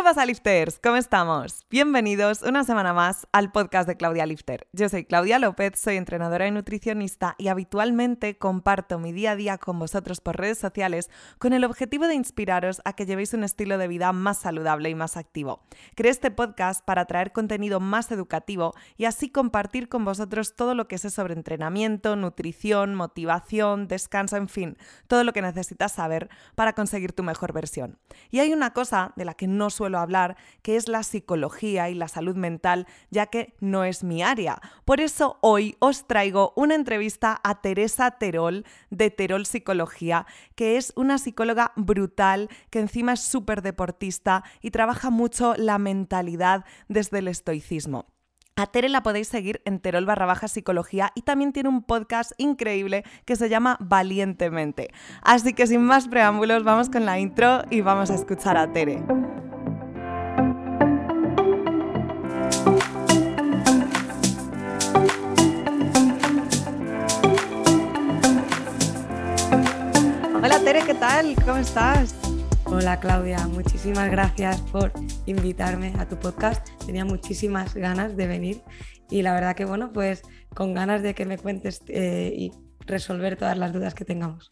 ¿Qué 0.00 0.04
pasa, 0.04 0.24
lifters? 0.24 0.80
¿Cómo 0.82 0.96
estamos? 0.96 1.66
Bienvenidos 1.68 2.40
una 2.40 2.64
semana 2.64 2.94
más 2.94 3.28
al 3.32 3.52
podcast 3.52 3.86
de 3.86 3.98
Claudia 3.98 4.24
Lifter. 4.24 4.66
Yo 4.72 4.88
soy 4.88 5.04
Claudia 5.04 5.38
López, 5.38 5.78
soy 5.78 5.98
entrenadora 5.98 6.46
y 6.46 6.50
nutricionista 6.50 7.34
y 7.36 7.48
habitualmente 7.48 8.38
comparto 8.38 8.98
mi 8.98 9.12
día 9.12 9.32
a 9.32 9.36
día 9.36 9.58
con 9.58 9.78
vosotros 9.78 10.22
por 10.22 10.38
redes 10.38 10.56
sociales 10.56 11.10
con 11.38 11.52
el 11.52 11.64
objetivo 11.64 12.08
de 12.08 12.14
inspiraros 12.14 12.80
a 12.86 12.94
que 12.94 13.04
llevéis 13.04 13.34
un 13.34 13.44
estilo 13.44 13.76
de 13.76 13.88
vida 13.88 14.10
más 14.14 14.38
saludable 14.38 14.88
y 14.88 14.94
más 14.94 15.18
activo. 15.18 15.60
Creé 15.96 16.12
este 16.12 16.30
podcast 16.30 16.82
para 16.82 17.04
traer 17.04 17.32
contenido 17.32 17.78
más 17.78 18.10
educativo 18.10 18.72
y 18.96 19.04
así 19.04 19.28
compartir 19.28 19.90
con 19.90 20.06
vosotros 20.06 20.56
todo 20.56 20.74
lo 20.74 20.88
que 20.88 20.96
sé 20.96 21.10
sobre 21.10 21.34
entrenamiento, 21.34 22.16
nutrición, 22.16 22.94
motivación, 22.94 23.86
descanso, 23.86 24.38
en 24.38 24.48
fin, 24.48 24.78
todo 25.08 25.24
lo 25.24 25.34
que 25.34 25.42
necesitas 25.42 25.92
saber 25.92 26.30
para 26.54 26.72
conseguir 26.72 27.12
tu 27.12 27.22
mejor 27.22 27.52
versión. 27.52 27.98
Y 28.30 28.38
hay 28.38 28.54
una 28.54 28.72
cosa 28.72 29.12
de 29.16 29.26
la 29.26 29.34
que 29.34 29.46
no 29.46 29.68
suelo 29.68 29.89
hablar, 29.98 30.36
que 30.62 30.76
es 30.76 30.88
la 30.88 31.02
psicología 31.02 31.90
y 31.90 31.94
la 31.94 32.08
salud 32.08 32.36
mental, 32.36 32.86
ya 33.10 33.26
que 33.26 33.54
no 33.60 33.84
es 33.84 34.04
mi 34.04 34.22
área. 34.22 34.60
Por 34.84 35.00
eso 35.00 35.38
hoy 35.40 35.76
os 35.78 36.06
traigo 36.06 36.52
una 36.56 36.74
entrevista 36.74 37.40
a 37.42 37.60
Teresa 37.60 38.12
Terol 38.12 38.64
de 38.90 39.10
Terol 39.10 39.46
Psicología, 39.46 40.26
que 40.54 40.76
es 40.76 40.92
una 40.96 41.18
psicóloga 41.18 41.72
brutal, 41.76 42.48
que 42.70 42.80
encima 42.80 43.14
es 43.14 43.20
súper 43.20 43.62
deportista 43.62 44.44
y 44.60 44.70
trabaja 44.70 45.10
mucho 45.10 45.54
la 45.56 45.78
mentalidad 45.78 46.64
desde 46.88 47.18
el 47.18 47.28
estoicismo. 47.28 48.06
A 48.60 48.66
Tere 48.66 48.90
la 48.90 49.02
podéis 49.02 49.28
seguir 49.28 49.62
en 49.64 49.80
Terol 49.80 50.04
barra 50.04 50.26
baja 50.26 50.46
psicología 50.46 51.12
y 51.14 51.22
también 51.22 51.54
tiene 51.54 51.70
un 51.70 51.82
podcast 51.82 52.32
increíble 52.36 53.04
que 53.24 53.36
se 53.36 53.48
llama 53.48 53.78
Valientemente. 53.80 54.90
Así 55.22 55.54
que 55.54 55.66
sin 55.66 55.82
más 55.82 56.08
preámbulos, 56.08 56.62
vamos 56.62 56.90
con 56.90 57.06
la 57.06 57.18
intro 57.18 57.62
y 57.70 57.80
vamos 57.80 58.10
a 58.10 58.14
escuchar 58.16 58.58
a 58.58 58.70
Tere. 58.70 59.02
Tere, 70.70 70.86
¿qué 70.86 70.94
tal? 70.94 71.34
¿Cómo 71.44 71.56
estás? 71.56 72.14
Hola 72.66 73.00
Claudia, 73.00 73.44
muchísimas 73.48 74.08
gracias 74.08 74.60
por 74.60 74.92
invitarme 75.26 75.92
a 75.98 76.06
tu 76.06 76.16
podcast. 76.16 76.64
Tenía 76.86 77.04
muchísimas 77.04 77.74
ganas 77.74 78.16
de 78.16 78.28
venir 78.28 78.62
y 79.10 79.22
la 79.22 79.34
verdad 79.34 79.56
que 79.56 79.64
bueno, 79.64 79.92
pues 79.92 80.22
con 80.54 80.72
ganas 80.72 81.02
de 81.02 81.12
que 81.12 81.26
me 81.26 81.38
cuentes 81.38 81.82
eh, 81.88 82.32
y 82.36 82.52
resolver 82.86 83.36
todas 83.36 83.58
las 83.58 83.72
dudas 83.72 83.94
que 83.94 84.04
tengamos. 84.04 84.48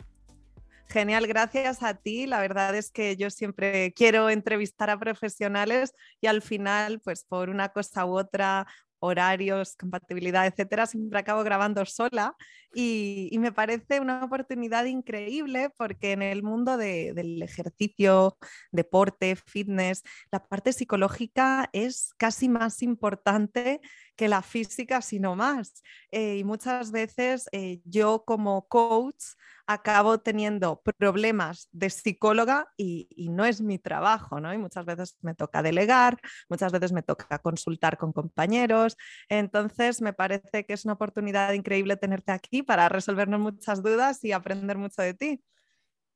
Genial, 0.89 1.29
gracias 1.29 1.85
a 1.85 1.95
ti. 1.95 2.27
La 2.27 2.41
verdad 2.41 2.75
es 2.75 2.91
que 2.91 3.17
yo 3.17 3.31
siempre 3.31 3.93
quiero 3.93 4.29
entrevistar 4.29 4.91
a 4.91 4.99
profesionales 4.99 5.95
y 6.21 6.27
al 6.27 6.43
final, 6.43 6.99
pues 6.99 7.27
por 7.29 7.49
una 7.49 7.69
cosa 7.69 8.07
u 8.07 8.19
otra, 8.19 8.67
horarios, 9.01 9.77
compatibilidad, 9.77 10.47
etcétera, 10.47 10.87
siempre 10.87 11.19
acabo 11.19 11.43
grabando 11.43 11.85
sola 11.85 12.35
y, 12.75 13.37
me 13.39 13.53
parece 13.53 14.01
una 14.01 14.25
oportunidad 14.25 14.85
increíble 14.85 15.71
porque 15.77 16.13
en 16.13 16.23
el 16.23 16.43
mundo 16.43 16.77
del 16.77 17.43
ejercicio, 17.43 18.37
deporte, 18.73 19.37
fitness, 19.37 20.03
la 20.31 20.45
parte 20.45 20.73
psicológica 20.73 21.71
es 21.73 22.13
casi 22.19 22.49
más 22.49 22.83
importante 22.83 23.81
que 24.19 24.29
la 24.29 24.43
física, 24.43 25.01
sino 25.01 25.37
más. 25.37 25.83
Eh, 26.11 26.39
y 26.39 26.45
muchas 26.45 26.91
veces 26.91 27.49
eh, 27.53 27.81
yo 27.85 28.25
como 28.27 28.67
coach 28.67 29.23
acabo 29.69 30.19
teniendo 30.19 30.83
problemas 30.83 31.69
de 31.71 31.89
psicóloga 31.89 32.69
y, 32.77 33.07
no 33.31 33.45
es 33.45 33.61
mi 33.61 33.79
trabajo, 33.79 34.41
¿no? 34.41 34.53
Y 34.53 34.59
muchas 34.59 34.85
veces 34.85 35.17
me 35.23 35.35
toca 35.35 35.63
delegar, 35.63 36.19
muchas 36.49 36.73
veces 36.73 36.91
me 36.91 37.03
toca 37.03 37.39
consultar 37.39 37.97
con 37.97 38.13
compañeros. 38.13 38.97
Entonces, 39.29 40.03
me 40.03 40.13
parece 40.13 40.67
que 40.67 40.73
es 40.73 40.85
una 40.85 40.95
oportunidad 40.95 41.53
increíble 41.53 41.97
tenerte 41.97 42.33
aquí 42.33 42.65
para 42.65 42.89
resolvernos 42.89 43.39
muchas 43.41 43.83
dudas 43.83 44.25
y 44.25 44.33
aprender 44.33 44.79
mucho 44.79 45.01
de 45.01 45.15
ti. 45.15 45.45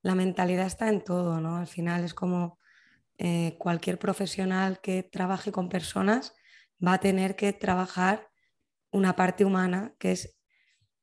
La 0.03 0.17
mentalidad 0.17 0.67
está 0.67 0.89
en 0.89 1.05
todo, 1.05 1.41
¿no? 1.41 1.59
Al 1.59 1.69
final 1.69 2.03
es 2.03 2.15
como 2.15 2.59
eh, 3.19 3.55
cualquier 3.59 4.01
profesional 4.01 4.81
que 4.81 5.05
trabaje 5.05 5.53
con 5.53 5.69
personas 5.69 6.35
va 6.85 6.95
a 6.95 7.01
tener 7.01 7.37
que 7.37 7.53
trabajar 7.53 8.29
una 8.91 9.17
parte 9.17 9.45
humana 9.45 9.95
que 9.99 10.13
es 10.13 10.39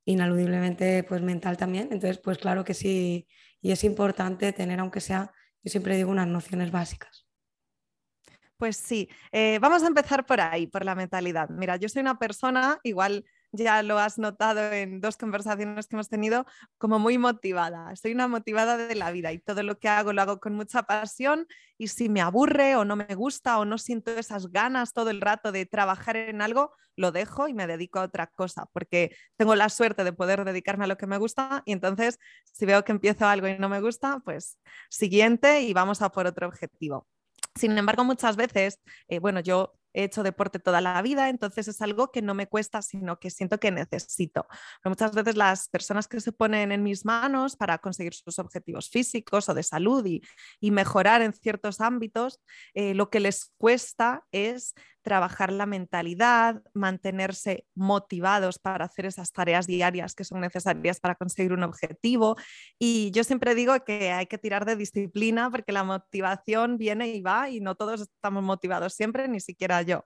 inaludiblemente 0.04 1.04
pues 1.04 1.22
mental 1.22 1.56
también. 1.56 1.88
Entonces, 1.92 2.18
pues 2.18 2.38
claro 2.38 2.64
que 2.64 2.74
sí, 2.74 3.26
y 3.60 3.72
es 3.72 3.84
importante 3.84 4.52
tener, 4.52 4.80
aunque 4.80 5.00
sea, 5.00 5.32
yo 5.62 5.70
siempre 5.70 5.96
digo, 5.96 6.10
unas 6.10 6.26
nociones 6.26 6.70
básicas. 6.70 7.26
Pues 8.56 8.76
sí, 8.76 9.08
eh, 9.32 9.58
vamos 9.60 9.82
a 9.82 9.86
empezar 9.86 10.26
por 10.26 10.40
ahí, 10.40 10.66
por 10.66 10.84
la 10.84 10.94
mentalidad. 10.94 11.48
Mira, 11.48 11.76
yo 11.76 11.88
soy 11.88 12.02
una 12.02 12.18
persona, 12.18 12.78
igual 12.82 13.24
ya 13.52 13.82
lo 13.82 13.98
has 13.98 14.18
notado 14.18 14.72
en 14.72 15.00
dos 15.00 15.16
conversaciones 15.16 15.86
que 15.86 15.96
hemos 15.96 16.08
tenido, 16.08 16.46
como 16.78 16.98
muy 16.98 17.18
motivada. 17.18 17.94
Soy 17.96 18.12
una 18.12 18.28
motivada 18.28 18.76
de 18.76 18.94
la 18.94 19.10
vida 19.10 19.32
y 19.32 19.38
todo 19.38 19.62
lo 19.62 19.78
que 19.78 19.88
hago 19.88 20.12
lo 20.12 20.22
hago 20.22 20.40
con 20.40 20.54
mucha 20.54 20.82
pasión 20.84 21.46
y 21.78 21.88
si 21.88 22.08
me 22.08 22.20
aburre 22.20 22.76
o 22.76 22.84
no 22.84 22.96
me 22.96 23.14
gusta 23.14 23.58
o 23.58 23.64
no 23.64 23.78
siento 23.78 24.12
esas 24.12 24.50
ganas 24.52 24.92
todo 24.92 25.10
el 25.10 25.20
rato 25.20 25.52
de 25.52 25.66
trabajar 25.66 26.16
en 26.16 26.42
algo, 26.42 26.72
lo 26.96 27.12
dejo 27.12 27.48
y 27.48 27.54
me 27.54 27.66
dedico 27.66 27.98
a 27.98 28.02
otra 28.02 28.26
cosa 28.28 28.66
porque 28.72 29.16
tengo 29.36 29.54
la 29.54 29.68
suerte 29.68 30.04
de 30.04 30.12
poder 30.12 30.44
dedicarme 30.44 30.84
a 30.84 30.88
lo 30.88 30.96
que 30.96 31.06
me 31.06 31.18
gusta 31.18 31.62
y 31.64 31.72
entonces 31.72 32.18
si 32.44 32.66
veo 32.66 32.84
que 32.84 32.92
empiezo 32.92 33.26
algo 33.26 33.48
y 33.48 33.58
no 33.58 33.68
me 33.68 33.80
gusta, 33.80 34.20
pues 34.24 34.58
siguiente 34.88 35.62
y 35.62 35.72
vamos 35.72 36.02
a 36.02 36.10
por 36.10 36.26
otro 36.26 36.46
objetivo. 36.46 37.06
Sin 37.54 37.76
embargo, 37.76 38.04
muchas 38.04 38.36
veces, 38.36 38.78
eh, 39.08 39.18
bueno, 39.18 39.40
yo 39.40 39.74
he 39.92 40.04
hecho 40.04 40.22
deporte 40.22 40.58
toda 40.58 40.80
la 40.80 41.00
vida, 41.02 41.28
entonces 41.28 41.68
es 41.68 41.80
algo 41.80 42.10
que 42.10 42.22
no 42.22 42.34
me 42.34 42.46
cuesta, 42.46 42.82
sino 42.82 43.18
que 43.18 43.30
siento 43.30 43.58
que 43.58 43.70
necesito. 43.70 44.46
muchas 44.84 45.14
veces 45.14 45.36
las 45.36 45.68
personas 45.68 46.08
que 46.08 46.20
se 46.20 46.32
ponen 46.32 46.72
en 46.72 46.82
mis 46.82 47.04
manos 47.04 47.56
para 47.56 47.78
conseguir 47.78 48.14
sus 48.14 48.38
objetivos 48.38 48.90
físicos 48.90 49.48
o 49.48 49.54
de 49.54 49.62
salud 49.62 50.04
y, 50.06 50.22
mejorar 50.70 51.20
en 51.20 51.32
ciertos 51.32 51.80
ámbitos, 51.80 52.40
eh, 52.74 52.94
lo 52.94 53.10
que 53.10 53.20
les 53.20 53.52
cuesta 53.58 54.24
es 54.30 54.74
trabajar 55.02 55.52
la 55.52 55.66
mentalidad, 55.66 56.62
mantenerse 56.74 57.66
motivados 57.74 58.58
para 58.58 58.84
hacer 58.84 59.06
esas 59.06 59.32
tareas 59.32 59.66
diarias 59.66 60.14
que 60.14 60.24
son 60.24 60.40
necesarias 60.40 61.00
para 61.00 61.14
conseguir 61.14 61.52
un 61.52 61.62
objetivo. 61.62 62.36
Y 62.78 63.10
yo 63.12 63.24
siempre 63.24 63.54
digo 63.54 63.74
que 63.84 64.12
hay 64.12 64.26
que 64.26 64.38
tirar 64.38 64.64
de 64.64 64.76
disciplina 64.76 65.50
porque 65.50 65.72
la 65.72 65.84
motivación 65.84 66.76
viene 66.78 67.08
y 67.08 67.20
va 67.20 67.50
y 67.50 67.60
no 67.60 67.74
todos 67.74 68.02
estamos 68.02 68.42
motivados 68.42 68.94
siempre, 68.94 69.28
ni 69.28 69.40
siquiera 69.40 69.82
yo. 69.82 70.04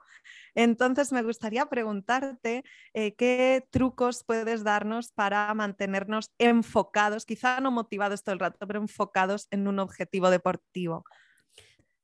Entonces 0.54 1.12
me 1.12 1.22
gustaría 1.22 1.66
preguntarte 1.66 2.64
eh, 2.92 3.14
qué 3.16 3.66
trucos 3.70 4.24
puedes 4.24 4.62
darnos 4.62 5.12
para 5.12 5.52
mantenernos 5.54 6.32
enfocados, 6.38 7.26
quizá 7.26 7.60
no 7.60 7.70
motivados 7.70 8.22
todo 8.22 8.34
el 8.34 8.40
rato, 8.40 8.66
pero 8.66 8.80
enfocados 8.80 9.48
en 9.50 9.66
un 9.66 9.78
objetivo 9.78 10.30
deportivo 10.30 11.04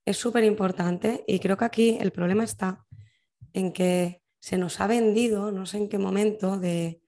es 0.04 0.16
súper 0.16 0.44
importante 0.44 1.24
y 1.26 1.38
creo 1.40 1.56
que 1.56 1.64
aquí 1.64 1.98
el 2.00 2.12
problema 2.12 2.44
está 2.44 2.86
en 3.52 3.72
que 3.72 4.22
se 4.38 4.56
nos 4.56 4.80
ha 4.80 4.86
vendido, 4.86 5.52
no 5.52 5.66
sé 5.66 5.76
en 5.78 5.88
qué 5.88 5.98
momento 5.98 6.58
de, 6.58 7.02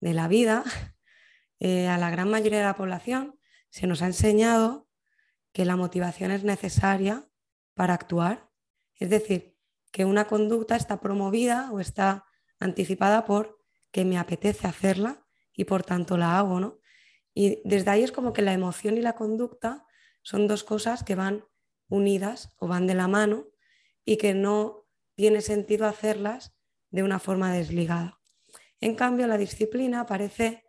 la 0.00 0.26
vida, 0.28 0.64
eh, 1.60 1.86
a 1.88 1.96
la 1.98 2.10
gran 2.10 2.28
mayoría 2.28 2.58
de 2.58 2.64
la 2.64 2.76
población 2.76 3.38
se 3.70 3.86
nos 3.86 4.02
ha 4.02 4.06
enseñado 4.06 4.88
que 5.52 5.64
la 5.64 5.76
motivación 5.76 6.30
es 6.30 6.44
necesaria 6.44 7.28
para 7.74 7.94
actuar. 7.94 8.50
Es 8.96 9.10
decir, 9.10 9.56
que 9.90 10.04
una 10.04 10.26
conducta 10.26 10.76
está 10.76 11.00
promovida 11.00 11.70
o 11.72 11.80
está 11.80 12.24
anticipada 12.58 13.24
por 13.24 13.58
que 13.90 14.04
me 14.04 14.18
apetece 14.18 14.66
hacerla 14.66 15.26
y 15.52 15.64
por 15.64 15.82
tanto 15.84 16.16
la 16.16 16.38
hago, 16.38 16.60
¿no? 16.60 16.78
Y 17.34 17.60
desde 17.64 17.90
ahí 17.90 18.02
es 18.02 18.12
como 18.12 18.32
que 18.32 18.42
la 18.42 18.52
emoción 18.52 18.96
y 18.96 19.02
la 19.02 19.14
conducta 19.14 19.86
son 20.22 20.46
dos 20.48 20.64
cosas 20.64 21.02
que 21.02 21.14
van 21.14 21.44
unidas 21.92 22.54
o 22.56 22.66
van 22.66 22.86
de 22.86 22.94
la 22.94 23.06
mano 23.06 23.48
y 24.04 24.16
que 24.16 24.32
no 24.32 24.86
tiene 25.14 25.42
sentido 25.42 25.86
hacerlas 25.86 26.54
de 26.90 27.02
una 27.02 27.18
forma 27.18 27.52
desligada. 27.52 28.18
En 28.80 28.94
cambio, 28.94 29.26
la 29.26 29.36
disciplina 29.36 30.06
parece 30.06 30.64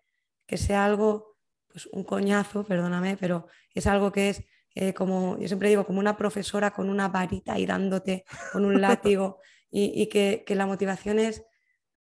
que 0.46 0.58
sea 0.58 0.84
algo, 0.84 1.38
pues 1.68 1.88
un 1.88 2.04
coñazo, 2.04 2.66
perdóname, 2.66 3.16
pero 3.18 3.48
es 3.74 3.88
algo 3.88 4.12
que 4.12 4.30
es 4.30 4.44
eh, 4.76 4.94
como, 4.94 5.38
yo 5.40 5.48
siempre 5.48 5.70
digo, 5.70 5.86
como 5.86 6.00
una 6.00 6.18
profesora 6.18 6.72
con 6.72 6.90
una 6.90 7.08
varita 7.08 7.58
y 7.58 7.66
dándote 7.66 8.26
con 8.52 8.66
un 8.66 8.82
látigo 8.82 9.40
y, 9.72 10.08
que, 10.08 10.44
que 10.46 10.56
la 10.56 10.68
motivación 10.68 11.18
es 11.18 11.44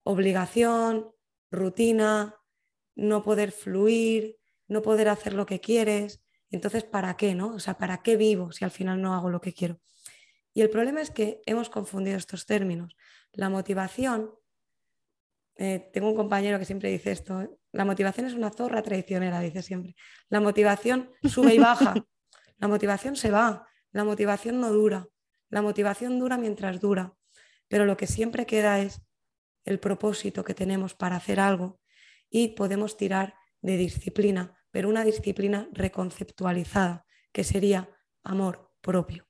obligación, 0.04 1.10
rutina, 1.50 2.36
no 2.94 3.24
poder 3.24 3.50
fluir, 3.50 4.38
no 4.68 4.82
poder 4.82 5.08
hacer 5.08 5.32
lo 5.32 5.46
que 5.46 5.60
quieres. 5.60 6.22
Entonces, 6.50 6.84
¿para 6.84 7.16
qué? 7.16 7.34
No? 7.34 7.54
O 7.54 7.60
sea, 7.60 7.78
¿para 7.78 8.02
qué 8.02 8.16
vivo 8.16 8.52
si 8.52 8.64
al 8.64 8.70
final 8.70 9.00
no 9.00 9.14
hago 9.14 9.30
lo 9.30 9.40
que 9.40 9.52
quiero? 9.52 9.80
Y 10.54 10.62
el 10.62 10.70
problema 10.70 11.00
es 11.00 11.10
que 11.10 11.42
hemos 11.44 11.68
confundido 11.68 12.16
estos 12.16 12.46
términos. 12.46 12.96
La 13.32 13.50
motivación, 13.50 14.30
eh, 15.56 15.90
tengo 15.92 16.08
un 16.08 16.16
compañero 16.16 16.58
que 16.58 16.64
siempre 16.64 16.90
dice 16.90 17.12
esto, 17.12 17.58
la 17.72 17.84
motivación 17.84 18.26
es 18.26 18.32
una 18.32 18.50
zorra 18.50 18.82
traicionera, 18.82 19.40
dice 19.40 19.62
siempre. 19.62 19.94
La 20.30 20.40
motivación 20.40 21.10
sube 21.24 21.54
y 21.54 21.58
baja, 21.58 21.94
la 22.58 22.68
motivación 22.68 23.16
se 23.16 23.30
va, 23.30 23.68
la 23.92 24.04
motivación 24.04 24.60
no 24.60 24.72
dura, 24.72 25.08
La 25.50 25.62
motivación 25.62 26.18
dura 26.18 26.38
mientras 26.38 26.80
dura, 26.80 27.14
pero 27.68 27.84
lo 27.84 27.96
que 27.96 28.06
siempre 28.06 28.46
queda 28.46 28.80
es 28.80 29.02
el 29.64 29.78
propósito 29.78 30.42
que 30.44 30.54
tenemos 30.54 30.94
para 30.94 31.16
hacer 31.16 31.38
algo 31.38 31.80
y 32.30 32.48
podemos 32.48 32.96
tirar 32.96 33.34
de 33.60 33.76
disciplina, 33.76 34.55
pero 34.76 34.90
una 34.90 35.04
disciplina 35.04 35.70
reconceptualizada, 35.72 37.06
que 37.32 37.44
sería 37.44 37.88
amor 38.22 38.74
propio. 38.82 39.26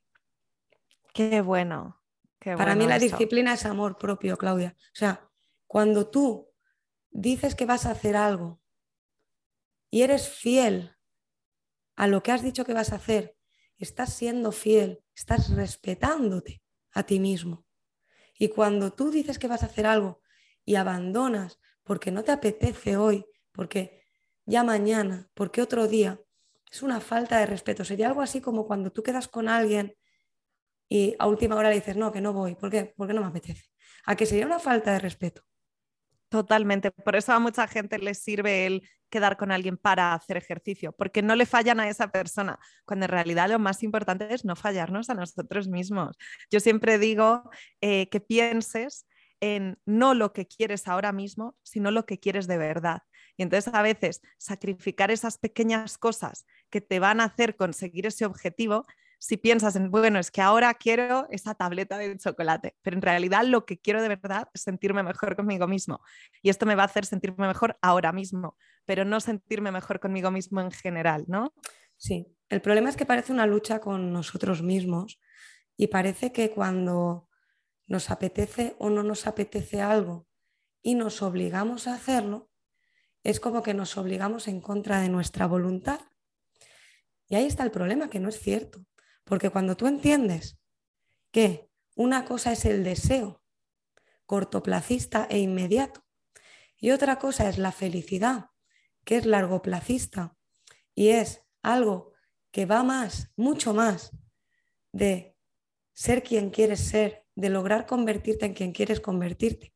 Qué 1.14 1.40
bueno. 1.40 2.02
para 2.40 2.75
mí 2.75 2.84
la 2.84 2.98
disciplina 2.98 3.54
es 3.54 3.64
amor 3.64 3.96
propio, 3.96 4.37
Claudia. 4.37 4.75
O 4.76 4.96
sea, 4.96 5.31
cuando 5.69 6.10
tú 6.10 6.52
dices 7.10 7.54
que 7.54 7.64
vas 7.64 7.87
a 7.87 7.93
hacer 7.93 8.16
algo 8.16 8.60
y 9.88 10.02
eres 10.02 10.28
fiel 10.28 10.96
a 11.94 12.08
lo 12.08 12.25
que 12.25 12.32
has 12.32 12.43
dicho 12.43 12.64
que 12.64 12.75
vas 12.75 12.90
a 12.90 12.96
hacer, 12.96 13.37
estás 13.76 14.14
siendo 14.14 14.50
fiel, 14.50 15.04
estás 15.14 15.50
respetándote 15.50 16.60
a 16.90 17.04
ti 17.04 17.20
mismo. 17.20 17.64
Y 18.37 18.48
cuando 18.48 18.93
tú 18.93 19.12
dices 19.12 19.38
que 19.38 19.46
vas 19.46 19.62
a 19.62 19.66
hacer 19.66 19.87
algo 19.87 20.22
y 20.64 20.75
abandonas 20.75 21.60
porque 21.84 22.10
no 22.10 22.25
te 22.25 22.32
apetece 22.32 22.96
hoy, 22.96 23.25
porque 23.52 24.06
ya 24.46 24.64
mañana, 24.64 25.28
porque 25.34 25.60
otro 25.60 25.88
día, 25.88 26.20
es 26.70 26.82
una 26.82 27.00
falta 27.00 27.38
de 27.38 27.46
respeto. 27.46 27.84
Sería 27.84 28.08
algo 28.08 28.22
así 28.22 28.40
como 28.40 28.66
cuando 28.66 28.90
tú 28.90 29.02
quedas 29.02 29.28
con 29.28 29.48
alguien 29.48 29.96
y 30.88 31.14
a 31.19 31.26
última 31.26 31.56
hora 31.56 31.70
le 31.70 31.76
dices, 31.76 31.96
no, 31.96 32.12
que 32.12 32.20
no 32.20 32.32
voy, 32.32 32.54
¿por 32.54 32.70
qué? 32.70 32.94
Porque 32.96 33.12
no 33.14 33.20
me 33.20 33.28
apetece. 33.28 33.64
A 34.04 34.16
que 34.16 34.26
sería 34.26 34.46
una 34.46 34.58
falta 34.58 34.93
de 34.93 35.00
respeto. 35.00 35.43
Totalmente. 36.28 36.90
Por 36.90 37.16
eso 37.16 37.32
a 37.32 37.38
mucha 37.38 37.66
gente 37.69 37.98
les 37.98 38.22
sirve 38.22 38.66
el 38.66 38.88
quedar 39.08 39.37
con 39.37 39.52
alguien 39.52 39.76
para 39.76 40.12
hacer 40.14 40.37
ejercicio, 40.37 40.93
porque 40.93 41.22
no 41.22 41.37
le 41.37 41.46
fallan 41.46 41.78
a 41.78 41.88
esa 41.88 42.10
persona, 42.10 42.58
cuando 42.84 43.06
en 43.06 43.12
realidad 43.12 43.48
lo 43.48 43.60
más 43.60 43.82
importante 43.84 44.32
es 44.34 44.44
no 44.44 44.56
fallarnos 44.56 45.08
a 45.08 45.14
nosotros 45.14 45.69
mismos. 45.69 46.16
Yo 46.50 46.58
siempre 46.58 46.98
digo 46.98 47.48
eh, 47.81 48.08
que 48.10 48.20
pienses 48.20 49.06
en 49.40 49.78
no 49.87 50.14
lo 50.14 50.32
que 50.32 50.46
quieres 50.46 50.88
ahora 50.88 51.12
mismo, 51.12 51.56
sino 51.62 51.90
lo 51.90 52.04
que 52.06 52.19
quieres 52.19 52.48
de 52.48 52.58
verdad. 52.58 53.02
Y 53.36 53.42
entonces 53.42 53.72
a 53.72 53.82
veces 53.82 54.22
sacrificar 54.38 55.10
esas 55.10 55.38
pequeñas 55.38 55.98
cosas 55.98 56.46
que 56.70 56.80
te 56.80 56.98
van 56.98 57.20
a 57.20 57.24
hacer 57.24 57.56
conseguir 57.56 58.06
ese 58.06 58.24
objetivo 58.24 58.86
si 59.18 59.36
piensas 59.36 59.76
en, 59.76 59.90
bueno, 59.90 60.18
es 60.18 60.30
que 60.30 60.42
ahora 60.42 60.74
quiero 60.74 61.26
esa 61.30 61.54
tableta 61.54 61.98
de 61.98 62.16
chocolate, 62.16 62.76
pero 62.82 62.96
en 62.96 63.02
realidad 63.02 63.44
lo 63.44 63.64
que 63.64 63.78
quiero 63.78 64.02
de 64.02 64.08
verdad 64.08 64.48
es 64.52 64.62
sentirme 64.62 65.02
mejor 65.02 65.36
conmigo 65.36 65.66
mismo. 65.66 66.00
Y 66.42 66.50
esto 66.50 66.66
me 66.66 66.74
va 66.74 66.82
a 66.82 66.86
hacer 66.86 67.06
sentirme 67.06 67.46
mejor 67.46 67.78
ahora 67.80 68.12
mismo, 68.12 68.56
pero 68.84 69.04
no 69.04 69.20
sentirme 69.20 69.72
mejor 69.72 70.00
conmigo 70.00 70.30
mismo 70.30 70.60
en 70.60 70.70
general, 70.70 71.24
¿no? 71.28 71.54
Sí, 71.96 72.26
el 72.48 72.60
problema 72.60 72.90
es 72.90 72.96
que 72.96 73.06
parece 73.06 73.32
una 73.32 73.46
lucha 73.46 73.80
con 73.80 74.12
nosotros 74.12 74.62
mismos 74.62 75.18
y 75.76 75.88
parece 75.88 76.32
que 76.32 76.50
cuando 76.50 77.28
nos 77.86 78.10
apetece 78.10 78.76
o 78.78 78.90
no 78.90 79.02
nos 79.02 79.26
apetece 79.26 79.80
algo 79.80 80.26
y 80.82 80.94
nos 80.94 81.22
obligamos 81.22 81.88
a 81.88 81.94
hacerlo, 81.94 82.50
es 83.26 83.40
como 83.40 83.64
que 83.64 83.75
nos 83.75 83.96
obligamos 83.96 84.46
en 84.46 84.61
contra 84.61 85.00
de 85.00 85.08
nuestra 85.08 85.46
voluntad. 85.49 85.99
Y 87.28 87.34
ahí 87.34 87.44
está 87.44 87.64
el 87.64 87.73
problema, 87.73 88.08
que 88.08 88.20
no 88.20 88.28
es 88.28 88.38
cierto. 88.38 88.87
Porque 89.25 89.50
cuando 89.50 89.76
tú 89.76 89.88
entiendes 89.88 90.61
que 91.32 91.69
una 91.96 92.25
cosa 92.25 92.52
es 92.52 92.64
el 92.64 92.84
deseo 92.84 93.43
cortoplacista 94.26 95.26
e 95.28 95.40
inmediato 95.40 96.05
y 96.76 96.93
otra 96.93 97.19
cosa 97.19 97.49
es 97.49 97.58
la 97.58 97.73
felicidad, 97.73 98.50
que 99.05 99.17
es 99.17 99.26
largoplacista 99.26 100.37
y 100.94 101.08
es 101.08 101.43
algo 101.62 102.12
que 102.52 102.64
va 102.64 102.84
más, 102.84 103.32
mucho 103.34 103.75
más 103.75 104.17
de 104.93 105.37
ser 105.94 106.22
quien 106.22 106.50
quieres 106.50 106.79
ser, 106.79 107.26
de 107.34 107.49
lograr 107.49 107.87
convertirte 107.87 108.46
en 108.46 108.55
quien 108.55 108.70
quieres 108.70 109.00
convertirte. 109.00 109.75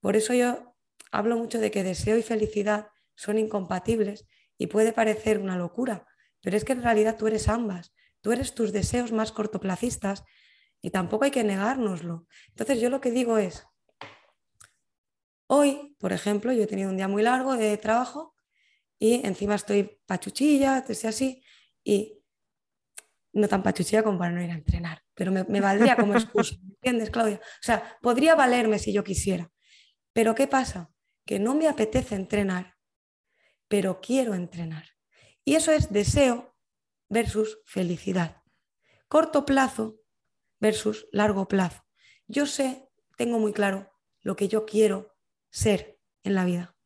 Por 0.00 0.14
eso 0.14 0.34
yo 0.34 0.71
hablo 1.12 1.36
mucho 1.36 1.60
de 1.60 1.70
que 1.70 1.84
deseo 1.84 2.18
y 2.18 2.22
felicidad 2.22 2.88
son 3.14 3.38
incompatibles 3.38 4.26
y 4.58 4.66
puede 4.66 4.92
parecer 4.92 5.38
una 5.38 5.56
locura, 5.56 6.06
pero 6.40 6.56
es 6.56 6.64
que 6.64 6.72
en 6.72 6.82
realidad 6.82 7.16
tú 7.16 7.28
eres 7.28 7.48
ambas. 7.48 7.92
Tú 8.22 8.32
eres 8.32 8.54
tus 8.54 8.72
deseos 8.72 9.12
más 9.12 9.32
cortoplacistas 9.32 10.24
y 10.80 10.90
tampoco 10.90 11.24
hay 11.24 11.30
que 11.30 11.44
negárnoslo. 11.44 12.26
Entonces 12.48 12.80
yo 12.80 12.88
lo 12.88 13.00
que 13.00 13.10
digo 13.10 13.36
es, 13.36 13.66
hoy, 15.48 15.96
por 15.98 16.12
ejemplo, 16.12 16.52
yo 16.52 16.62
he 16.62 16.66
tenido 16.66 16.90
un 16.90 16.96
día 16.96 17.08
muy 17.08 17.22
largo 17.22 17.56
de 17.56 17.76
trabajo 17.76 18.34
y 18.98 19.26
encima 19.26 19.56
estoy 19.56 20.00
pachuchilla, 20.06 20.78
estoy 20.78 21.08
así, 21.08 21.44
y 21.82 22.22
no 23.32 23.48
tan 23.48 23.62
pachuchilla 23.62 24.04
como 24.04 24.18
para 24.18 24.30
no 24.30 24.42
ir 24.42 24.50
a 24.50 24.54
entrenar, 24.54 25.02
pero 25.14 25.32
me, 25.32 25.42
me 25.44 25.60
valdría 25.60 25.96
como 25.96 26.14
excusa, 26.14 26.54
¿entiendes, 26.62 27.10
Claudia? 27.10 27.40
O 27.42 27.62
sea, 27.62 27.98
podría 28.00 28.36
valerme 28.36 28.78
si 28.78 28.92
yo 28.92 29.02
quisiera, 29.02 29.50
pero 30.12 30.36
¿qué 30.36 30.46
pasa? 30.46 30.92
Que 31.24 31.38
no 31.38 31.54
me 31.54 31.68
apetece 31.68 32.14
entrenar, 32.14 32.76
pero 33.68 34.00
quiero 34.00 34.34
entrenar. 34.34 34.88
Y 35.44 35.54
eso 35.54 35.72
es 35.72 35.92
deseo 35.92 36.56
versus 37.08 37.60
felicidad. 37.64 38.42
Corto 39.08 39.44
plazo 39.44 40.00
versus 40.58 41.06
largo 41.12 41.48
plazo. 41.48 41.84
Yo 42.26 42.46
sé, 42.46 42.88
tengo 43.16 43.38
muy 43.38 43.52
claro 43.52 43.92
lo 44.20 44.36
que 44.36 44.48
yo 44.48 44.64
quiero 44.64 45.14
ser 45.50 46.00
en 46.22 46.34
la 46.34 46.44
vida. 46.44 46.76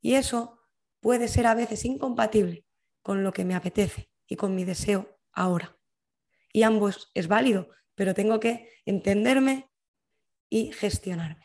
Y 0.00 0.14
eso 0.14 0.60
puede 1.00 1.28
ser 1.28 1.46
a 1.46 1.54
veces 1.54 1.84
incompatible 1.84 2.66
con 3.02 3.24
lo 3.24 3.32
que 3.32 3.44
me 3.44 3.54
apetece 3.54 4.10
y 4.26 4.36
con 4.36 4.54
mi 4.54 4.64
deseo 4.64 5.18
ahora. 5.32 5.78
Y 6.52 6.62
ambos 6.62 7.10
es 7.14 7.26
válido, 7.26 7.68
pero 7.94 8.14
tengo 8.14 8.38
que 8.38 8.70
entenderme 8.84 9.70
y 10.48 10.72
gestionarme. 10.72 11.43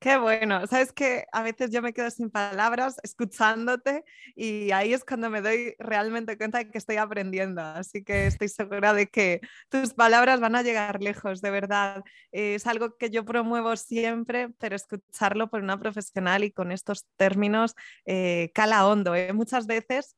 Qué 0.00 0.16
bueno, 0.16 0.64
sabes 0.68 0.92
que 0.92 1.26
a 1.32 1.42
veces 1.42 1.70
yo 1.72 1.82
me 1.82 1.92
quedo 1.92 2.08
sin 2.12 2.30
palabras 2.30 2.98
escuchándote 3.02 4.04
y 4.36 4.70
ahí 4.70 4.92
es 4.92 5.04
cuando 5.04 5.28
me 5.28 5.40
doy 5.40 5.74
realmente 5.80 6.38
cuenta 6.38 6.58
de 6.58 6.70
que 6.70 6.78
estoy 6.78 6.98
aprendiendo, 6.98 7.62
así 7.62 8.04
que 8.04 8.28
estoy 8.28 8.48
segura 8.48 8.92
de 8.94 9.08
que 9.08 9.40
tus 9.68 9.94
palabras 9.94 10.38
van 10.38 10.54
a 10.54 10.62
llegar 10.62 11.02
lejos, 11.02 11.40
de 11.40 11.50
verdad. 11.50 12.04
es 12.30 12.68
algo 12.68 12.96
que 12.96 13.10
yo 13.10 13.24
promuevo 13.24 13.74
siempre, 13.74 14.50
pero 14.60 14.76
escucharlo 14.76 15.50
por 15.50 15.62
una 15.62 15.80
profesional 15.80 16.44
y 16.44 16.52
con 16.52 16.70
estos 16.70 17.04
términos 17.16 17.74
eh, 18.06 18.52
cala 18.54 18.86
hondo. 18.86 19.16
¿eh? 19.16 19.32
Muchas 19.32 19.66
veces 19.66 20.14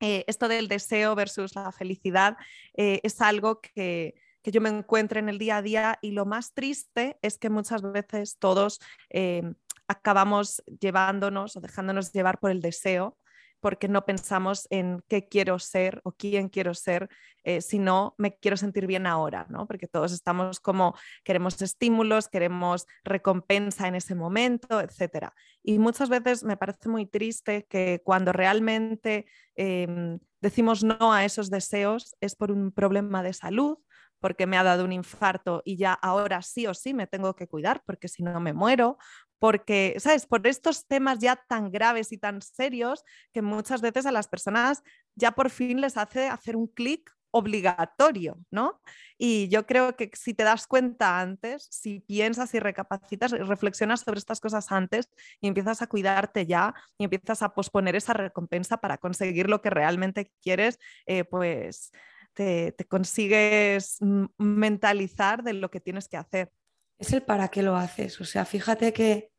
eh, 0.00 0.24
esto 0.28 0.48
del 0.48 0.66
deseo 0.66 1.14
versus 1.14 1.54
la 1.54 1.72
felicidad 1.72 2.38
es 2.72 3.20
algo 3.20 3.60
que 3.60 4.14
que 4.42 4.50
yo 4.50 4.60
me 4.60 4.68
encuentre 4.68 5.20
en 5.20 5.28
el 5.28 5.38
día 5.38 5.58
a 5.58 5.62
día 5.62 5.98
y 6.02 6.12
lo 6.12 6.26
más 6.26 6.52
triste 6.52 7.18
es 7.22 7.38
que 7.38 7.50
muchas 7.50 7.82
veces 7.82 8.38
todos 8.38 8.80
eh, 9.10 9.54
acabamos 9.88 10.62
llevándonos 10.80 11.56
o 11.56 11.60
dejándonos 11.60 12.12
llevar 12.12 12.38
por 12.38 12.50
el 12.50 12.60
deseo 12.60 13.16
porque 13.60 13.88
no 13.88 14.04
pensamos 14.04 14.66
en 14.70 15.02
qué 15.08 15.28
quiero 15.28 15.58
ser 15.58 16.00
o 16.04 16.12
quién 16.12 16.48
quiero 16.48 16.74
ser, 16.74 17.08
eh, 17.44 17.60
sino 17.60 18.14
me 18.18 18.36
quiero 18.36 18.56
sentir 18.56 18.86
bien 18.86 19.06
ahora, 19.06 19.46
¿no? 19.50 19.66
Porque 19.66 19.86
todos 19.86 20.12
estamos 20.12 20.60
como, 20.60 20.94
queremos 21.24 21.60
estímulos, 21.60 22.28
queremos 22.28 22.86
recompensa 23.04 23.86
en 23.86 23.94
ese 23.94 24.14
momento, 24.14 24.80
etc. 24.80 25.28
Y 25.62 25.78
muchas 25.78 26.08
veces 26.08 26.42
me 26.42 26.56
parece 26.56 26.88
muy 26.88 27.06
triste 27.06 27.66
que 27.68 28.00
cuando 28.02 28.32
realmente 28.32 29.26
em, 29.54 30.18
decimos 30.40 30.82
no 30.82 31.12
a 31.12 31.24
esos 31.24 31.50
deseos 31.50 32.16
es 32.20 32.34
por 32.34 32.50
un 32.50 32.72
problema 32.72 33.22
de 33.22 33.34
salud 33.34 33.78
porque 34.20 34.46
me 34.46 34.56
ha 34.56 34.62
dado 34.62 34.84
un 34.84 34.92
infarto 34.92 35.62
y 35.64 35.76
ya 35.76 35.92
ahora 35.92 36.42
sí 36.42 36.66
o 36.66 36.74
sí 36.74 36.94
me 36.94 37.06
tengo 37.06 37.34
que 37.34 37.48
cuidar 37.48 37.82
porque 37.84 38.08
si 38.08 38.22
no 38.22 38.38
me 38.40 38.52
muero, 38.52 38.98
porque, 39.38 39.96
¿sabes? 39.98 40.26
Por 40.26 40.46
estos 40.46 40.86
temas 40.86 41.18
ya 41.18 41.36
tan 41.36 41.70
graves 41.72 42.12
y 42.12 42.18
tan 42.18 42.42
serios 42.42 43.04
que 43.32 43.42
muchas 43.42 43.80
veces 43.80 44.06
a 44.06 44.12
las 44.12 44.28
personas 44.28 44.82
ya 45.16 45.32
por 45.32 45.50
fin 45.50 45.80
les 45.80 45.96
hace 45.96 46.28
hacer 46.28 46.56
un 46.56 46.68
clic 46.68 47.10
obligatorio, 47.32 48.38
¿no? 48.50 48.80
Y 49.16 49.48
yo 49.48 49.66
creo 49.66 49.96
que 49.96 50.10
si 50.14 50.34
te 50.34 50.44
das 50.44 50.66
cuenta 50.66 51.20
antes, 51.20 51.68
si 51.70 52.00
piensas 52.00 52.54
y 52.54 52.60
recapacitas 52.60 53.30
reflexionas 53.32 54.00
sobre 54.00 54.18
estas 54.18 54.40
cosas 54.40 54.70
antes 54.72 55.08
y 55.40 55.48
empiezas 55.48 55.82
a 55.82 55.86
cuidarte 55.86 56.46
ya 56.46 56.74
y 56.98 57.04
empiezas 57.04 57.42
a 57.42 57.54
posponer 57.54 57.96
esa 57.96 58.12
recompensa 58.14 58.78
para 58.78 58.98
conseguir 58.98 59.48
lo 59.48 59.62
que 59.62 59.70
realmente 59.70 60.32
quieres, 60.42 60.78
eh, 61.06 61.24
pues 61.24 61.92
te, 62.34 62.74
consigues 62.88 63.98
mentalizar 64.38 65.42
de 65.42 65.54
lo 65.54 65.70
que 65.70 65.80
tienes 65.80 66.08
que 66.08 66.16
hacer. 66.16 66.50
Es 66.98 67.12
el 67.12 67.22
para 67.22 67.48
qué 67.48 67.62
lo 67.62 67.76
haces. 67.76 68.20
O 68.20 68.24
sea, 68.24 68.44
fíjate 68.44 68.92
que 68.92 69.32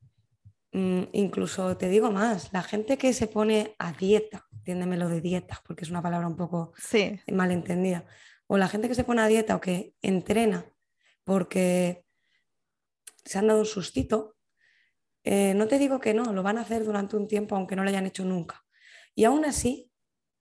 mm, 0.71 1.03
incluso 1.13 1.77
te 1.77 1.89
digo 1.89 2.11
más, 2.11 2.51
la 2.53 2.63
gente 2.63 2.97
que 2.97 3.13
se 3.13 3.27
pone 3.27 3.75
a 3.79 3.91
dieta, 3.93 4.47
entiéndeme 4.51 4.97
lo 4.97 5.09
de 5.09 5.21
dieta, 5.21 5.61
porque 5.65 5.83
es 5.83 5.89
una 5.89 6.01
palabra 6.01 6.27
un 6.27 6.35
poco 6.35 6.73
sí. 6.77 7.19
malentendida, 7.31 8.05
o 8.47 8.57
la 8.57 8.67
gente 8.67 8.87
que 8.87 8.95
se 8.95 9.03
pone 9.03 9.21
a 9.21 9.27
dieta 9.27 9.55
o 9.55 9.61
que 9.61 9.93
entrena 10.01 10.65
porque 11.23 12.05
se 13.23 13.37
han 13.37 13.47
dado 13.47 13.59
un 13.59 13.65
sustito, 13.65 14.35
eh, 15.23 15.53
no 15.53 15.67
te 15.67 15.77
digo 15.77 15.99
que 15.99 16.13
no, 16.13 16.33
lo 16.33 16.43
van 16.43 16.57
a 16.57 16.61
hacer 16.61 16.83
durante 16.83 17.15
un 17.15 17.27
tiempo 17.27 17.55
aunque 17.55 17.75
no 17.75 17.83
lo 17.83 17.89
hayan 17.89 18.07
hecho 18.07 18.25
nunca. 18.25 18.65
Y 19.13 19.25
aún 19.25 19.45
así, 19.45 19.91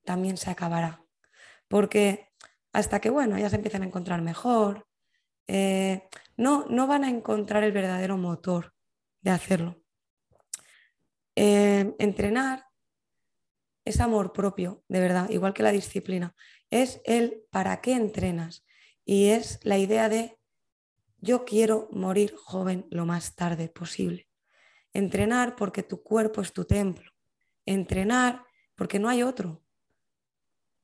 también 0.05 0.37
se 0.37 0.51
acabará. 0.51 1.05
Porque 1.69 2.30
hasta 2.73 3.01
que, 3.01 3.11
bueno, 3.11 3.39
ya 3.39 3.51
se 3.51 3.57
empiezan 3.57 3.83
a 3.83 3.87
encontrar 3.87 4.23
mejor. 4.23 4.87
Eh, 5.47 6.09
no, 6.37 6.67
no 6.69 6.87
van 6.87 7.05
a 7.05 7.11
encontrar 7.11 7.65
el 7.65 7.73
verdadero 7.73 8.17
motor 8.17 8.73
de 9.21 9.31
hacerlo. 9.31 9.83
Eh, 11.37 11.95
entrenar 11.99 12.67
es 13.85 14.01
amor 14.01 14.33
propio, 14.33 14.85
de 14.89 15.01
verdad, 15.01 15.31
igual 15.31 15.55
que 15.55 15.63
la 15.63 15.73
disciplina. 15.73 16.35
Es 16.71 17.01
el 17.05 17.45
para 17.51 17.81
qué 17.81 17.95
entrenas. 17.95 18.65
Y 19.05 19.31
es 19.31 19.59
la 19.63 19.79
idea 19.79 20.09
de 20.09 20.39
yo 21.19 21.45
quiero 21.45 21.89
morir 21.91 22.35
joven 22.37 22.87
lo 22.91 23.05
más 23.07 23.35
tarde 23.35 23.69
posible. 23.69 24.29
Entrenar 24.93 25.57
porque 25.57 25.83
tu 25.83 26.03
cuerpo 26.03 26.41
es 26.41 26.53
tu 26.53 26.65
templo. 26.65 27.11
Entrenar 27.67 28.45
porque 28.75 28.99
no 28.99 29.09
hay 29.09 29.23
otro. 29.23 29.63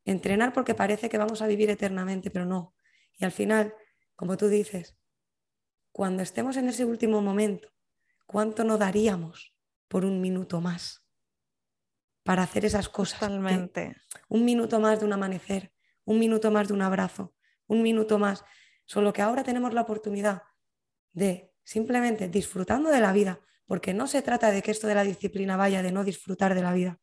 Entrenar 0.07 0.53
porque 0.53 0.75
parece 0.75 1.09
que 1.09 1.19
vamos 1.19 1.43
a 1.43 1.47
vivir 1.47 1.69
eternamente, 1.69 2.31
pero 2.31 2.47
no. 2.47 2.75
Y 3.19 3.25
al 3.25 3.33
final, 3.33 3.75
como 4.15 4.37
tú 4.37 4.49
dices, 4.49 4.97
cuando 5.91 6.23
estemos 6.23 6.57
en 6.57 6.69
ese 6.69 6.85
último 6.85 7.21
momento, 7.21 7.69
¿cuánto 8.25 8.65
no 8.65 8.79
daríamos 8.79 9.55
por 9.89 10.05
un 10.05 10.21
minuto 10.21 10.61
más 10.61 11.05
para 12.23 12.45
hacer 12.45 12.65
esas 12.65 12.89
cosas? 12.89 13.19
Totalmente. 13.19 13.97
Un 14.29 14.45
minuto 14.45 14.79
más 14.79 15.01
de 15.01 15.07
un 15.07 15.13
amanecer, 15.13 15.73
un 16.05 16.21
minuto 16.21 16.51
más 16.53 16.69
de 16.69 16.75
un 16.75 16.83
abrazo, 16.83 17.35
un 17.67 17.83
minuto 17.83 18.19
más. 18.19 18.45
Solo 18.85 19.13
que 19.13 19.23
ahora 19.23 19.43
tenemos 19.43 19.75
la 19.75 19.83
oportunidad 19.83 20.43
de 21.13 21.53
simplemente 21.65 22.29
disfrutando 22.29 22.91
de 22.91 23.01
la 23.01 23.13
vida, 23.13 23.41
porque 23.67 23.93
no 23.93 24.07
se 24.07 24.23
trata 24.23 24.53
de 24.53 24.63
que 24.63 24.71
esto 24.71 24.87
de 24.87 24.95
la 24.95 25.03
disciplina 25.03 25.57
vaya 25.57 25.83
de 25.83 25.91
no 25.91 26.05
disfrutar 26.05 26.55
de 26.55 26.63
la 26.63 26.73
vida, 26.73 27.01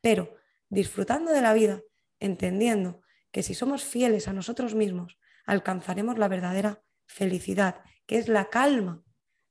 pero 0.00 0.36
disfrutando 0.68 1.32
de 1.32 1.40
la 1.40 1.52
vida, 1.52 1.82
entendiendo 2.20 3.00
que 3.30 3.42
si 3.42 3.54
somos 3.54 3.84
fieles 3.84 4.28
a 4.28 4.32
nosotros 4.32 4.74
mismos, 4.74 5.18
alcanzaremos 5.46 6.18
la 6.18 6.28
verdadera 6.28 6.82
felicidad, 7.06 7.82
que 8.06 8.18
es 8.18 8.28
la 8.28 8.50
calma 8.50 9.02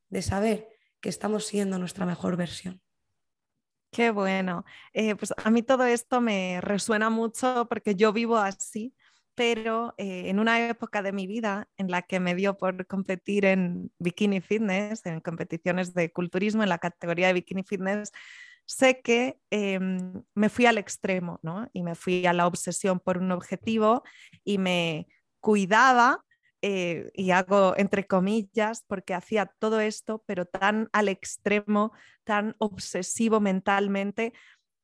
de 0.10 0.22
saber 0.22 0.70
que 1.02 1.10
estamos 1.10 1.46
siendo 1.46 1.78
nuestra 1.80 2.06
mejor 2.06 2.38
versión. 2.38 2.82
Qué 3.92 4.10
bueno. 4.10 4.66
Eh, 4.94 5.16
pues 5.16 5.34
a 5.38 5.50
mí 5.52 5.62
todo 5.62 5.86
esto 5.86 6.22
me 6.22 6.60
resuena 6.62 7.10
mucho 7.10 7.68
porque 7.70 7.96
yo 7.96 8.12
vivo 8.12 8.38
así 8.38 8.96
pero 9.36 9.96
eh, 9.98 10.30
en 10.30 10.40
una 10.40 10.68
época 10.70 11.02
de 11.02 11.12
mi 11.12 11.28
vida 11.28 11.68
en 11.78 11.90
la 11.90 12.04
que 12.04 12.20
me 12.20 12.36
dio 12.36 12.58
por 12.58 12.86
competir 12.86 13.46
en 13.46 13.92
bikini 13.98 14.42
fitness, 14.42 15.06
en 15.06 15.22
competiciones 15.22 15.94
de 15.94 16.12
culturismo 16.12 16.64
en 16.64 16.70
la 16.70 16.78
categoría 16.78 17.28
de 17.28 17.34
bikini 17.34 17.64
fitness, 17.64 18.12
sé 18.66 19.02
que 19.02 19.38
em, 19.50 20.24
me 20.36 20.50
fui 20.50 20.66
al 20.66 20.78
extremo, 20.78 21.40
¿no? 21.44 21.70
Y 21.74 21.84
me 21.84 21.96
fui 21.96 22.26
a 22.26 22.34
la 22.34 22.48
obsesión 22.48 23.00
por 23.00 23.18
un 23.18 23.32
objetivo 23.32 24.04
y 24.44 24.58
me 24.58 25.08
cuidaba, 25.40 26.24
eh, 26.62 27.12
y 27.14 27.32
hago 27.32 27.74
entre 27.78 28.08
comillas, 28.08 28.84
porque 28.88 29.14
hacía 29.14 29.52
todo 29.60 29.82
esto, 29.82 30.24
pero 30.26 30.46
tan 30.46 30.90
al 30.94 31.10
extremo, 31.10 31.92
tan 32.24 32.56
obsesivo 32.60 33.40
mentalmente, 33.42 34.34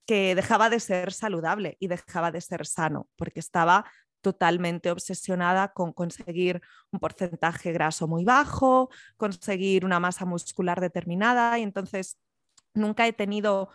que 0.05 0.35
dejaba 0.35 0.69
de 0.69 0.79
ser 0.79 1.13
saludable 1.13 1.77
y 1.79 1.87
dejaba 1.87 2.31
de 2.31 2.41
ser 2.41 2.65
sano, 2.65 3.07
porque 3.15 3.39
estaba 3.39 3.85
totalmente 4.21 4.91
obsesionada 4.91 5.71
con 5.71 5.93
conseguir 5.93 6.61
un 6.91 6.99
porcentaje 6.99 7.71
graso 7.71 8.07
muy 8.07 8.25
bajo, 8.25 8.89
conseguir 9.17 9.85
una 9.85 9.99
masa 9.99 10.25
muscular 10.25 10.81
determinada 10.81 11.57
y 11.59 11.63
entonces 11.63 12.17
nunca 12.79 13.07
he 13.07 13.13
tenido 13.13 13.69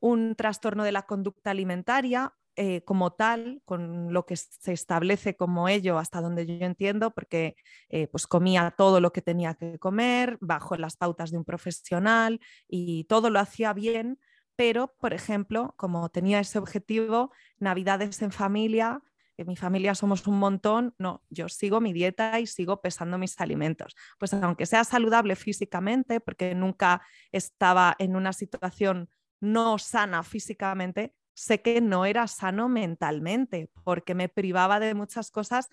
un 0.00 0.34
trastorno 0.36 0.84
de 0.84 0.92
la 0.92 1.02
conducta 1.02 1.50
alimentaria 1.50 2.34
eh, 2.56 2.84
como 2.84 3.12
tal, 3.12 3.62
con 3.64 4.12
lo 4.12 4.26
que 4.26 4.36
se 4.36 4.72
establece 4.72 5.36
como 5.36 5.68
ello, 5.68 5.98
hasta 5.98 6.20
donde 6.20 6.46
yo 6.46 6.64
entiendo, 6.64 7.10
porque 7.10 7.56
eh, 7.88 8.06
pues 8.06 8.28
comía 8.28 8.72
todo 8.76 9.00
lo 9.00 9.12
que 9.12 9.22
tenía 9.22 9.54
que 9.54 9.78
comer, 9.80 10.38
bajo 10.40 10.76
las 10.76 10.96
pautas 10.96 11.32
de 11.32 11.38
un 11.38 11.44
profesional 11.44 12.40
y 12.68 13.04
todo 13.04 13.30
lo 13.30 13.40
hacía 13.40 13.72
bien, 13.72 14.20
pero, 14.56 14.94
por 15.00 15.14
ejemplo, 15.14 15.74
como 15.76 16.08
tenía 16.10 16.38
ese 16.38 16.58
objetivo, 16.58 17.32
Navidades 17.58 18.22
en 18.22 18.30
familia, 18.30 19.02
en 19.36 19.46
mi 19.46 19.56
familia 19.56 19.94
somos 19.94 20.26
un 20.26 20.38
montón, 20.38 20.94
no, 20.98 21.22
yo 21.30 21.48
sigo 21.48 21.80
mi 21.80 21.92
dieta 21.92 22.40
y 22.40 22.46
sigo 22.46 22.80
pesando 22.80 23.18
mis 23.18 23.40
alimentos. 23.40 23.94
Pues 24.18 24.32
aunque 24.34 24.66
sea 24.66 24.84
saludable 24.84 25.36
físicamente, 25.36 26.20
porque 26.20 26.54
nunca 26.54 27.02
estaba 27.32 27.96
en 27.98 28.16
una 28.16 28.32
situación 28.32 29.08
no 29.40 29.78
sana 29.78 30.22
físicamente, 30.22 31.14
sé 31.34 31.60
que 31.60 31.80
no 31.80 32.06
era 32.06 32.26
sano 32.28 32.68
mentalmente, 32.68 33.70
porque 33.84 34.14
me 34.14 34.28
privaba 34.28 34.80
de 34.80 34.94
muchas 34.94 35.30
cosas 35.30 35.68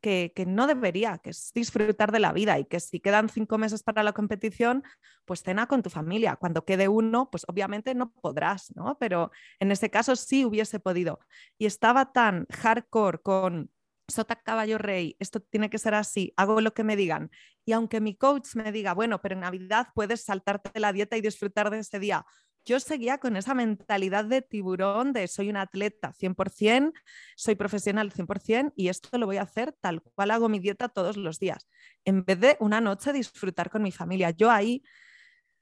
que, 0.00 0.32
no 0.46 0.66
debería, 0.66 1.18
que 1.18 1.30
es 1.30 1.52
disfrutar 1.54 2.12
de 2.12 2.20
la 2.20 2.32
vida 2.32 2.58
y 2.58 2.64
que 2.64 2.80
si 2.80 3.00
quedan 3.00 3.28
cinco 3.28 3.58
meses 3.58 3.82
para 3.82 4.02
la 4.02 4.12
competición, 4.12 4.84
pues 5.24 5.42
cena 5.42 5.66
con 5.66 5.82
tu 5.82 5.90
familia. 5.90 6.36
Cuando 6.36 6.64
quede 6.64 6.88
uno, 6.88 7.28
pues 7.30 7.44
obviamente 7.48 7.94
no 7.94 8.12
podrás, 8.12 8.74
¿no? 8.76 8.96
Pero 8.98 9.30
en 9.58 9.72
ese 9.72 9.90
caso 9.90 10.14
sí 10.16 10.44
hubiese 10.44 10.78
podido. 10.80 11.18
Y 11.58 11.66
estaba 11.66 12.12
tan 12.12 12.46
hardcore 12.50 13.18
con 13.18 13.70
Sota 14.08 14.36
Caballo 14.36 14.78
Rey, 14.78 15.16
esto 15.18 15.40
tiene 15.40 15.68
que 15.68 15.78
ser 15.78 15.94
así, 15.94 16.32
hago 16.36 16.60
lo 16.60 16.74
que 16.74 16.84
me 16.84 16.96
digan. 16.96 17.30
Y 17.64 17.72
aunque 17.72 18.00
mi 18.00 18.14
coach 18.14 18.54
me 18.54 18.70
diga, 18.70 18.94
bueno, 18.94 19.20
pero 19.20 19.34
en 19.34 19.40
Navidad 19.40 19.88
puedes 19.94 20.22
saltarte 20.22 20.78
la 20.78 20.92
dieta 20.92 21.16
y 21.16 21.20
disfrutar 21.20 21.70
de 21.70 21.80
ese 21.80 21.98
día, 21.98 22.24
yo 22.66 22.80
seguía 22.80 23.18
con 23.18 23.36
esa 23.36 23.54
mentalidad 23.54 24.24
de 24.24 24.42
tiburón, 24.42 25.12
de 25.12 25.28
soy 25.28 25.48
un 25.48 25.56
atleta 25.56 26.12
100%, 26.12 26.92
soy 27.36 27.54
profesional 27.54 28.12
100% 28.12 28.72
y 28.76 28.88
esto 28.88 29.16
lo 29.16 29.26
voy 29.26 29.36
a 29.38 29.42
hacer 29.42 29.72
tal 29.80 30.02
cual 30.02 30.32
hago 30.32 30.48
mi 30.48 30.58
dieta 30.58 30.88
todos 30.88 31.16
los 31.16 31.38
días, 31.38 31.68
en 32.04 32.24
vez 32.24 32.40
de 32.40 32.56
una 32.60 32.80
noche 32.80 33.12
disfrutar 33.12 33.70
con 33.70 33.82
mi 33.82 33.92
familia. 33.92 34.30
Yo 34.30 34.50
ahí 34.50 34.82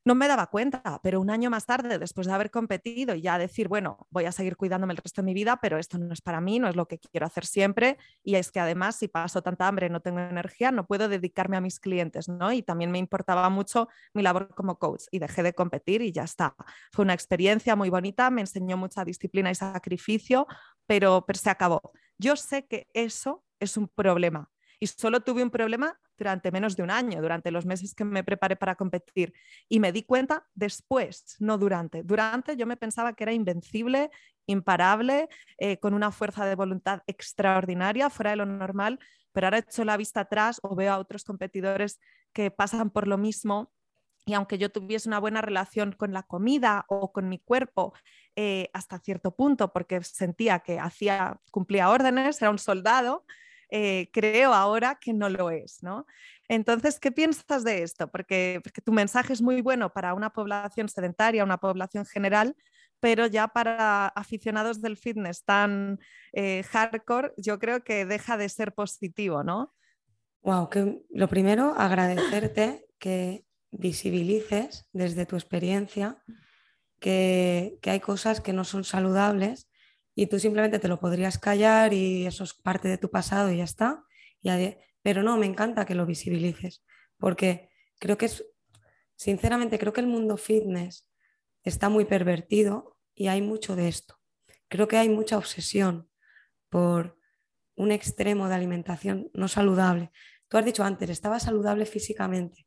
no 0.04 0.14
me 0.14 0.28
daba 0.28 0.48
cuenta, 0.48 1.00
pero 1.02 1.20
un 1.20 1.30
año 1.30 1.48
más 1.50 1.64
tarde, 1.64 1.98
después 1.98 2.26
de 2.26 2.32
haber 2.34 2.50
competido 2.50 3.14
y 3.14 3.22
ya 3.22 3.38
decir, 3.38 3.68
bueno, 3.68 4.06
voy 4.10 4.26
a 4.26 4.32
seguir 4.32 4.56
cuidándome 4.56 4.92
el 4.92 4.98
resto 4.98 5.22
de 5.22 5.26
mi 5.26 5.34
vida, 5.34 5.58
pero 5.62 5.78
esto 5.78 5.96
no 5.98 6.12
es 6.12 6.20
para 6.20 6.40
mí, 6.40 6.58
no 6.58 6.68
es 6.68 6.76
lo 6.76 6.86
que 6.86 6.98
quiero 6.98 7.26
hacer 7.26 7.46
siempre. 7.46 7.96
Y 8.22 8.34
es 8.34 8.52
que 8.52 8.60
además, 8.60 8.96
si 8.96 9.08
paso 9.08 9.42
tanta 9.42 9.66
hambre, 9.66 9.88
no 9.88 10.00
tengo 10.00 10.20
energía, 10.20 10.70
no 10.72 10.86
puedo 10.86 11.08
dedicarme 11.08 11.56
a 11.56 11.60
mis 11.62 11.80
clientes, 11.80 12.28
¿no? 12.28 12.52
Y 12.52 12.62
también 12.62 12.90
me 12.90 12.98
importaba 12.98 13.48
mucho 13.48 13.88
mi 14.12 14.22
labor 14.22 14.54
como 14.54 14.78
coach 14.78 15.04
y 15.10 15.18
dejé 15.18 15.42
de 15.42 15.54
competir 15.54 16.02
y 16.02 16.12
ya 16.12 16.24
está. 16.24 16.54
Fue 16.92 17.04
una 17.04 17.14
experiencia 17.14 17.74
muy 17.74 17.88
bonita, 17.88 18.30
me 18.30 18.42
enseñó 18.42 18.76
mucha 18.76 19.04
disciplina 19.04 19.50
y 19.50 19.54
sacrificio, 19.54 20.46
pero, 20.86 21.24
pero 21.26 21.38
se 21.38 21.50
acabó. 21.50 21.80
Yo 22.18 22.36
sé 22.36 22.66
que 22.66 22.88
eso 22.92 23.44
es 23.58 23.76
un 23.76 23.88
problema 23.88 24.50
y 24.78 24.86
solo 24.86 25.20
tuve 25.20 25.42
un 25.42 25.50
problema 25.50 25.98
durante 26.16 26.50
menos 26.50 26.76
de 26.76 26.82
un 26.82 26.90
año, 26.90 27.20
durante 27.20 27.50
los 27.50 27.66
meses 27.66 27.94
que 27.94 28.04
me 28.04 28.24
preparé 28.24 28.56
para 28.56 28.74
competir. 28.74 29.32
Y 29.68 29.80
me 29.80 29.92
di 29.92 30.02
cuenta 30.02 30.46
después, 30.54 31.36
no 31.40 31.58
durante. 31.58 32.02
Durante 32.02 32.56
yo 32.56 32.66
me 32.66 32.76
pensaba 32.76 33.14
que 33.14 33.24
era 33.24 33.32
invencible, 33.32 34.10
imparable, 34.46 35.28
eh, 35.58 35.78
con 35.78 35.94
una 35.94 36.10
fuerza 36.10 36.46
de 36.46 36.54
voluntad 36.54 37.02
extraordinaria, 37.06 38.10
fuera 38.10 38.30
de 38.30 38.36
lo 38.36 38.46
normal, 38.46 38.98
pero 39.32 39.46
ahora 39.46 39.58
he 39.58 39.60
hecho 39.60 39.84
la 39.84 39.96
vista 39.96 40.20
atrás 40.20 40.60
o 40.62 40.74
veo 40.74 40.92
a 40.92 40.98
otros 40.98 41.24
competidores 41.24 42.00
que 42.32 42.50
pasan 42.50 42.90
por 42.90 43.08
lo 43.08 43.18
mismo 43.18 43.72
y 44.26 44.34
aunque 44.34 44.58
yo 44.58 44.70
tuviese 44.70 45.08
una 45.08 45.18
buena 45.18 45.42
relación 45.42 45.92
con 45.92 46.12
la 46.12 46.22
comida 46.22 46.86
o 46.88 47.12
con 47.12 47.28
mi 47.28 47.38
cuerpo 47.38 47.92
eh, 48.36 48.70
hasta 48.72 48.98
cierto 48.98 49.34
punto, 49.34 49.72
porque 49.72 50.02
sentía 50.02 50.60
que 50.60 50.78
hacía, 50.78 51.40
cumplía 51.50 51.90
órdenes, 51.90 52.40
era 52.40 52.50
un 52.50 52.58
soldado, 52.58 53.26
eh, 53.76 54.08
creo 54.12 54.54
ahora 54.54 54.98
que 55.00 55.12
no 55.12 55.28
lo 55.28 55.50
es, 55.50 55.82
¿no? 55.82 56.06
Entonces, 56.46 57.00
¿qué 57.00 57.10
piensas 57.10 57.64
de 57.64 57.82
esto? 57.82 58.08
Porque, 58.08 58.60
tu 58.84 58.92
mensaje 58.92 59.32
es 59.32 59.42
muy 59.42 59.62
bueno 59.62 59.92
para 59.92 60.14
una 60.14 60.30
población 60.30 60.88
sedentaria, 60.88 61.42
una 61.42 61.58
población 61.58 62.06
general, 62.06 62.54
pero 63.00 63.26
ya 63.26 63.48
para 63.48 64.06
aficionados 64.06 64.80
del 64.80 64.96
fitness 64.96 65.42
tan 65.44 65.98
eh, 66.32 66.62
hardcore, 66.62 67.32
yo 67.36 67.58
creo 67.58 67.82
que 67.82 68.06
deja 68.06 68.36
de 68.36 68.48
ser 68.48 68.74
positivo, 68.74 69.42
¿no? 69.42 69.74
Wow, 70.42 70.70
lo 71.10 71.28
primero, 71.28 71.74
agradecerte 71.76 72.86
que 73.00 73.44
visibilices 73.72 74.86
desde 74.92 75.26
tu 75.26 75.34
experiencia 75.34 76.22
que, 77.00 77.80
hay 77.82 77.98
cosas 77.98 78.40
que 78.40 78.52
no 78.52 78.62
son 78.62 78.84
saludables 78.84 79.68
y 80.14 80.26
tú 80.26 80.38
simplemente 80.38 80.78
te 80.78 80.88
lo 80.88 81.00
podrías 81.00 81.38
callar 81.38 81.92
y 81.92 82.26
eso 82.26 82.44
es 82.44 82.54
parte 82.54 82.88
de 82.88 82.98
tu 82.98 83.10
pasado 83.10 83.50
y 83.50 83.58
ya 83.58 83.64
está. 83.64 84.04
pero 85.02 85.22
no, 85.22 85.36
me 85.36 85.46
encanta 85.46 85.84
que 85.84 85.94
lo 85.94 86.06
visibilices, 86.06 86.84
porque 87.18 87.70
creo 87.98 88.16
que 88.16 88.26
es, 88.26 88.44
sinceramente, 89.16 89.78
creo 89.78 89.92
que 89.92 90.00
el 90.00 90.06
mundo 90.06 90.36
fitness 90.36 91.10
está 91.62 91.88
muy 91.88 92.04
pervertido 92.04 92.98
y 93.14 93.28
hay 93.28 93.42
mucho 93.42 93.76
de 93.76 93.88
esto. 93.88 94.16
Creo 94.68 94.88
que 94.88 94.96
hay 94.96 95.08
mucha 95.08 95.36
obsesión 95.38 96.08
por 96.68 97.18
un 97.76 97.90
extremo 97.92 98.48
de 98.48 98.54
alimentación 98.54 99.30
no 99.34 99.48
saludable. 99.48 100.10
Tú 100.48 100.58
has 100.58 100.64
dicho 100.64 100.84
antes, 100.84 101.10
estaba 101.10 101.40
saludable 101.40 101.86
físicamente. 101.86 102.66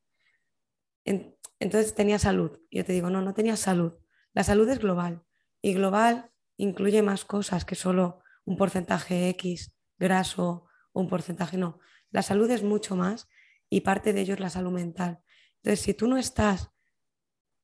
entonces 1.60 1.96
tenía 1.96 2.20
salud. 2.20 2.60
Yo 2.70 2.84
te 2.84 2.94
digo, 2.94 3.10
no, 3.10 3.22
no 3.22 3.34
tenía 3.34 3.56
salud. 3.56 3.94
La 4.34 4.44
salud 4.44 4.70
es 4.70 4.80
global. 4.80 5.24
Y 5.62 5.74
global 5.74 6.32
incluye 6.58 7.02
más 7.02 7.26
cosas 7.26 7.66
que 7.66 7.76
solo 7.76 8.20
un 8.46 8.58
porcentaje 8.58 9.30
X 9.30 9.74
graso 9.98 10.68
un 10.94 11.08
porcentaje, 11.08 11.58
no. 11.58 11.80
La 12.10 12.22
salud 12.22 12.50
es 12.50 12.64
mucho 12.64 12.96
más 12.96 13.28
y 13.70 13.82
parte 13.82 14.14
de 14.14 14.22
ello 14.22 14.34
es 14.34 14.40
la 14.40 14.50
salud 14.50 14.72
mental. 14.72 15.20
Entonces, 15.58 15.82
si 15.82 15.94
tú 15.94 16.08
no 16.08 16.18
estás 16.18 16.72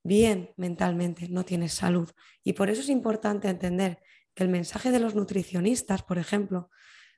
bien 0.03 0.53
mentalmente, 0.57 1.27
no 1.29 1.43
tienes 1.43 1.73
salud. 1.73 2.11
Y 2.43 2.53
por 2.53 2.69
eso 2.69 2.81
es 2.81 2.89
importante 2.89 3.49
entender 3.49 4.03
que 4.35 4.43
el 4.43 4.49
mensaje 4.49 4.91
de 4.91 4.99
los 4.99 5.15
nutricionistas, 5.15 6.03
por 6.03 6.17
ejemplo, 6.17 6.69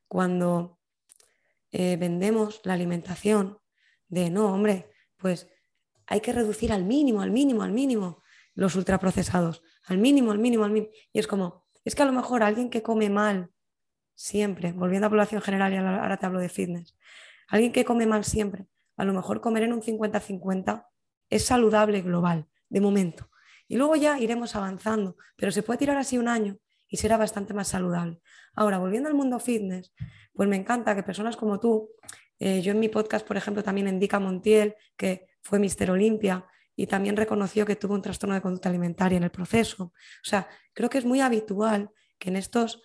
cuando 0.07 0.79
eh, 1.71 1.97
vendemos 1.97 2.61
la 2.63 2.73
alimentación, 2.73 3.59
de 4.07 4.29
no, 4.29 4.53
hombre, 4.53 4.91
pues 5.17 5.49
hay 6.05 6.21
que 6.21 6.31
reducir 6.31 6.71
al 6.71 6.85
mínimo, 6.85 7.21
al 7.21 7.31
mínimo, 7.31 7.63
al 7.63 7.71
mínimo 7.71 8.21
los 8.53 8.75
ultraprocesados, 8.75 9.63
al 9.85 9.97
mínimo, 9.97 10.31
al 10.31 10.39
mínimo, 10.39 10.63
al 10.63 10.71
mínimo. 10.71 10.93
Y 11.11 11.19
es 11.19 11.27
como, 11.27 11.64
es 11.85 11.95
que 11.95 12.03
a 12.03 12.05
lo 12.05 12.11
mejor 12.11 12.43
alguien 12.43 12.69
que 12.69 12.83
come 12.83 13.09
mal 13.09 13.51
siempre, 14.15 14.73
volviendo 14.73 15.07
a 15.07 15.09
población 15.09 15.41
general 15.41 15.73
y 15.73 15.77
ahora 15.77 16.17
te 16.17 16.25
hablo 16.25 16.39
de 16.39 16.49
fitness, 16.49 16.97
alguien 17.47 17.71
que 17.71 17.85
come 17.85 18.05
mal 18.05 18.25
siempre, 18.25 18.67
a 18.97 19.05
lo 19.05 19.13
mejor 19.13 19.39
comer 19.39 19.63
en 19.63 19.73
un 19.73 19.81
50-50 19.81 20.87
es 21.29 21.45
saludable 21.45 22.01
global, 22.01 22.47
de 22.69 22.81
momento. 22.81 23.29
Y 23.67 23.77
luego 23.77 23.95
ya 23.95 24.19
iremos 24.19 24.55
avanzando, 24.55 25.17
pero 25.35 25.51
se 25.51 25.63
puede 25.63 25.79
tirar 25.79 25.97
así 25.97 26.17
un 26.17 26.27
año 26.27 26.57
y 26.87 26.97
será 26.97 27.17
bastante 27.17 27.53
más 27.53 27.67
saludable. 27.67 28.21
Ahora, 28.53 28.77
volviendo 28.77 29.09
al 29.09 29.15
mundo 29.15 29.39
fitness, 29.39 29.93
pues 30.33 30.47
me 30.47 30.55
encanta 30.55 30.95
que 30.95 31.03
personas 31.03 31.35
como 31.35 31.59
tú, 31.59 31.89
eh, 32.39 32.61
yo 32.61 32.71
en 32.71 32.79
mi 32.79 32.89
podcast, 32.89 33.25
por 33.25 33.37
ejemplo, 33.37 33.63
también 33.63 33.87
indica 33.87 34.19
Montiel, 34.19 34.75
que 34.95 35.27
fue 35.41 35.59
Mister 35.59 35.91
Olimpia 35.91 36.45
y 36.75 36.87
también 36.87 37.15
reconoció 37.15 37.65
que 37.65 37.75
tuvo 37.75 37.93
un 37.93 38.01
trastorno 38.01 38.35
de 38.35 38.41
conducta 38.41 38.69
alimentaria 38.69 39.17
en 39.17 39.23
el 39.23 39.31
proceso. 39.31 39.85
O 39.85 40.23
sea, 40.23 40.47
creo 40.73 40.89
que 40.89 40.97
es 40.97 41.05
muy 41.05 41.21
habitual 41.21 41.91
que 42.19 42.29
en 42.29 42.35
estos 42.35 42.81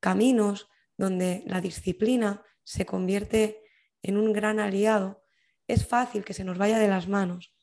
caminos 0.00 0.68
donde 0.96 1.42
la 1.46 1.60
disciplina 1.60 2.42
se 2.62 2.86
convierte 2.86 3.62
en 4.02 4.16
un 4.16 4.32
gran 4.32 4.60
aliado, 4.60 5.24
es 5.66 5.86
fácil 5.86 6.24
que 6.24 6.34
se 6.34 6.44
nos 6.44 6.58
vaya 6.58 6.78
de 6.78 6.88
las 6.88 7.08
manos 7.08 7.54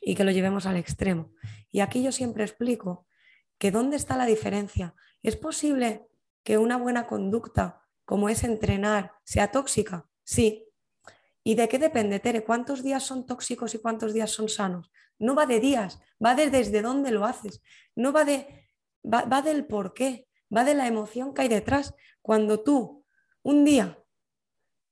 y 0.00 0.14
que 0.14 0.24
lo 0.24 0.30
llevemos 0.30 0.66
al 0.66 0.76
extremo. 0.76 1.32
Y 1.70 1.80
aquí 1.80 2.02
yo 2.02 2.12
siempre 2.12 2.44
explico 2.44 3.06
que 3.58 3.70
dónde 3.70 3.96
está 3.96 4.16
la 4.16 4.26
diferencia. 4.26 4.94
¿Es 5.22 5.36
posible 5.36 6.06
que 6.42 6.58
una 6.58 6.76
buena 6.76 7.06
conducta, 7.06 7.82
como 8.04 8.28
es 8.28 8.44
entrenar, 8.44 9.12
sea 9.24 9.50
tóxica? 9.50 10.08
Sí. 10.24 10.65
¿Y 11.46 11.54
de 11.54 11.68
qué 11.68 11.78
depende, 11.78 12.18
Tere? 12.18 12.42
¿Cuántos 12.42 12.82
días 12.82 13.04
son 13.04 13.24
tóxicos 13.24 13.72
y 13.72 13.78
cuántos 13.78 14.12
días 14.12 14.32
son 14.32 14.48
sanos? 14.48 14.90
No 15.16 15.36
va 15.36 15.46
de 15.46 15.60
días, 15.60 16.00
va 16.22 16.34
de 16.34 16.50
desde 16.50 16.82
dónde 16.82 17.12
lo 17.12 17.24
haces, 17.24 17.62
no 17.94 18.12
va, 18.12 18.24
de, 18.24 18.68
va, 19.04 19.26
va 19.26 19.42
del 19.42 19.64
por 19.64 19.94
qué, 19.94 20.26
va 20.54 20.64
de 20.64 20.74
la 20.74 20.88
emoción 20.88 21.32
que 21.32 21.42
hay 21.42 21.48
detrás. 21.48 21.94
Cuando 22.20 22.64
tú 22.64 23.04
un 23.44 23.64
día 23.64 23.96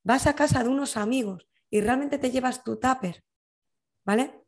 vas 0.04 0.28
a 0.28 0.36
casa 0.36 0.62
de 0.62 0.68
unos 0.68 0.96
amigos 0.96 1.48
y 1.70 1.80
realmente 1.80 2.18
te 2.18 2.30
llevas 2.30 2.62
tu 2.62 2.76
tupper, 2.76 3.24
¿vale? 4.04 4.44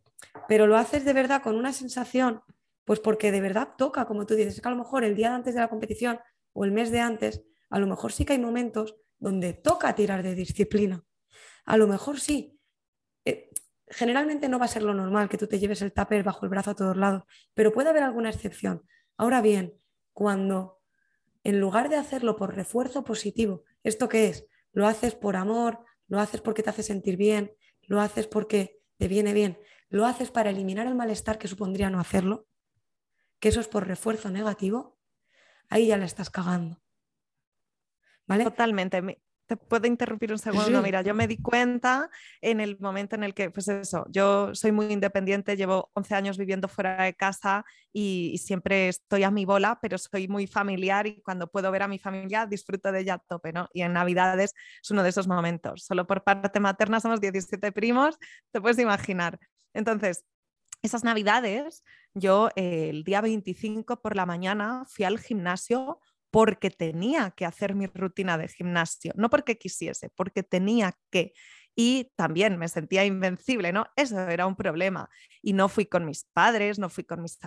Pero 0.46 0.68
lo 0.68 0.76
haces 0.76 1.04
de 1.04 1.12
verdad 1.12 1.42
con 1.42 1.56
una 1.56 1.72
sensación, 1.72 2.40
pues 2.84 3.00
porque 3.00 3.32
de 3.32 3.40
verdad 3.40 3.70
toca, 3.76 4.04
como 4.04 4.26
tú 4.26 4.36
dices, 4.36 4.60
que 4.60 4.68
a 4.68 4.70
lo 4.70 4.78
mejor 4.78 5.02
el 5.02 5.16
día 5.16 5.34
antes 5.34 5.54
de 5.56 5.60
la 5.60 5.68
competición 5.68 6.20
o 6.52 6.64
el 6.64 6.70
mes 6.70 6.92
de 6.92 7.00
antes, 7.00 7.42
a 7.68 7.80
lo 7.80 7.88
mejor 7.88 8.12
sí 8.12 8.24
que 8.24 8.34
hay 8.34 8.38
momentos 8.38 8.94
donde 9.18 9.54
toca 9.54 9.92
tirar 9.96 10.22
de 10.22 10.36
disciplina. 10.36 11.04
A 11.66 11.76
lo 11.76 11.86
mejor 11.86 12.20
sí. 12.20 12.58
Eh, 13.24 13.50
generalmente 13.88 14.48
no 14.48 14.58
va 14.58 14.64
a 14.64 14.68
ser 14.68 14.82
lo 14.82 14.94
normal 14.94 15.28
que 15.28 15.36
tú 15.36 15.46
te 15.46 15.58
lleves 15.58 15.82
el 15.82 15.92
tupper 15.92 16.22
bajo 16.22 16.46
el 16.46 16.50
brazo 16.50 16.70
a 16.70 16.74
todos 16.74 16.96
lados, 16.96 17.24
pero 17.54 17.72
puede 17.72 17.90
haber 17.90 18.02
alguna 18.02 18.30
excepción. 18.30 18.82
Ahora 19.16 19.42
bien, 19.42 19.74
cuando 20.12 20.80
en 21.44 21.60
lugar 21.60 21.88
de 21.88 21.96
hacerlo 21.96 22.36
por 22.36 22.54
refuerzo 22.54 23.04
positivo, 23.04 23.64
¿esto 23.82 24.08
qué 24.08 24.28
es? 24.28 24.46
Lo 24.72 24.86
haces 24.86 25.14
por 25.14 25.36
amor, 25.36 25.84
lo 26.08 26.20
haces 26.20 26.40
porque 26.40 26.62
te 26.62 26.70
hace 26.70 26.82
sentir 26.82 27.16
bien, 27.16 27.52
lo 27.82 28.00
haces 28.00 28.26
porque 28.26 28.80
te 28.96 29.08
viene 29.08 29.32
bien, 29.32 29.58
lo 29.88 30.06
haces 30.06 30.30
para 30.30 30.50
eliminar 30.50 30.86
el 30.86 30.94
malestar 30.94 31.38
que 31.38 31.48
supondría 31.48 31.90
no 31.90 32.00
hacerlo, 32.00 32.46
que 33.38 33.48
eso 33.48 33.60
es 33.60 33.68
por 33.68 33.86
refuerzo 33.86 34.30
negativo, 34.30 34.98
ahí 35.68 35.88
ya 35.88 35.96
la 35.96 36.06
estás 36.06 36.30
cagando. 36.30 36.82
¿Vale? 38.26 38.44
Totalmente 38.44 39.20
te 39.46 39.56
puedo 39.56 39.86
interrumpir 39.86 40.32
un 40.32 40.38
segundo. 40.38 40.82
Mira, 40.82 41.02
yo 41.02 41.14
me 41.14 41.28
di 41.28 41.36
cuenta 41.38 42.10
en 42.40 42.60
el 42.60 42.78
momento 42.80 43.14
en 43.14 43.22
el 43.22 43.32
que, 43.32 43.50
pues 43.50 43.68
eso, 43.68 44.04
yo 44.10 44.54
soy 44.54 44.72
muy 44.72 44.86
independiente, 44.92 45.56
llevo 45.56 45.90
11 45.94 46.14
años 46.14 46.38
viviendo 46.38 46.68
fuera 46.68 47.04
de 47.04 47.14
casa 47.14 47.64
y, 47.92 48.38
siempre 48.38 48.88
estoy 48.88 49.22
a 49.22 49.30
mi 49.30 49.44
bola, 49.44 49.78
pero 49.80 49.98
soy 49.98 50.28
muy 50.28 50.46
familiar 50.46 51.06
y 51.06 51.20
cuando 51.22 51.46
puedo 51.46 51.70
ver 51.70 51.82
a 51.82 51.88
mi 51.88 51.98
familia 51.98 52.46
disfruto 52.46 52.92
de 52.92 53.00
ella 53.00 53.14
a 53.14 53.18
tope, 53.18 53.52
¿no? 53.52 53.68
Y 53.72 53.82
en 53.82 53.92
Navidades 53.92 54.52
es 54.82 54.90
uno 54.90 55.02
de 55.02 55.08
esos 55.08 55.26
momentos. 55.26 55.84
Solo 55.84 56.06
por 56.06 56.22
parte 56.22 56.60
materna 56.60 57.00
somos 57.00 57.20
17 57.20 57.72
primos, 57.72 58.18
te 58.52 58.60
puedes 58.60 58.78
imaginar. 58.78 59.38
Entonces, 59.72 60.24
esas 60.82 61.04
Navidades, 61.04 61.84
yo 62.14 62.50
eh, 62.56 62.90
el 62.90 63.04
día 63.04 63.20
25 63.20 64.00
por 64.00 64.16
la 64.16 64.26
mañana 64.26 64.84
fui 64.86 65.04
al 65.04 65.18
gimnasio 65.18 66.00
porque 66.36 66.68
tenía 66.68 67.30
que 67.30 67.46
hacer 67.46 67.74
mi 67.74 67.86
rutina 67.86 68.36
de 68.36 68.48
gimnasio, 68.48 69.14
no 69.16 69.30
porque 69.30 69.56
quisiese, 69.56 70.10
porque 70.10 70.42
tenía 70.42 70.92
que. 71.10 71.32
Y 71.74 72.12
también 72.14 72.58
me 72.58 72.68
sentía 72.68 73.06
invencible, 73.06 73.72
¿no? 73.72 73.86
Eso 73.96 74.20
era 74.20 74.46
un 74.46 74.54
problema. 74.54 75.08
Y 75.40 75.54
no 75.54 75.70
fui 75.70 75.86
con 75.86 76.04
mis 76.04 76.24
padres, 76.34 76.78
no 76.78 76.90
fui 76.90 77.04
con 77.04 77.22
mis, 77.22 77.38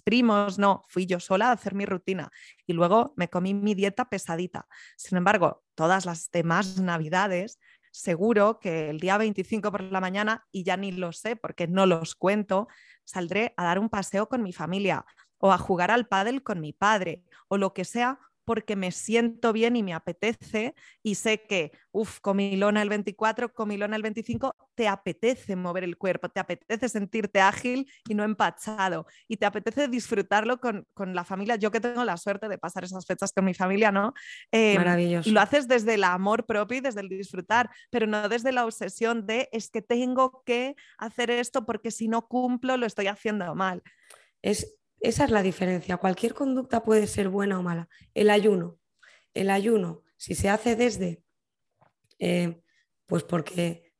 primos, 0.00 0.58
no, 0.58 0.84
fui 0.88 1.04
yo 1.04 1.20
sola 1.20 1.50
a 1.50 1.52
hacer 1.52 1.74
mi 1.74 1.84
rutina. 1.84 2.30
Y 2.66 2.72
luego 2.72 3.12
me 3.14 3.28
comí 3.28 3.52
mi 3.52 3.74
dieta 3.74 4.08
pesadita. 4.08 4.66
Sin 4.96 5.18
embargo, 5.18 5.62
todas 5.74 6.06
las 6.06 6.30
demás 6.30 6.80
navidades 6.80 7.58
seguro 7.92 8.58
que 8.58 8.88
el 8.88 9.00
día 9.00 9.18
25 9.18 9.70
por 9.70 9.82
la 9.82 10.00
mañana, 10.00 10.46
y 10.50 10.64
ya 10.64 10.78
ni 10.78 10.92
lo 10.92 11.12
sé 11.12 11.36
porque 11.36 11.68
no 11.68 11.84
los 11.84 12.14
cuento, 12.14 12.68
saldré 13.04 13.52
a 13.58 13.64
dar 13.64 13.78
un 13.78 13.90
paseo 13.90 14.30
con 14.30 14.42
mi 14.42 14.54
familia 14.54 15.04
o 15.36 15.52
a 15.52 15.58
jugar 15.58 15.90
al 15.90 16.06
pádel 16.06 16.42
con 16.42 16.60
mi 16.60 16.72
padre 16.72 17.22
o 17.48 17.58
lo 17.58 17.74
que 17.74 17.84
sea 17.84 18.18
porque 18.44 18.76
me 18.76 18.92
siento 18.92 19.52
bien 19.52 19.76
y 19.76 19.82
me 19.82 19.94
apetece 19.94 20.74
y 21.02 21.14
sé 21.14 21.42
que, 21.42 21.72
uff, 21.92 22.20
comilona 22.20 22.82
el 22.82 22.88
24, 22.88 23.52
comilona 23.54 23.96
el 23.96 24.02
25, 24.02 24.54
te 24.74 24.88
apetece 24.88 25.56
mover 25.56 25.84
el 25.84 25.96
cuerpo, 25.96 26.28
te 26.28 26.40
apetece 26.40 26.88
sentirte 26.88 27.40
ágil 27.40 27.90
y 28.08 28.14
no 28.14 28.24
empachado 28.24 29.06
y 29.28 29.36
te 29.36 29.46
apetece 29.46 29.88
disfrutarlo 29.88 30.60
con, 30.60 30.86
la 31.14 31.24
familia. 31.24 31.56
Yo 31.56 31.70
que 31.70 31.80
tengo 31.80 32.04
la 32.04 32.16
suerte 32.16 32.48
de 32.48 32.58
pasar 32.58 32.84
esas 32.84 33.06
fechas 33.06 33.32
con 33.32 33.44
mi 33.44 33.54
familia, 33.54 33.90
¿no? 33.90 34.14
Em, 34.50 34.76
Maravilloso. 34.76 35.28
Y 35.28 35.32
lo 35.32 35.40
haces 35.40 35.66
desde 35.68 35.94
el 35.94 36.04
amor 36.04 36.46
propio 36.46 36.78
y 36.78 36.80
desde 36.80 37.00
el 37.00 37.08
disfrutar, 37.08 37.70
pero 37.90 38.06
no 38.06 38.28
desde 38.28 38.52
la 38.52 38.64
obsesión 38.64 39.26
de 39.26 39.48
es 39.52 39.70
que 39.70 39.82
tengo 39.82 40.42
que 40.44 40.76
hacer 40.98 41.30
esto 41.30 41.66
porque 41.66 41.90
si 41.90 42.08
no 42.08 42.28
cumplo 42.28 42.76
lo 42.76 42.86
estoy 42.86 43.06
haciendo 43.06 43.54
mal. 43.54 43.82
Es 44.42 44.79
esa 45.00 45.24
es 45.24 45.30
la 45.30 45.42
diferencia. 45.42 45.96
Cualquier 45.96 46.34
conducta 46.34 46.82
puede 46.82 47.06
ser 47.06 47.28
buena 47.28 47.58
o 47.58 47.62
mala. 47.62 47.88
El 48.14 48.30
ayuno. 48.30 48.78
El 49.32 49.50
ayuno, 49.50 50.02
si 50.16 50.34
se 50.34 50.48
hace 50.48 50.76
desde, 50.76 51.22
eh, 52.18 52.60
pues 53.06 53.22
porque 53.22 53.92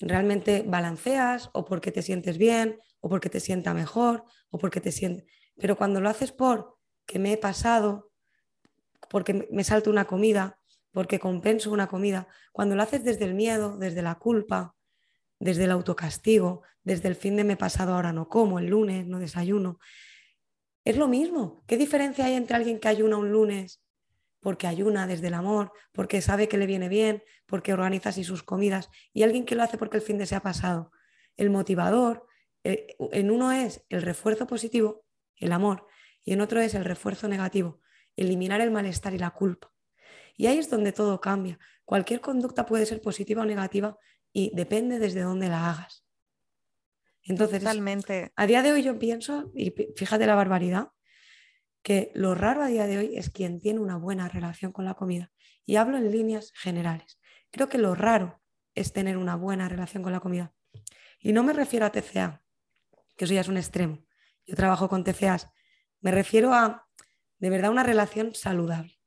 realmente 0.00 0.64
balanceas 0.66 1.48
o 1.52 1.64
porque 1.64 1.92
te 1.92 2.02
sientes 2.02 2.38
bien 2.38 2.78
o 3.00 3.08
porque 3.08 3.30
te 3.30 3.40
sienta 3.40 3.72
mejor 3.72 4.24
o 4.50 4.58
porque 4.58 4.80
te 4.80 4.92
sientes... 4.92 5.26
Pero 5.56 5.76
cuando 5.76 6.00
lo 6.00 6.08
haces 6.08 6.32
por 6.32 6.76
que 7.06 7.18
me 7.18 7.32
he 7.32 7.36
pasado, 7.36 8.10
porque 9.08 9.48
me 9.50 9.62
salto 9.62 9.90
una 9.90 10.06
comida, 10.06 10.58
porque 10.90 11.18
compenso 11.18 11.70
una 11.70 11.86
comida, 11.86 12.28
cuando 12.52 12.74
lo 12.74 12.82
haces 12.82 13.04
desde 13.04 13.24
el 13.24 13.34
miedo, 13.34 13.76
desde 13.78 14.02
la 14.02 14.16
culpa, 14.16 14.74
desde 15.38 15.64
el 15.64 15.70
autocastigo, 15.70 16.62
desde 16.82 17.08
el 17.08 17.14
fin 17.14 17.36
de 17.36 17.44
me 17.44 17.54
he 17.54 17.56
pasado 17.56 17.94
ahora 17.94 18.12
no 18.12 18.28
como, 18.28 18.58
el 18.58 18.66
lunes 18.66 19.06
no 19.06 19.18
desayuno, 19.18 19.78
es 20.84 20.96
lo 20.96 21.08
mismo. 21.08 21.64
¿Qué 21.66 21.76
diferencia 21.76 22.26
hay 22.26 22.34
entre 22.34 22.56
alguien 22.56 22.78
que 22.78 22.88
ayuna 22.88 23.16
un 23.16 23.30
lunes 23.30 23.82
porque 24.40 24.66
ayuna 24.66 25.06
desde 25.06 25.28
el 25.28 25.34
amor, 25.34 25.72
porque 25.90 26.20
sabe 26.20 26.48
que 26.48 26.58
le 26.58 26.66
viene 26.66 26.90
bien, 26.90 27.24
porque 27.46 27.72
organiza 27.72 28.10
así 28.10 28.24
sus 28.24 28.42
comidas, 28.42 28.90
y 29.14 29.22
alguien 29.22 29.46
que 29.46 29.54
lo 29.54 29.62
hace 29.62 29.78
porque 29.78 29.96
el 29.96 30.02
fin 30.02 30.18
de 30.18 30.26
se 30.26 30.34
ha 30.34 30.40
pasado? 30.40 30.92
El 31.38 31.48
motivador, 31.48 32.26
eh, 32.62 32.94
en 33.12 33.30
uno 33.30 33.52
es 33.52 33.86
el 33.88 34.02
refuerzo 34.02 34.46
positivo, 34.46 35.06
el 35.36 35.50
amor, 35.50 35.86
y 36.22 36.34
en 36.34 36.42
otro 36.42 36.60
es 36.60 36.74
el 36.74 36.84
refuerzo 36.84 37.26
negativo, 37.26 37.80
eliminar 38.16 38.60
el 38.60 38.70
malestar 38.70 39.14
y 39.14 39.18
la 39.18 39.30
culpa. 39.30 39.72
Y 40.36 40.46
ahí 40.46 40.58
es 40.58 40.68
donde 40.68 40.92
todo 40.92 41.22
cambia. 41.22 41.58
Cualquier 41.86 42.20
conducta 42.20 42.66
puede 42.66 42.84
ser 42.84 43.00
positiva 43.00 43.42
o 43.42 43.46
negativa 43.46 43.96
y 44.30 44.54
depende 44.54 44.98
desde 44.98 45.22
dónde 45.22 45.48
la 45.48 45.70
hagas. 45.70 46.03
Entonces, 47.24 47.60
Totalmente. 47.60 48.32
a 48.36 48.46
día 48.46 48.62
de 48.62 48.72
hoy 48.72 48.82
yo 48.82 48.98
pienso, 48.98 49.50
y 49.54 49.72
fíjate 49.96 50.26
la 50.26 50.34
barbaridad, 50.34 50.88
que 51.82 52.12
lo 52.14 52.34
raro 52.34 52.62
a 52.62 52.66
día 52.66 52.86
de 52.86 52.98
hoy 52.98 53.16
es 53.16 53.30
quien 53.30 53.60
tiene 53.60 53.80
una 53.80 53.96
buena 53.96 54.28
relación 54.28 54.72
con 54.72 54.84
la 54.84 54.94
comida. 54.94 55.32
Y 55.66 55.76
hablo 55.76 55.96
en 55.96 56.10
líneas 56.10 56.52
generales. 56.54 57.18
Creo 57.50 57.68
que 57.68 57.78
lo 57.78 57.94
raro 57.94 58.40
es 58.74 58.92
tener 58.92 59.16
una 59.16 59.36
buena 59.36 59.68
relación 59.68 60.02
con 60.02 60.12
la 60.12 60.20
comida. 60.20 60.52
Y 61.18 61.32
no 61.32 61.42
me 61.42 61.52
refiero 61.52 61.86
a 61.86 61.92
TCA, 61.92 62.42
que 63.16 63.24
eso 63.24 63.34
ya 63.34 63.40
es 63.40 63.48
un 63.48 63.56
extremo. 63.56 64.04
Yo 64.46 64.56
trabajo 64.56 64.88
con 64.88 65.04
TCAs. 65.04 65.48
Me 66.00 66.10
refiero 66.10 66.52
a, 66.52 66.86
de 67.38 67.50
verdad, 67.50 67.70
una 67.70 67.82
relación 67.82 68.34
saludable. 68.34 68.98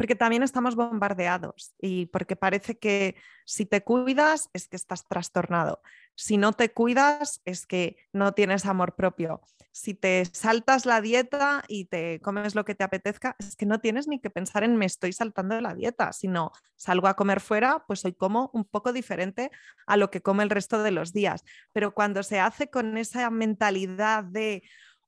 Porque 0.00 0.16
también 0.16 0.42
estamos 0.42 0.76
bombardeados 0.76 1.74
y 1.78 2.06
porque 2.06 2.34
parece 2.34 2.78
que 2.78 3.16
si 3.44 3.66
te 3.66 3.84
cuidas 3.84 4.48
es 4.54 4.66
que 4.66 4.76
estás 4.76 5.06
trastornado, 5.06 5.82
si 6.14 6.38
no 6.38 6.54
te 6.54 6.72
cuidas 6.72 7.42
es 7.44 7.66
que 7.66 7.98
no 8.10 8.32
tienes 8.32 8.64
amor 8.64 8.94
propio, 8.94 9.42
si 9.72 9.92
te 9.92 10.24
saltas 10.24 10.86
la 10.86 11.02
dieta 11.02 11.64
y 11.68 11.84
te 11.84 12.18
comes 12.20 12.54
lo 12.54 12.64
que 12.64 12.74
te 12.74 12.82
apetezca, 12.82 13.36
es 13.38 13.56
que 13.56 13.66
no 13.66 13.78
tienes 13.78 14.08
ni 14.08 14.20
que 14.20 14.30
pensar 14.30 14.64
en 14.64 14.78
me 14.78 14.86
estoy 14.86 15.12
saltando 15.12 15.60
la 15.60 15.74
dieta, 15.74 16.14
sino 16.14 16.50
salgo 16.76 17.06
a 17.06 17.14
comer 17.14 17.40
fuera, 17.40 17.84
pues 17.86 18.02
hoy 18.06 18.14
como 18.14 18.50
un 18.54 18.64
poco 18.64 18.94
diferente 18.94 19.50
a 19.86 19.98
lo 19.98 20.10
que 20.10 20.22
come 20.22 20.44
el 20.44 20.48
resto 20.48 20.82
de 20.82 20.92
los 20.92 21.12
días. 21.12 21.44
Pero 21.74 21.92
cuando 21.92 22.22
se 22.22 22.40
hace 22.40 22.70
con 22.70 22.96
esa 22.96 23.28
mentalidad 23.28 24.24
de 24.24 24.62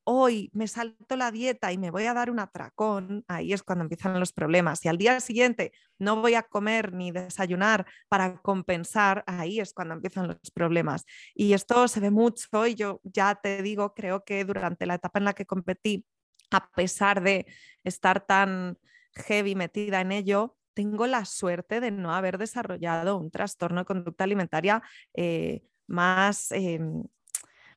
hoy 0.05 0.51
me 0.53 0.67
salto 0.67 1.17
la 1.17 1.31
dieta 1.31 1.73
y 1.73 1.79
me 1.79 1.91
voy 1.91 2.05
a 2.07 2.15
dar 2.15 2.31
un 2.31 2.41
atracón, 2.41 3.25
ahí 3.29 3.53
es 3.53 3.63
cuando 3.63 3.83
empiezan 3.85 4.19
los 4.19 4.33
problemas. 4.33 4.85
Y 4.85 4.89
al 4.89 4.99
día 4.99 5.21
siguiente 5.21 5.73
no 5.99 6.21
voy 6.21 6.35
a 6.35 6.43
comer 6.43 6.93
ni 6.93 7.11
desayunar 7.13 7.87
para 8.09 8.39
compensar, 8.43 9.25
ahí 9.27 9.61
es 9.61 9.73
cuando 9.73 9.95
empiezan 9.95 10.29
los 10.29 10.51
problemas. 10.53 11.05
Y 11.35 11.53
esto 11.53 11.87
se 11.89 12.01
ve 12.01 12.11
mucho 12.11 12.67
y 12.67 12.75
yo 12.75 13.01
ya 13.05 13.35
te 13.37 13.63
digo, 13.63 13.95
creo 13.95 14.25
que 14.25 14.45
durante 14.45 14.87
la 14.87 14.95
etapa 14.95 15.19
en 15.19 15.27
la 15.27 15.33
que 15.35 15.47
competí, 15.47 16.05
a 16.51 16.71
pesar 16.73 17.23
de 17.23 17.47
estar 17.85 18.27
tan 18.27 18.79
heavy 19.15 19.55
metida 19.55 20.01
en 20.01 20.13
ello, 20.13 20.57
tengo 20.75 21.07
la 21.07 21.25
suerte 21.25 21.81
de 21.81 21.91
no 21.91 22.15
haber 22.15 22.39
desarrollado 22.39 23.19
un 23.19 23.31
trastorno 23.31 23.81
de 23.81 23.85
conducta 23.87 24.25
alimentaria 24.25 24.83
eh, 25.15 25.63
más 25.87 26.51
em, 26.53 27.05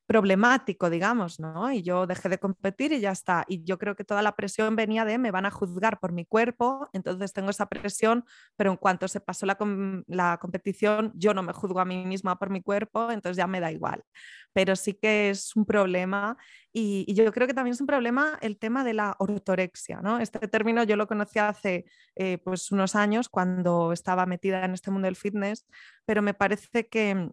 problemático, 0.06 0.88
digamos, 0.88 1.40
¿no? 1.40 1.72
Y 1.72 1.82
yo 1.82 2.06
dejé 2.06 2.28
de 2.28 2.38
competir 2.38 2.92
y 2.92 3.00
ya 3.00 3.10
está. 3.10 3.44
Y 3.48 3.64
yo 3.64 3.78
creo 3.78 3.96
que 3.96 4.04
toda 4.04 4.22
la 4.22 4.36
presión 4.36 4.76
venía 4.76 5.04
de 5.04 5.18
me 5.18 5.32
van 5.32 5.46
a 5.46 5.50
juzgar 5.50 5.98
por 5.98 6.12
mi 6.12 6.24
cuerpo, 6.24 6.88
entonces 6.92 7.32
tengo 7.32 7.50
esa 7.50 7.66
presión, 7.66 8.24
pero 8.56 8.70
en 8.70 8.76
cuanto 8.76 9.08
se 9.08 9.20
pasó 9.20 9.46
la, 9.46 9.58
la 10.06 10.38
competición, 10.38 11.12
yo 11.14 11.34
no 11.34 11.42
me 11.42 11.52
juzgo 11.52 11.80
a 11.80 11.84
mí 11.84 12.04
misma 12.06 12.38
por 12.38 12.50
mi 12.50 12.62
cuerpo, 12.62 13.10
entonces 13.10 13.36
ya 13.36 13.46
me 13.46 13.60
da 13.60 13.72
igual. 13.72 14.04
Pero 14.52 14.76
sí 14.76 14.94
que 14.94 15.30
es 15.30 15.54
un 15.56 15.66
problema 15.66 16.36
y, 16.78 17.12
yo 17.14 17.32
creo 17.32 17.46
que 17.46 17.54
también 17.54 17.72
es 17.72 17.80
un 17.80 17.86
problema 17.86 18.38
el 18.42 18.58
tema 18.58 18.84
de 18.84 18.92
la 18.92 19.16
ortorexia, 19.18 20.00
¿no? 20.02 20.18
Este 20.18 20.46
término 20.46 20.84
yo 20.84 20.96
lo 20.96 21.06
conocí 21.06 21.38
hace 21.38 21.86
eh, 22.14 22.38
pues 22.38 22.70
unos 22.70 22.94
años 22.94 23.30
cuando 23.30 23.92
estaba 23.92 24.26
metida 24.26 24.62
en 24.64 24.74
este 24.74 24.90
mundo 24.90 25.06
del 25.06 25.16
fitness, 25.16 25.66
pero 26.04 26.20
me 26.20 26.34
parece 26.34 26.86
que 26.86 27.30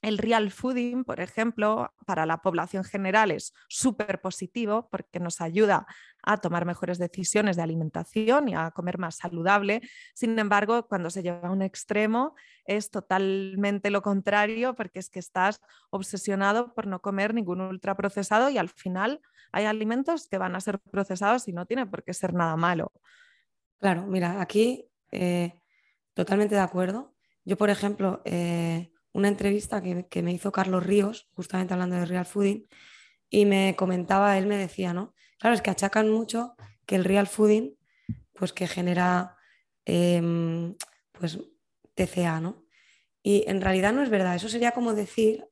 el 0.00 0.18
real 0.18 0.50
fooding, 0.50 1.04
por 1.04 1.20
ejemplo, 1.20 1.92
para 2.06 2.24
la 2.24 2.40
población 2.40 2.84
general 2.84 3.32
es 3.32 3.52
súper 3.68 4.20
positivo 4.20 4.88
porque 4.90 5.18
nos 5.18 5.40
ayuda 5.40 5.86
a 6.22 6.36
tomar 6.36 6.64
mejores 6.64 6.98
decisiones 6.98 7.56
de 7.56 7.62
alimentación 7.62 8.48
y 8.48 8.54
a 8.54 8.70
comer 8.70 8.98
más 8.98 9.16
saludable. 9.16 9.80
Sin 10.14 10.38
embargo, 10.38 10.86
cuando 10.86 11.10
se 11.10 11.22
lleva 11.22 11.48
a 11.48 11.50
un 11.50 11.62
extremo 11.62 12.34
es 12.64 12.90
totalmente 12.90 13.90
lo 13.90 14.02
contrario 14.02 14.74
porque 14.74 15.00
es 15.00 15.10
que 15.10 15.18
estás 15.18 15.60
obsesionado 15.90 16.74
por 16.74 16.86
no 16.86 17.00
comer 17.00 17.34
ningún 17.34 17.60
ultraprocesado 17.60 18.50
y 18.50 18.58
al 18.58 18.68
final 18.68 19.20
hay 19.50 19.64
alimentos 19.64 20.28
que 20.28 20.38
van 20.38 20.54
a 20.54 20.60
ser 20.60 20.78
procesados 20.78 21.48
y 21.48 21.52
no 21.52 21.66
tiene 21.66 21.86
por 21.86 22.04
qué 22.04 22.14
ser 22.14 22.34
nada 22.34 22.56
malo. 22.56 22.92
Claro, 23.78 24.06
mira, 24.06 24.40
aquí 24.40 24.88
eh, 25.10 25.60
totalmente 26.14 26.54
de 26.54 26.60
acuerdo. 26.60 27.14
Yo, 27.44 27.56
por 27.56 27.70
ejemplo, 27.70 28.20
eh, 28.24 28.92
una 29.12 29.28
entrevista 29.28 29.82
que, 29.82 30.22
me 30.22 30.32
hizo 30.32 30.52
Carlos 30.52 30.84
Ríos, 30.84 31.28
justamente 31.32 31.74
hablando 31.74 31.96
de 31.96 32.06
real 32.06 32.26
fooding, 32.26 32.66
y 33.30 33.46
me 33.46 33.74
comentaba, 33.76 34.38
él 34.38 34.46
me 34.46 34.56
decía, 34.56 34.92
¿no? 34.92 35.14
Claro, 35.38 35.54
es 35.54 35.62
que 35.62 35.70
achacan 35.70 36.10
mucho 36.10 36.54
que 36.86 36.96
el 36.96 37.04
real 37.04 37.26
fooding, 37.26 37.76
pues 38.32 38.52
que 38.52 38.66
genera, 38.66 39.36
em, 39.84 40.76
pues, 41.12 41.38
TCA, 41.94 42.40
¿no? 42.40 42.64
Y 43.22 43.44
en 43.48 43.60
realidad 43.60 43.92
no 43.92 44.02
es 44.02 44.10
verdad, 44.10 44.36
eso 44.36 44.48
sería 44.48 44.72
como 44.72 44.94
decir, 44.94 45.44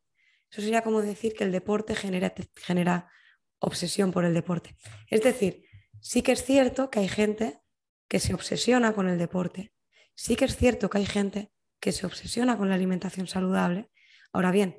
eso 0.51 0.63
sería 0.63 0.83
como 0.83 1.03
decir 1.03 1.35
que 1.35 1.45
el 1.45 1.53
deporte 1.53 1.95
genera, 1.95 2.33
genera 2.55 3.11
obsesión 3.59 4.13
por 4.13 4.25
el 4.25 4.35
deporte. 4.35 4.77
Es 5.11 5.23
decir, 5.23 5.65
sí 6.01 6.23
que 6.23 6.33
es 6.33 6.45
cierto 6.45 6.91
que 6.91 7.01
hay 7.01 7.09
gente 7.09 7.61
que 8.09 8.21
se 8.21 8.35
obsesiona 8.35 8.95
con 8.95 9.09
el 9.09 9.19
deporte, 9.19 9.73
sí 10.15 10.37
que 10.37 10.45
es 10.45 10.57
cierto 10.57 10.89
que 10.89 10.99
hay 10.99 11.07
gente 11.07 11.51
que 11.81 11.93
se 11.93 12.07
obsesiona 12.07 12.57
con 12.57 12.69
la 12.69 12.75
alimentación 12.75 13.27
saludable. 13.27 13.91
Ahora 14.33 14.51
bien, 14.51 14.79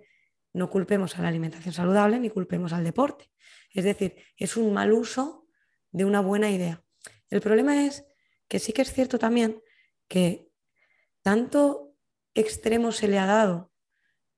no 0.53 0.69
culpemos 0.69 1.17
a 1.17 1.21
la 1.21 1.27
alimentación 1.27 1.73
saludable 1.73 2.19
ni 2.19 2.29
culpemos 2.29 2.73
al 2.73 2.83
deporte. 2.83 3.31
Es 3.71 3.83
decir, 3.83 4.15
es 4.37 4.57
un 4.57 4.73
mal 4.73 4.91
uso 4.93 5.47
de 5.91 6.05
una 6.05 6.21
buena 6.21 6.49
idea. 6.49 6.83
El 7.29 7.41
problema 7.41 7.85
es 7.85 8.05
que 8.47 8.59
sí 8.59 8.73
que 8.73 8.81
es 8.81 8.93
cierto 8.93 9.19
también 9.19 9.61
que 10.07 10.49
tanto 11.21 11.93
extremo 12.33 12.91
se 12.91 13.07
le 13.07 13.19
ha 13.19 13.25
dado 13.25 13.71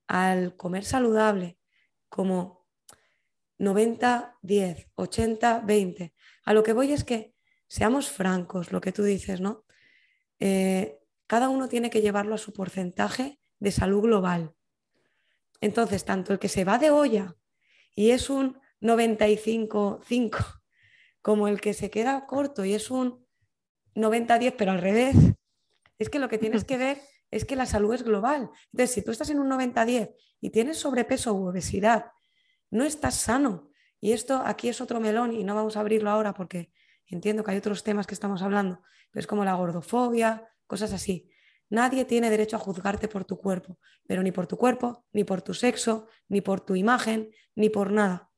al 0.08 0.56
comer 0.56 0.86
saludable 0.86 1.60
como 2.10 2.68
90-10, 3.60 4.90
80-20. 4.96 6.14
A 6.46 6.54
lo 6.54 6.64
que 6.64 6.74
voy 6.74 6.92
es 6.94 7.04
que 7.04 7.36
seamos 7.68 8.10
francos, 8.10 8.72
lo 8.72 8.82
que 8.82 8.92
tú 8.92 9.04
dices, 9.04 9.42
¿no? 9.42 9.66
Eh, 10.40 10.99
cada 11.30 11.48
uno 11.50 11.70
tiene 11.70 11.92
que 11.92 12.02
llevarlo 12.02 12.34
a 12.34 12.40
su 12.40 12.54
porcentaje 12.54 13.40
de 13.60 13.70
salud 13.70 14.02
global. 14.02 14.56
Entonces, 15.62 16.04
tanto 16.04 16.34
el 16.34 16.40
que 16.40 16.50
se 16.50 16.66
va 16.66 16.80
de 16.80 16.90
olla 16.90 17.36
y 17.94 18.10
es 18.10 18.32
un 18.32 18.60
95-5, 18.82 20.62
como 21.22 21.48
el 21.48 21.62
que 21.62 21.76
se 21.76 21.92
queda 21.92 22.26
corto 22.26 22.66
y 22.66 22.74
es 22.74 22.90
un 22.90 23.28
90-10, 23.94 24.56
pero 24.58 24.72
al 24.72 24.82
revés, 24.82 25.16
es 26.00 26.10
que 26.10 26.18
lo 26.18 26.30
que 26.30 26.40
tienes 26.40 26.64
que 26.64 26.78
ver 26.78 27.00
es 27.30 27.46
que 27.46 27.56
la 27.56 27.68
salud 27.68 27.94
es 27.94 28.02
global. 28.02 28.50
Entonces, 28.72 28.96
si 28.96 29.04
tú 29.04 29.12
estás 29.12 29.30
en 29.30 29.40
un 29.40 29.52
90-10 29.52 30.16
y 30.42 30.50
tienes 30.50 30.80
sobrepeso 30.80 31.36
u 31.36 31.48
obesidad, 31.48 32.06
no 32.72 32.86
estás 32.86 33.14
sano. 33.14 33.70
Y 34.02 34.14
esto 34.14 34.42
aquí 34.44 34.68
es 34.68 34.82
otro 34.82 35.00
melón 35.00 35.32
y 35.32 35.44
no 35.44 35.54
vamos 35.54 35.78
a 35.78 35.82
abrirlo 35.82 36.10
ahora 36.10 36.34
porque 36.34 36.72
entiendo 37.06 37.44
que 37.44 37.52
hay 37.52 37.58
otros 37.58 37.84
temas 37.84 38.08
que 38.08 38.16
estamos 38.16 38.42
hablando, 38.42 38.82
pero 39.12 39.20
es 39.20 39.28
como 39.28 39.46
la 39.46 39.54
gordofobia, 39.54 40.50
cosas 40.70 40.94
así. 40.94 41.30
Nadie 41.70 42.06
tiene 42.06 42.30
derecho 42.30 42.56
a 42.56 42.60
juzgarte 42.60 43.08
por 43.08 43.26
tu 43.26 43.38
cuerpo, 43.38 43.80
pero 44.08 44.22
ni 44.24 44.32
por 44.32 44.46
tu 44.48 44.56
cuerpo, 44.56 45.06
ni 45.12 45.24
por 45.24 45.42
tu 45.42 45.54
sexo, 45.54 46.08
ni 46.28 46.42
por 46.42 46.62
tu 46.62 46.76
imagen, 46.76 47.32
ni 47.56 47.70
por 47.70 47.92
nada. 47.92 48.30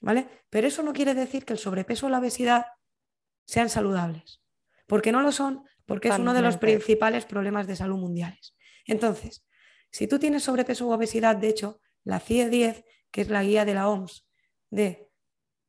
¿Vale? 0.00 0.26
Pero 0.50 0.66
eso 0.66 0.82
no 0.82 0.92
quiere 0.92 1.14
decir 1.14 1.44
que 1.44 1.52
el 1.52 1.58
sobrepeso 1.58 2.06
o 2.06 2.08
la 2.08 2.18
obesidad 2.18 2.66
sean 3.46 3.68
saludables, 3.68 4.42
porque 4.86 5.12
no 5.12 5.20
lo 5.20 5.30
son, 5.30 5.64
porque 5.86 6.08
es 6.08 6.18
uno 6.18 6.34
de 6.34 6.42
los 6.42 6.56
principales 6.56 7.26
problemas 7.26 7.66
de 7.66 7.76
salud 7.76 7.98
mundiales. 7.98 8.56
Entonces, 8.86 9.46
si 9.90 10.08
tú 10.08 10.18
tienes 10.18 10.42
sobrepeso 10.42 10.86
u 10.86 10.92
obesidad, 10.92 11.36
de 11.36 11.48
hecho, 11.48 11.80
la 12.02 12.20
CIE 12.20 12.48
10, 12.48 12.84
que 13.10 13.20
es 13.20 13.28
la 13.28 13.42
guía 13.42 13.64
de 13.64 13.74
la 13.74 13.88
OMS 13.88 14.26
de 14.70 15.08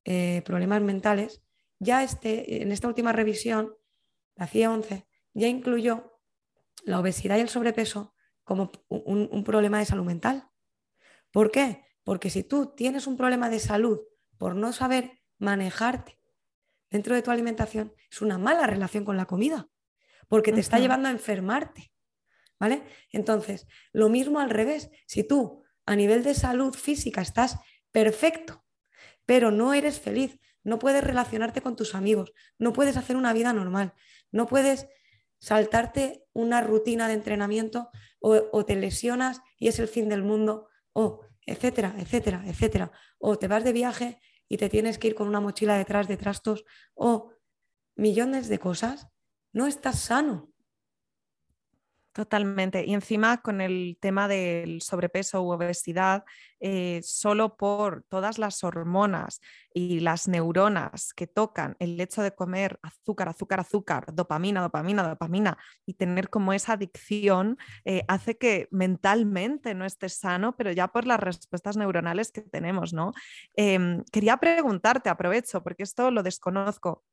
eh, 0.05 0.41
problemas 0.45 0.81
mentales, 0.81 1.43
ya 1.79 2.03
este, 2.03 2.61
en 2.61 2.71
esta 2.71 2.87
última 2.87 3.11
revisión, 3.11 3.73
la 4.35 4.47
CIE 4.47 4.67
11, 4.67 5.07
ya 5.35 5.47
incluyó 5.47 6.19
la 6.85 6.99
obesidad 6.99 7.37
y 7.37 7.41
el 7.41 7.49
sobrepeso 7.49 8.15
como 8.43 8.71
un, 8.87 9.43
problema 9.43 9.79
de 9.79 9.85
salud 9.85 10.05
mental. 10.05 10.49
¿Por 11.31 11.51
qué? 11.51 11.85
Porque 12.03 12.29
si 12.29 12.43
tú 12.43 12.73
tienes 12.75 13.05
un 13.05 13.17
problema 13.17 13.49
de 13.49 13.59
salud 13.59 13.99
por 14.37 14.55
no 14.55 14.71
saber 14.71 15.19
manejarte 15.37 16.19
dentro 16.89 17.15
de 17.15 17.21
tu 17.21 17.31
alimentación, 17.31 17.93
es 18.09 18.21
una 18.21 18.37
mala 18.37 18.65
relación 18.65 19.03
con 19.03 19.17
la 19.17 19.25
comida, 19.25 19.67
porque 20.27 20.53
te 20.53 20.61
está 20.61 20.79
llevando 20.79 21.09
a 21.09 21.11
enfermarte. 21.11 21.91
¿Vale? 22.57 22.83
Entonces, 23.11 23.67
lo 23.91 24.07
mismo 24.07 24.39
al 24.39 24.49
revés. 24.49 24.89
Si 25.07 25.27
tú 25.27 25.63
a 25.85 25.95
nivel 25.97 26.23
de 26.23 26.33
salud 26.33 26.73
física 26.73 27.21
estás 27.21 27.59
perfecto, 27.91 28.63
pero 29.25 29.51
no 29.51 29.73
eres 29.73 29.99
feliz, 29.99 30.39
no 30.63 30.79
puedes 30.79 31.03
relacionarte 31.03 31.61
con 31.61 31.75
tus 31.75 31.95
amigos, 31.95 32.31
no 32.57 32.71
puedes 32.71 32.95
hacer 32.95 33.17
una 33.17 33.33
vida 33.33 33.51
normal, 33.51 33.93
no 34.31 34.47
puedes 34.47 34.87
saltarte 35.45 36.25
una 36.33 36.61
rutina 36.61 37.07
de 37.07 37.13
entrenamiento 37.13 37.91
o, 38.19 38.65
te 38.65 38.75
lesionas 38.75 39.43
y 39.59 39.67
es 39.67 39.77
el 39.77 39.87
fin 39.87 40.09
del 40.09 40.23
mundo, 40.23 40.69
o 40.91 41.21
etcétera, 41.45 41.93
etcétera, 41.99 42.43
etcétera. 42.47 42.91
O 43.19 43.37
te 43.37 43.47
vas 43.47 43.63
de 43.63 43.71
viaje 43.71 44.19
y 44.49 44.57
te 44.57 44.69
tienes 44.69 44.97
que 44.97 45.09
ir 45.09 45.13
con 45.13 45.27
una 45.27 45.41
mochila 45.41 45.77
detrás 45.77 46.07
de 46.07 46.17
trastos, 46.17 46.65
o 46.95 47.31
millones 47.95 48.47
de 48.47 48.57
cosas, 48.57 49.07
no 49.53 49.67
estás 49.67 49.99
sano. 49.99 50.51
Totalmente. 52.15 52.85
Y 52.85 52.93
encima 52.93 53.41
con 53.41 53.59
el 53.59 53.97
tema 53.99 54.29
del 54.29 54.81
sobrepeso 54.81 55.43
u 55.43 55.51
obesidad, 55.51 56.23
eh, 56.61 57.01
solo 57.03 57.57
por 57.57 58.03
todas 58.07 58.37
las 58.39 58.63
hormonas 58.63 59.41
y 59.73 59.99
las 59.99 60.29
neuronas 60.29 61.13
que 61.13 61.27
tocan 61.27 61.75
el 61.79 61.99
hecho 61.99 62.23
de 62.23 62.33
comer 62.33 62.79
azúcar, 62.83 63.27
azúcar, 63.27 63.59
azúcar, 63.59 64.05
dopamina, 64.13 64.61
dopamina, 64.61 65.05
dopamina 65.05 65.57
y 65.85 65.95
tener 65.95 66.29
como 66.29 66.53
esa 66.53 66.73
adicción, 66.73 67.57
eh, 67.83 68.03
hace 68.07 68.37
que 68.37 68.69
mentalmente 68.71 69.75
no 69.75 69.83
estés 69.83 70.13
sano, 70.13 70.55
pero 70.55 70.71
ya 70.71 70.87
por 70.87 71.05
las 71.05 71.19
respuestas 71.19 71.75
neuronales 71.75 72.31
que 72.31 72.39
tenemos, 72.39 72.93
¿no? 72.93 73.11
Em, 73.57 74.05
quería 74.13 74.37
preguntarte, 74.37 75.09
aprovecho, 75.09 75.61
porque 75.63 75.83
esto 75.83 76.09
lo 76.11 76.23
desconozco. 76.23 77.03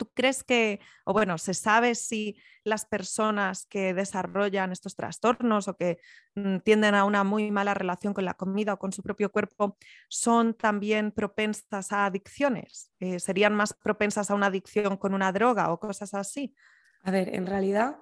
¿Tú 0.00 0.10
crees 0.14 0.42
que, 0.42 0.80
o 1.04 1.12
bueno, 1.12 1.36
se 1.36 1.52
sabe 1.52 1.94
si 1.94 2.40
las 2.64 2.86
personas 2.86 3.66
que 3.66 3.92
desarrollan 3.92 4.72
estos 4.72 4.96
trastornos 4.96 5.68
o 5.68 5.76
que 5.76 5.98
mm, 6.36 6.60
tienden 6.60 6.94
a 6.94 7.04
una 7.04 7.22
muy 7.22 7.50
mala 7.50 7.74
relación 7.74 8.14
con 8.14 8.24
la 8.24 8.32
comida 8.32 8.72
o 8.72 8.78
con 8.78 8.92
su 8.92 9.02
propio 9.02 9.30
cuerpo 9.30 9.76
son 10.08 10.54
también 10.54 11.12
propensas 11.12 11.92
a 11.92 12.06
adicciones? 12.06 12.90
Eh, 12.98 13.20
¿Serían 13.20 13.54
más 13.54 13.74
propensas 13.74 14.30
a 14.30 14.34
una 14.34 14.46
adicción 14.46 14.96
con 14.96 15.12
una 15.12 15.32
droga 15.32 15.70
o 15.70 15.78
cosas 15.78 16.14
así? 16.14 16.54
A 17.02 17.10
ver, 17.10 17.34
en 17.34 17.46
realidad 17.46 17.98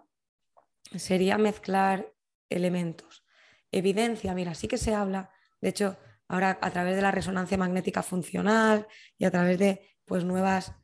sería 0.95 1.37
mezclar 1.37 2.15
elementos. 2.49 3.25
Evidencia, 3.73 4.35
mira, 4.35 4.55
sí 4.55 4.69
que 4.69 4.79
se 4.79 4.95
habla, 4.95 5.33
de 5.61 5.71
hecho, 5.71 5.97
ahora 6.29 6.61
a 6.63 6.71
través 6.71 6.95
de 6.95 7.03
la 7.03 7.11
resonancia 7.11 7.59
magnética 7.59 8.05
funcional 8.05 8.87
y 9.19 9.25
a 9.25 9.33
través 9.33 9.59
de 9.59 9.97
pues 10.05 10.23
nuevas 10.23 10.77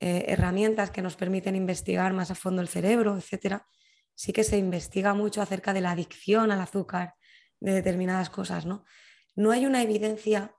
eh, 0.00 0.26
herramientas 0.28 0.90
que 0.90 1.02
nos 1.02 1.16
permiten 1.16 1.56
investigar 1.56 2.12
más 2.12 2.30
a 2.30 2.36
fondo 2.36 2.62
el 2.62 2.68
cerebro, 2.68 3.16
etcétera, 3.16 3.66
sí 4.14 4.32
que 4.32 4.44
se 4.44 4.56
investiga 4.56 5.12
mucho 5.14 5.42
acerca 5.42 5.72
de 5.72 5.80
la 5.80 5.90
adicción 5.90 6.52
al 6.52 6.60
azúcar 6.60 7.14
de 7.60 7.72
determinadas 7.72 8.30
cosas, 8.30 8.64
¿no? 8.64 8.84
No 9.34 9.50
hay 9.50 9.66
una 9.66 9.82
evidencia 9.82 10.54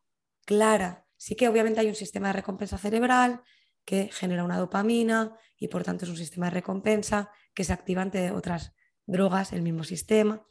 clara. 0.45 1.05
Sí 1.15 1.35
que 1.35 1.47
obviamente 1.47 1.79
hay 1.79 1.87
un 1.87 1.95
sistema 1.95 2.27
de 2.27 2.33
recompensa 2.33 2.77
cerebral 2.77 3.41
que 3.85 4.09
genera 4.11 4.43
una 4.43 4.57
dopamina 4.57 5.37
y 5.57 5.67
por 5.67 5.83
tanto 5.83 6.05
es 6.05 6.11
un 6.11 6.17
sistema 6.17 6.47
de 6.47 6.51
recompensa 6.51 7.31
que 7.53 7.63
se 7.63 7.73
activa 7.73 8.01
ante 8.01 8.31
otras 8.31 8.73
drogas, 9.05 9.53
el 9.53 9.61
mismo 9.61 9.83
sistema, 9.83 10.45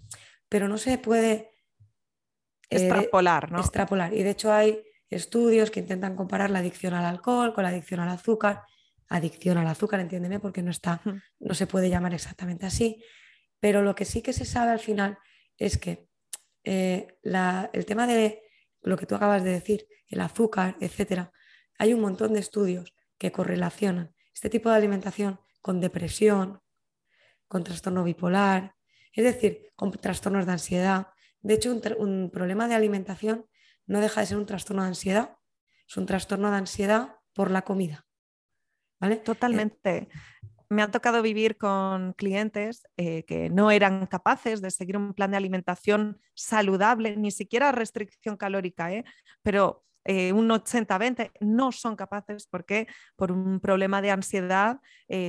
pero 0.48 0.68
no 0.68 0.78
se 0.78 0.98
puede 0.98 1.32
eh, 1.32 1.50
extrapolar, 2.70 3.52
¿no? 3.52 3.60
Extrapolar. 3.60 4.14
Y 4.14 4.22
de 4.22 4.30
hecho 4.30 4.52
hay 4.52 4.82
estudios 5.10 5.70
que 5.70 5.80
intentan 5.80 6.16
comparar 6.16 6.50
la 6.50 6.58
adicción 6.58 6.94
al 6.94 7.04
alcohol 7.04 7.54
con 7.54 7.64
la 7.64 7.70
adicción 7.70 8.00
al 8.00 8.08
azúcar 8.08 8.62
adicción 9.08 9.58
al 9.58 9.66
azúcar, 9.66 10.00
entiéndeme, 10.00 10.40
porque 10.40 10.62
no 10.62 10.70
está, 10.70 11.00
no 11.38 11.54
se 11.54 11.66
puede 11.66 11.90
llamar 11.90 12.14
exactamente 12.14 12.66
así. 12.66 13.02
Pero 13.60 13.82
lo 13.82 13.94
que 13.94 14.04
sí 14.04 14.22
que 14.22 14.32
se 14.32 14.44
sabe 14.44 14.70
al 14.70 14.78
final 14.78 15.18
es 15.56 15.78
que 15.78 16.08
eh, 16.64 17.18
el 17.22 17.86
tema 17.86 18.06
de 18.06 18.42
lo 18.82 18.96
que 18.96 19.06
tú 19.06 19.14
acabas 19.14 19.42
de 19.42 19.50
decir, 19.50 19.86
el 20.08 20.20
azúcar, 20.20 20.76
etcétera, 20.80 21.32
hay 21.78 21.94
un 21.94 22.00
montón 22.00 22.32
de 22.32 22.40
estudios 22.40 22.94
que 23.18 23.32
correlacionan 23.32 24.14
este 24.34 24.50
tipo 24.50 24.70
de 24.70 24.76
alimentación 24.76 25.40
con 25.60 25.80
depresión, 25.80 26.60
con 27.48 27.64
trastorno 27.64 28.04
bipolar, 28.04 28.76
es 29.12 29.24
decir, 29.24 29.72
con 29.74 29.90
trastornos 29.90 30.46
de 30.46 30.52
ansiedad. 30.52 31.08
De 31.40 31.54
hecho, 31.54 31.72
un 31.98 32.30
problema 32.30 32.68
de 32.68 32.74
alimentación 32.74 33.46
no 33.86 34.00
deja 34.00 34.20
de 34.20 34.26
ser 34.26 34.36
un 34.36 34.46
trastorno 34.46 34.82
de 34.82 34.88
ansiedad, 34.88 35.36
es 35.88 35.96
un 35.96 36.06
trastorno 36.06 36.50
de 36.50 36.58
ansiedad 36.58 37.16
por 37.32 37.50
la 37.50 37.62
comida. 37.62 38.07
Eh, 39.00 39.16
Totalmente. 39.16 40.08
Me 40.70 40.82
ha 40.82 40.90
tocado 40.90 41.22
vivir 41.22 41.56
con 41.56 42.12
clientes 42.12 42.86
eh, 42.98 43.24
que 43.24 43.48
no 43.48 43.70
eran 43.70 44.06
capaces 44.06 44.60
de 44.60 44.70
seguir 44.70 44.98
un 44.98 45.14
plan 45.14 45.30
de 45.30 45.38
alimentación 45.38 46.20
saludable, 46.34 47.16
ni 47.16 47.30
siquiera 47.30 47.72
restricción 47.72 48.36
calórica, 48.36 48.92
¿eh? 48.92 49.04
pero 49.42 49.84
un 50.10 50.48
80-20 50.48 51.32
no 51.40 51.70
son 51.70 51.94
capaces 51.94 52.46
porque 52.46 52.86
por 53.14 53.30
un 53.30 53.60
problema 53.60 54.00
de 54.00 54.10
ansiedad 54.10 54.80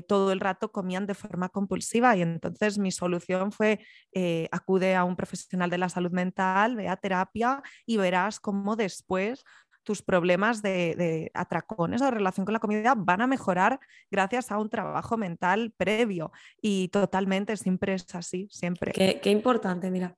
todo 0.08 0.32
el 0.32 0.40
rato 0.40 0.72
comían 0.72 1.06
de 1.06 1.16
forma 1.16 1.50
compulsiva 1.50 2.16
y 2.16 2.22
entonces 2.22 2.78
mi 2.78 2.90
solución 2.90 3.52
fue 3.52 3.82
acude 4.54 4.96
a 4.96 5.04
un 5.04 5.18
profesional 5.18 5.70
de 5.70 5.80
la 5.80 5.90
salud 5.90 6.12
mental, 6.12 6.78
ve 6.78 6.88
a 6.88 6.96
terapia 6.96 7.62
y 7.86 7.98
verás 7.98 8.40
cómo 8.40 8.78
después 8.78 9.44
tus 9.90 10.04
problemas 10.04 10.62
de, 10.62 11.32
atracones 11.34 12.04
o 12.04 12.12
relación 12.12 12.46
con 12.46 12.54
la 12.54 12.60
comida 12.60 12.94
van 12.96 13.22
a 13.22 13.28
mejorar 13.28 13.80
gracias 14.12 14.52
a 14.52 14.60
un 14.60 14.70
trabajo 14.70 15.18
mental 15.18 15.74
previo. 15.76 16.32
Y 16.62 16.90
totalmente, 16.90 17.58
siempre 17.58 17.96
es 17.96 18.06
así, 18.14 18.48
siempre. 18.52 18.92
Qué, 18.92 19.20
qué 19.20 19.32
importante, 19.32 19.90
mira. 19.90 20.16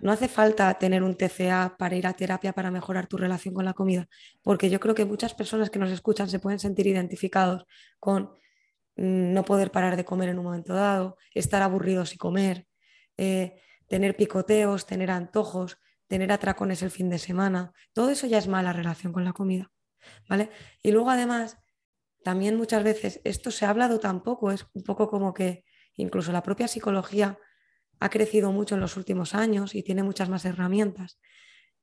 No 0.00 0.10
hace 0.10 0.26
falta 0.26 0.74
tener 0.74 1.04
un 1.04 1.14
TCA 1.14 1.76
para 1.78 1.94
ir 1.94 2.04
a 2.08 2.14
terapia 2.14 2.52
para 2.52 2.72
mejorar 2.72 3.06
tu 3.06 3.16
relación 3.16 3.54
con 3.54 3.64
la 3.64 3.74
comida, 3.74 4.08
porque 4.42 4.70
yo 4.70 4.80
creo 4.80 4.96
que 4.96 5.04
muchas 5.04 5.34
personas 5.34 5.70
que 5.70 5.78
nos 5.78 5.92
escuchan 5.92 6.28
se 6.28 6.40
pueden 6.40 6.58
sentir 6.58 6.88
identificados 6.88 7.64
con 8.00 8.32
mm, 8.96 9.32
no 9.34 9.44
poder 9.44 9.70
parar 9.70 9.96
de 9.96 10.04
comer 10.04 10.30
en 10.30 10.40
un 10.40 10.46
momento 10.46 10.74
dado, 10.74 11.16
estar 11.32 11.62
aburridos 11.62 12.12
y 12.12 12.18
comer, 12.18 12.66
eh, 13.16 13.62
tener 13.86 14.16
picoteos, 14.16 14.84
tener 14.84 15.12
antojos, 15.12 15.78
tener 16.06 16.32
atracones 16.32 16.82
el 16.82 16.90
fin 16.90 17.10
de 17.10 17.18
semana, 17.18 17.72
todo 17.92 18.10
eso 18.10 18.26
ya 18.26 18.38
es 18.38 18.48
mala 18.48 18.72
relación 18.72 19.12
con 19.12 19.24
la 19.24 19.32
comida, 19.32 19.70
¿vale? 20.28 20.50
Y 20.82 20.92
luego 20.92 21.10
además, 21.10 21.58
también 22.22 22.56
muchas 22.56 22.82
veces 22.82 23.20
esto 23.24 23.50
se 23.50 23.66
ha 23.66 23.70
hablado 23.70 24.00
tampoco, 24.00 24.50
es 24.50 24.66
un 24.72 24.82
poco 24.82 25.08
como 25.08 25.34
que 25.34 25.64
incluso 25.94 26.32
la 26.32 26.42
propia 26.42 26.68
psicología 26.68 27.38
ha 28.00 28.10
crecido 28.10 28.52
mucho 28.52 28.74
en 28.74 28.80
los 28.80 28.96
últimos 28.96 29.34
años 29.34 29.74
y 29.74 29.82
tiene 29.82 30.02
muchas 30.02 30.28
más 30.28 30.44
herramientas. 30.44 31.18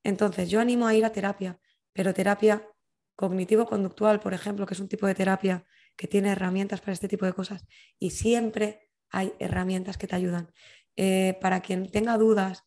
Entonces, 0.04 0.50
yo 0.50 0.60
animo 0.60 0.86
a 0.86 0.94
ir 0.94 1.06
a 1.06 1.12
terapia, 1.12 1.60
pero 1.94 2.14
terapia 2.14 2.68
cognitivo-conductual, 3.16 4.20
por 4.20 4.34
ejemplo, 4.34 4.66
que 4.66 4.74
es 4.74 4.80
un 4.80 4.90
tipo 4.90 5.08
de 5.08 5.16
terapia 5.16 5.66
que 5.96 6.08
tiene 6.08 6.30
herramientas 6.30 6.82
para 6.82 6.94
este 6.94 7.08
tipo 7.08 7.26
de 7.26 7.34
cosas 7.34 7.66
y 8.00 8.12
siempre 8.12 8.90
hay 9.10 9.34
herramientas 9.40 9.98
que 9.98 10.08
te 10.08 10.16
ayudan. 10.16 10.52
Eh, 10.96 11.38
para 11.42 11.62
quien 11.62 11.90
tenga 11.92 12.18
dudas 12.18 12.64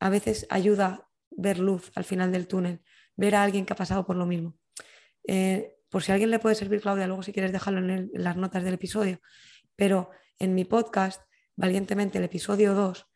a 0.00 0.10
veces 0.10 0.46
ayuda 0.50 1.08
ver 1.30 1.58
luz 1.58 1.92
al 1.94 2.04
final 2.04 2.32
del 2.32 2.48
túnel, 2.48 2.82
ver 3.16 3.34
a 3.34 3.42
alguien 3.42 3.64
que 3.64 3.74
ha 3.74 3.76
pasado 3.76 4.04
por 4.04 4.16
lo 4.16 4.26
mismo. 4.26 4.56
Eh, 5.26 5.76
por 5.88 6.02
si 6.02 6.12
alguien 6.12 6.30
le 6.30 6.38
puede 6.38 6.54
servir, 6.54 6.80
Claudia, 6.80 7.06
luego 7.06 7.22
si 7.22 7.32
quieres 7.32 7.52
dejarlo 7.52 7.80
en, 7.80 8.10
las 8.14 8.36
notas 8.36 8.64
del 8.64 8.74
episodio, 8.74 9.20
pero 9.76 10.10
en 10.38 10.54
mi 10.54 10.64
podcast, 10.64 11.22
valientemente, 11.56 12.18
el 12.18 12.24
episodio 12.24 12.74
2, 12.74 13.06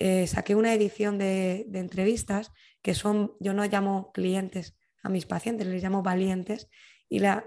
eh, 0.00 0.26
saqué 0.26 0.54
una 0.54 0.74
edición 0.74 1.18
de, 1.18 1.66
entrevistas 1.74 2.50
que 2.82 2.94
son, 2.94 3.34
yo 3.40 3.52
no 3.52 3.64
llamo 3.64 4.10
clientes 4.12 4.76
a 5.02 5.08
mis 5.08 5.26
pacientes, 5.26 5.66
les 5.66 5.82
llamo 5.82 6.02
valientes, 6.02 6.68
y 7.08 7.20
la, 7.20 7.44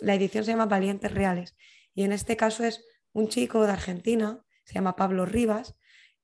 la 0.00 0.14
edición 0.14 0.44
se 0.44 0.52
llama 0.52 0.66
Valientes 0.66 1.12
Reales. 1.12 1.56
Y 1.94 2.02
en 2.02 2.12
este 2.12 2.36
caso 2.36 2.64
es 2.64 2.84
un 3.12 3.28
chico 3.28 3.64
de 3.64 3.72
Argentina, 3.72 4.44
se 4.64 4.74
llama 4.74 4.96
Pablo 4.96 5.24
Rivas, 5.24 5.76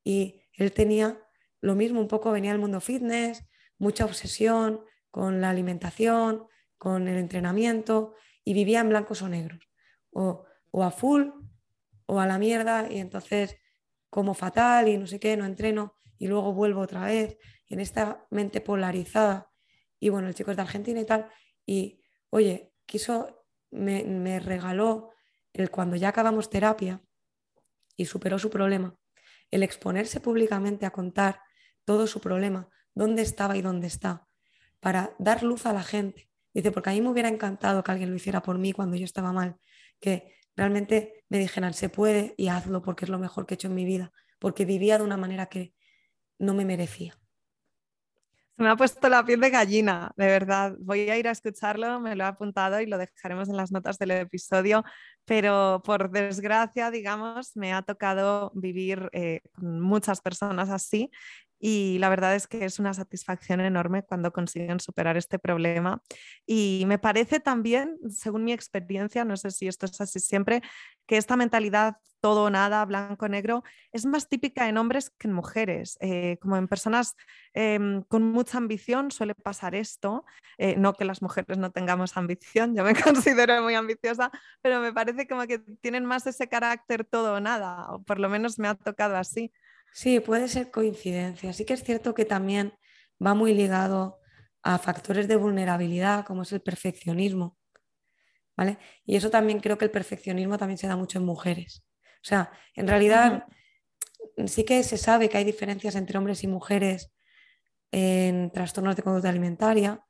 y 0.03 0.43
él 0.55 0.73
tenía 0.73 1.21
lo 1.61 1.75
mismo, 1.75 2.01
un 2.01 2.09
poco 2.09 2.31
venía 2.33 2.53
del 2.53 2.61
mundo 2.61 2.81
fitness, 2.81 3.45
mucha 3.79 4.05
obsesión 4.05 4.81
con 5.11 5.41
la 5.41 5.51
alimentación, 5.51 6.47
con 6.79 7.09
el 7.09 7.19
entrenamiento 7.19 8.15
y 8.45 8.55
vivía 8.55 8.81
en 8.81 8.89
blancos 8.89 9.23
o 9.23 9.29
negros, 9.29 9.69
o, 10.13 10.47
a 10.83 10.91
full 10.91 11.29
o 12.07 12.21
a 12.21 12.27
la 12.27 12.39
mierda 12.39 12.91
y 12.91 12.99
entonces 12.99 13.57
como 14.09 14.35
fatal 14.35 14.89
y 14.89 14.97
no 14.97 15.07
sé 15.07 15.21
qué, 15.21 15.37
no 15.37 15.45
entreno 15.45 15.97
y 16.19 16.27
luego 16.27 16.53
vuelvo 16.53 16.81
otra 16.81 17.05
vez 17.05 17.39
en 17.69 17.81
esta 17.81 18.27
mente 18.31 18.61
polarizada 18.61 19.51
y 19.99 20.09
bueno, 20.09 20.29
el 20.29 20.35
chico 20.35 20.51
es 20.51 20.57
de 20.57 20.63
Argentina 20.63 21.01
y 21.01 21.05
tal 21.05 21.29
y 21.67 22.01
oye, 22.31 22.73
quiso, 22.87 23.45
me, 23.71 24.05
me 24.05 24.41
regaló 24.41 25.11
el 25.53 25.71
cuando 25.71 25.97
ya 25.97 26.09
acabamos 26.09 26.51
terapia 26.51 27.03
y 27.97 28.07
superó 28.07 28.39
su 28.39 28.51
problema, 28.51 28.97
el 29.51 29.63
exponerse 29.63 30.21
públicamente 30.21 30.87
a 30.87 30.91
contar 30.91 31.41
todo 31.85 32.07
su 32.07 32.21
problema, 32.21 32.69
dónde 32.95 33.23
estaba 33.23 33.57
y 33.57 33.63
dónde 33.63 33.87
está, 33.87 34.27
para 34.81 35.15
dar 35.19 35.43
luz 35.43 35.67
a 35.67 35.73
la 35.73 35.83
gente. 35.83 36.31
Dice, 36.53 36.73
porque 36.73 36.91
a 36.91 36.93
mí 36.93 37.01
me 37.01 37.11
hubiera 37.11 37.29
encantado 37.29 37.83
que 37.83 37.93
alguien 37.93 38.11
lo 38.11 38.17
hiciera 38.17 38.43
por 38.43 38.59
mí 38.59 38.73
cuando 38.73 38.97
yo 38.97 39.05
estaba 39.05 39.33
mal, 39.33 39.57
que 40.01 40.35
realmente 40.57 41.25
me 41.29 41.39
dijeran, 41.39 41.75
se 41.75 41.89
puede 41.89 42.35
y 42.37 42.49
hazlo 42.49 42.83
porque 42.83 43.05
es 43.05 43.09
lo 43.09 43.19
mejor 43.19 43.47
que 43.47 43.55
he 43.55 43.57
hecho 43.57 43.69
en 43.69 43.75
mi 43.75 43.85
vida, 43.85 44.13
porque 44.39 44.65
vivía 44.65 44.99
de 44.99 45.05
una 45.05 45.17
manera 45.17 45.47
que 45.47 45.75
no 46.39 46.55
me 46.55 46.65
merecía. 46.65 47.15
Se 48.57 48.65
me 48.65 48.69
ha 48.69 48.77
puesto 48.77 49.09
la 49.09 49.25
piel 49.25 49.41
de 49.41 49.49
gallina, 49.49 50.13
de 50.17 50.27
verdad. 50.27 50.75
Voy 50.81 51.09
a 51.09 51.17
ir 51.17 51.29
a 51.29 51.31
escucharlo, 51.31 51.99
me 51.99 52.15
lo 52.15 52.25
he 52.25 52.27
apuntado 52.27 52.79
y 52.81 52.87
lo 52.87 52.99
dejaremos 52.99 53.49
en 53.49 53.57
las 53.57 53.73
notas 53.73 53.97
del 53.97 54.11
episodio, 54.11 54.85
pero 55.25 55.81
por 55.83 56.11
desgracia, 56.11 56.91
digamos, 56.91 57.57
me 57.57 57.73
ha 57.73 57.81
tocado 57.81 58.53
vivir 58.55 59.09
eh, 59.13 59.41
con 59.53 59.81
muchas 59.81 60.21
personas 60.21 60.69
así 60.69 61.11
y 61.61 61.99
la 61.99 62.09
verdad 62.09 62.35
es 62.35 62.47
que 62.47 62.65
es 62.65 62.79
una 62.79 62.95
satisfacción 62.95 63.61
enorme 63.61 64.03
cuando 64.03 64.33
consiguen 64.33 64.81
superar 64.81 65.17
este 65.17 65.39
problema. 65.39 66.03
Y 66.47 66.85
me 66.87 66.99
parece 66.99 67.39
también, 67.39 67.99
según 68.09 68.45
mi 68.45 68.53
experiencia, 68.53 69.25
no 69.25 69.37
sé 69.37 69.51
si 69.51 69.69
esto 69.69 69.87
es 69.87 70.01
así 70.01 70.19
siempre, 70.21 70.63
que 71.07 71.19
esta 71.19 71.37
mentalidad 71.37 71.97
todo 72.21 72.45
o 72.45 72.51
nada, 72.51 72.85
blanco 72.85 73.29
negro, 73.29 73.65
es 73.93 74.07
más 74.07 74.29
típica 74.29 74.69
en 74.69 74.77
hombres 74.77 75.11
que 75.11 75.27
en 75.29 75.35
mujeres. 75.35 75.97
Eh, 76.01 76.39
como 76.41 76.57
en 76.57 76.69
personas 76.69 77.17
em, 77.55 78.03
con 78.03 78.23
mucha 78.23 78.59
ambición 78.59 79.11
suele 79.11 79.35
pasar 79.35 79.75
esto. 79.75 80.25
Eh, 80.59 80.77
no 80.77 80.93
que 80.95 81.05
las 81.05 81.23
mujeres 81.23 81.59
no 81.59 81.73
tengamos 81.73 82.17
ambición, 82.17 82.77
yo 82.77 82.85
me 82.85 82.95
considero 83.03 83.63
muy 83.63 83.75
ambiciosa, 83.75 84.31
pero 84.63 84.81
me 84.81 84.93
parece 84.93 85.27
como 85.27 85.47
que 85.47 85.59
tienen 85.81 86.05
más 86.05 86.27
ese 86.27 86.49
carácter 86.49 87.05
todo 87.05 87.35
o 87.35 87.41
nada, 87.41 87.91
o 87.93 88.03
por 88.03 88.19
lo 88.19 88.29
menos 88.29 88.59
me 88.59 88.69
ha 88.69 88.75
tocado 88.75 89.17
así. 89.17 89.53
Sí, 89.93 90.21
puede 90.21 90.49
ser 90.49 90.71
coincidencia. 90.71 91.53
Sí 91.53 91.65
que 91.65 91.75
es 91.75 91.83
cierto 91.83 92.15
que 92.15 92.25
también 92.25 92.75
va 93.25 93.35
muy 93.35 93.55
ligado 93.55 94.21
a 94.63 94.79
factores 94.79 95.29
de 95.29 95.37
vulnerabilidad, 95.37 96.25
como 96.25 96.43
es 96.43 96.53
el 96.53 96.61
perfeccionismo. 96.61 97.57
¿vale? 98.61 98.79
Y 99.07 99.17
eso 99.17 99.31
también 99.31 99.59
creo 99.61 99.79
que 99.79 99.87
el 99.87 99.91
perfeccionismo 99.91 100.59
también 100.59 100.77
se 100.77 100.87
da 100.87 100.95
mucho 100.95 101.19
en 101.19 101.25
mujeres. 101.25 101.83
O 102.17 102.25
sea, 102.25 102.53
en 102.75 102.87
realidad 102.87 103.47
sí 104.47 104.65
que 104.65 104.83
se 104.83 104.99
sabe 104.99 105.31
que 105.31 105.39
hay 105.39 105.45
diferencias 105.45 105.95
entre 105.95 106.19
hombres 106.19 106.45
y 106.45 106.47
mujeres 106.47 107.11
en 107.91 108.51
trastornos 108.53 108.97
de 108.97 109.03
conducta 109.03 109.31
alimentaria. 109.31 110.05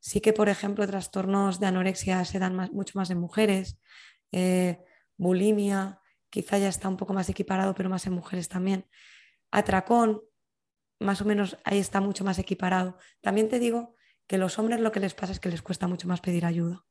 Sí 0.00 0.20
que, 0.20 0.34
por 0.34 0.50
ejemplo, 0.50 0.86
trastornos 0.86 1.60
de 1.60 1.66
anorexia 1.66 2.22
se 2.26 2.38
dan 2.38 2.54
mucho 2.74 2.98
más 2.98 3.08
en 3.08 3.18
mujeres. 3.18 3.80
Eh, 4.32 4.80
bulimia, 5.16 5.98
quizá 6.28 6.58
ya 6.58 6.68
está 6.68 6.90
un 6.90 6.98
poco 6.98 7.14
más 7.14 7.30
equiparado, 7.30 7.74
pero 7.74 7.88
más 7.88 8.06
en 8.06 8.12
mujeres 8.12 8.50
también. 8.50 8.84
Atracón, 9.54 10.20
más 10.98 11.20
o 11.20 11.24
menos 11.24 11.58
ahí 11.64 11.78
está 11.78 12.00
mucho 12.00 12.24
más 12.24 12.38
equiparado. 12.38 12.98
También 13.20 13.48
te 13.48 13.60
digo 13.60 13.94
que 14.26 14.36
los 14.36 14.58
hombres 14.58 14.80
lo 14.80 14.90
que 14.90 15.00
les 15.00 15.14
pasa 15.14 15.32
es 15.32 15.38
que 15.38 15.48
les 15.48 15.62
cuesta 15.62 15.86
mucho 15.86 16.08
más 16.08 16.20
pedir 16.20 16.44
ayuda. 16.44 16.84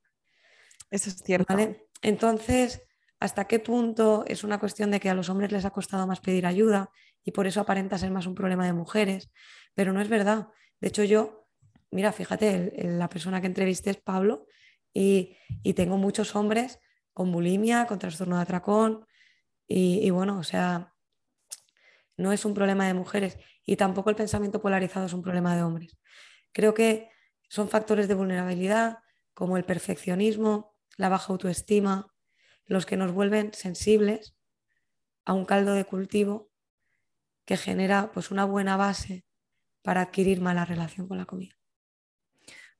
Eso 0.89 1.09
es 1.09 1.17
cierto. 1.17 1.55
Entonces, 2.01 2.83
¿hasta 3.19 3.45
qué 3.45 3.59
punto 3.59 4.23
es 4.27 4.43
una 4.43 4.59
cuestión 4.59 4.91
de 4.91 4.99
que 4.99 5.09
a 5.09 5.13
los 5.13 5.29
hombres 5.29 5.51
les 5.51 5.65
ha 5.65 5.71
costado 5.71 6.07
más 6.07 6.21
pedir 6.21 6.45
ayuda 6.45 6.89
y 7.23 7.31
por 7.31 7.47
eso 7.47 7.59
aparenta 7.59 7.97
ser 7.97 8.11
más 8.11 8.27
un 8.27 8.35
problema 8.35 8.65
de 8.65 8.73
mujeres? 8.73 9.29
Pero 9.73 9.91
no 9.91 9.99
es 9.99 10.07
verdad. 10.07 10.47
De 10.79 10.87
hecho, 10.87 11.03
yo, 11.03 11.47
mira, 11.91 12.13
fíjate, 12.13 12.73
la 12.77 13.09
persona 13.09 13.41
que 13.41 13.47
entrevisté 13.47 13.89
es 13.89 13.97
Pablo 13.97 14.45
y, 14.93 15.37
tengo 15.75 15.97
muchos 15.97 16.35
hombres 16.35 16.79
con 17.13 17.31
bulimia, 17.31 17.87
con 17.87 17.99
trastorno 17.99 18.37
de 18.37 18.43
atracón 18.43 19.05
y, 19.67 20.09
bueno, 20.11 20.37
o 20.37 20.43
sea, 20.43 20.92
no 22.17 22.31
es 22.31 22.45
un 22.45 22.53
problema 22.53 22.87
de 22.87 22.93
mujeres 22.93 23.37
y 23.65 23.75
tampoco 23.75 24.09
el 24.09 24.15
pensamiento 24.15 24.61
polarizado 24.61 25.05
es 25.05 25.13
un 25.13 25.21
problema 25.21 25.55
de 25.55 25.63
hombres. 25.63 25.97
Creo 26.51 26.73
que 26.73 27.09
son 27.49 27.69
factores 27.69 28.07
de 28.07 28.13
vulnerabilidad 28.13 28.99
como 29.33 29.57
el 29.57 29.65
perfeccionismo, 29.65 30.75
la 30.97 31.09
baja 31.09 31.31
autoestima, 31.33 32.13
los 32.65 32.85
que 32.85 32.97
nos 32.97 33.11
vuelven 33.11 33.53
sensibles 33.53 34.35
a 35.25 35.33
un 35.33 35.45
caldo 35.45 35.73
de 35.73 35.85
cultivo 35.85 36.51
que 37.45 37.57
genera 37.57 38.11
pues 38.11 38.31
una 38.31 38.45
buena 38.45 38.77
base 38.77 39.25
para 39.81 40.01
adquirir 40.01 40.41
mala 40.41 40.65
relación 40.65 41.07
con 41.07 41.17
la 41.17 41.25
comida. 41.25 41.55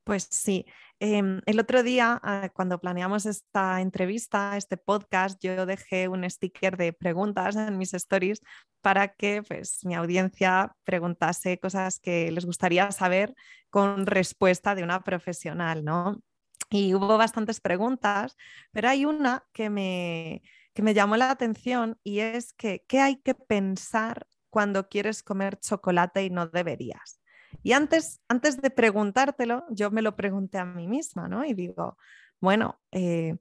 Pues 0.03 0.27
sí, 0.29 0.65
em, 0.99 1.41
el 1.45 1.59
otro 1.59 1.81
día 1.81 2.19
ah, 2.23 2.49
cuando 2.53 2.79
planeamos 2.79 3.25
esta 3.25 3.79
entrevista, 3.79 4.57
este 4.57 4.75
podcast, 4.75 5.41
yo 5.41 5.65
dejé 5.65 6.09
un 6.09 6.29
sticker 6.29 6.75
de 6.75 6.91
preguntas 6.91 7.55
en 7.55 7.77
mis 7.77 7.93
stories 7.93 8.41
para 8.81 9.07
que 9.15 9.43
pues, 9.43 9.85
mi 9.85 9.95
audiencia 9.95 10.75
preguntase 10.83 11.57
cosas 11.57 11.99
que 11.99 12.31
les 12.31 12.45
gustaría 12.45 12.91
saber 12.91 13.33
con 13.69 14.05
respuesta 14.05 14.75
de 14.75 14.83
una 14.83 15.03
profesional, 15.03 15.85
¿no? 15.85 16.21
Y 16.69 16.93
hubo 16.95 17.17
bastantes 17.17 17.61
preguntas, 17.61 18.35
pero 18.71 18.89
hay 18.89 19.05
una 19.05 19.45
que 19.53 19.69
me, 19.69 20.41
que 20.73 20.81
me 20.81 20.93
llamó 20.93 21.15
la 21.15 21.31
atención 21.31 21.97
y 22.03 22.19
es 22.19 22.51
que, 22.53 22.83
¿qué 22.89 22.99
hay 22.99 23.17
que 23.21 23.35
pensar 23.35 24.27
cuando 24.49 24.89
quieres 24.89 25.23
comer 25.23 25.59
chocolate 25.59 26.25
y 26.25 26.29
no 26.29 26.47
deberías? 26.47 27.22
Y 27.61 27.73
antes, 27.73 28.21
antes 28.27 28.61
de 28.61 28.69
preguntártelo, 28.69 29.65
yo 29.69 29.91
me 29.91 30.01
lo 30.01 30.15
pregunté 30.15 30.57
a 30.57 30.65
mí 30.65 30.87
misma, 30.87 31.27
¿no? 31.27 31.45
Y 31.45 31.53
digo, 31.53 31.97
bueno, 32.39 32.81
eh, 32.91 33.37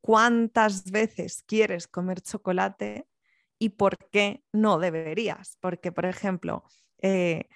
¿cuántas 0.00 0.90
veces 0.90 1.44
quieres 1.46 1.86
comer 1.86 2.20
chocolate 2.20 3.06
y 3.58 3.70
por 3.70 3.98
qué 4.10 4.42
no 4.52 4.78
deberías? 4.78 5.58
Porque, 5.60 5.92
por 5.92 6.06
ejemplo, 6.06 6.64
eh, 7.00 7.48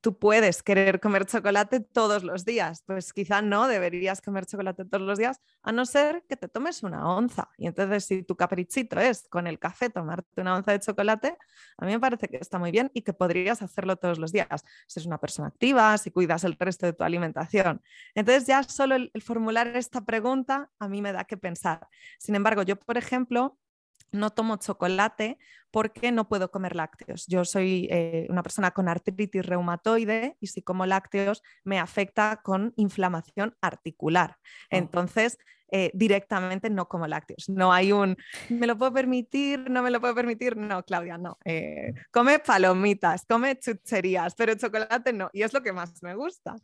tú 0.00 0.18
puedes 0.18 0.62
querer 0.62 1.00
comer 1.00 1.26
chocolate 1.26 1.80
todos 1.80 2.22
los 2.22 2.44
días, 2.44 2.82
pues 2.86 3.12
quizá 3.12 3.42
no 3.42 3.66
deberías 3.66 4.20
comer 4.20 4.46
chocolate 4.46 4.84
todos 4.84 5.04
los 5.04 5.18
días, 5.18 5.40
a 5.62 5.72
no 5.72 5.86
ser 5.86 6.24
que 6.28 6.36
te 6.36 6.48
tomes 6.48 6.82
una 6.82 7.08
onza. 7.08 7.48
Y 7.56 7.66
entonces 7.66 8.04
si 8.04 8.22
tu 8.22 8.36
caprichito 8.36 9.00
es 9.00 9.26
con 9.28 9.46
el 9.46 9.58
café 9.58 9.90
tomarte 9.90 10.40
una 10.40 10.56
onza 10.56 10.72
de 10.72 10.80
chocolate, 10.80 11.36
a 11.76 11.84
mí 11.84 11.92
me 11.92 12.00
parece 12.00 12.28
que 12.28 12.36
está 12.36 12.58
muy 12.58 12.70
bien 12.70 12.90
y 12.94 13.02
que 13.02 13.12
podrías 13.12 13.62
hacerlo 13.62 13.96
todos 13.96 14.18
los 14.18 14.32
días. 14.32 14.64
Si 14.86 15.00
eres 15.00 15.06
una 15.06 15.18
persona 15.18 15.48
activa, 15.48 15.96
si 15.98 16.10
cuidas 16.10 16.44
el 16.44 16.56
resto 16.58 16.86
de 16.86 16.92
tu 16.92 17.04
alimentación. 17.04 17.82
Entonces 18.14 18.46
ya 18.46 18.62
solo 18.62 18.94
el, 18.94 19.10
el 19.14 19.22
formular 19.22 19.68
esta 19.76 20.04
pregunta 20.04 20.70
a 20.78 20.88
mí 20.88 21.02
me 21.02 21.12
da 21.12 21.24
que 21.24 21.36
pensar. 21.36 21.88
Sin 22.18 22.34
embargo, 22.34 22.62
yo, 22.62 22.76
por 22.76 22.98
ejemplo, 22.98 23.58
no 24.12 24.30
tomo 24.30 24.56
chocolate 24.56 25.38
porque 25.70 26.12
no 26.12 26.28
puedo 26.28 26.50
comer 26.50 26.74
lácteos. 26.74 27.26
Yo 27.26 27.44
soy 27.44 27.88
eh, 27.90 28.26
una 28.30 28.42
persona 28.42 28.70
con 28.70 28.88
artritis 28.88 29.44
reumatoide 29.44 30.36
y 30.40 30.46
si 30.48 30.62
como 30.62 30.86
lácteos 30.86 31.42
me 31.64 31.78
afecta 31.78 32.40
con 32.42 32.72
inflamación 32.76 33.56
articular. 33.60 34.36
Oh. 34.38 34.44
Entonces, 34.70 35.38
eh, 35.70 35.90
directamente 35.92 36.70
no 36.70 36.88
como 36.88 37.06
lácteos. 37.06 37.50
No 37.50 37.72
hay 37.72 37.92
un, 37.92 38.16
¿me 38.48 38.66
lo 38.66 38.78
puedo 38.78 38.92
permitir? 38.92 39.70
¿No 39.70 39.82
me 39.82 39.90
lo 39.90 40.00
puedo 40.00 40.14
permitir? 40.14 40.56
No, 40.56 40.82
Claudia, 40.82 41.18
no. 41.18 41.38
Eh, 41.44 41.92
come 42.10 42.38
palomitas, 42.38 43.26
come 43.28 43.58
chucherías, 43.58 44.34
pero 44.34 44.54
chocolate 44.54 45.12
no. 45.12 45.28
Y 45.34 45.42
es 45.42 45.52
lo 45.52 45.62
que 45.62 45.74
más 45.74 46.02
me 46.02 46.14
gusta. 46.14 46.56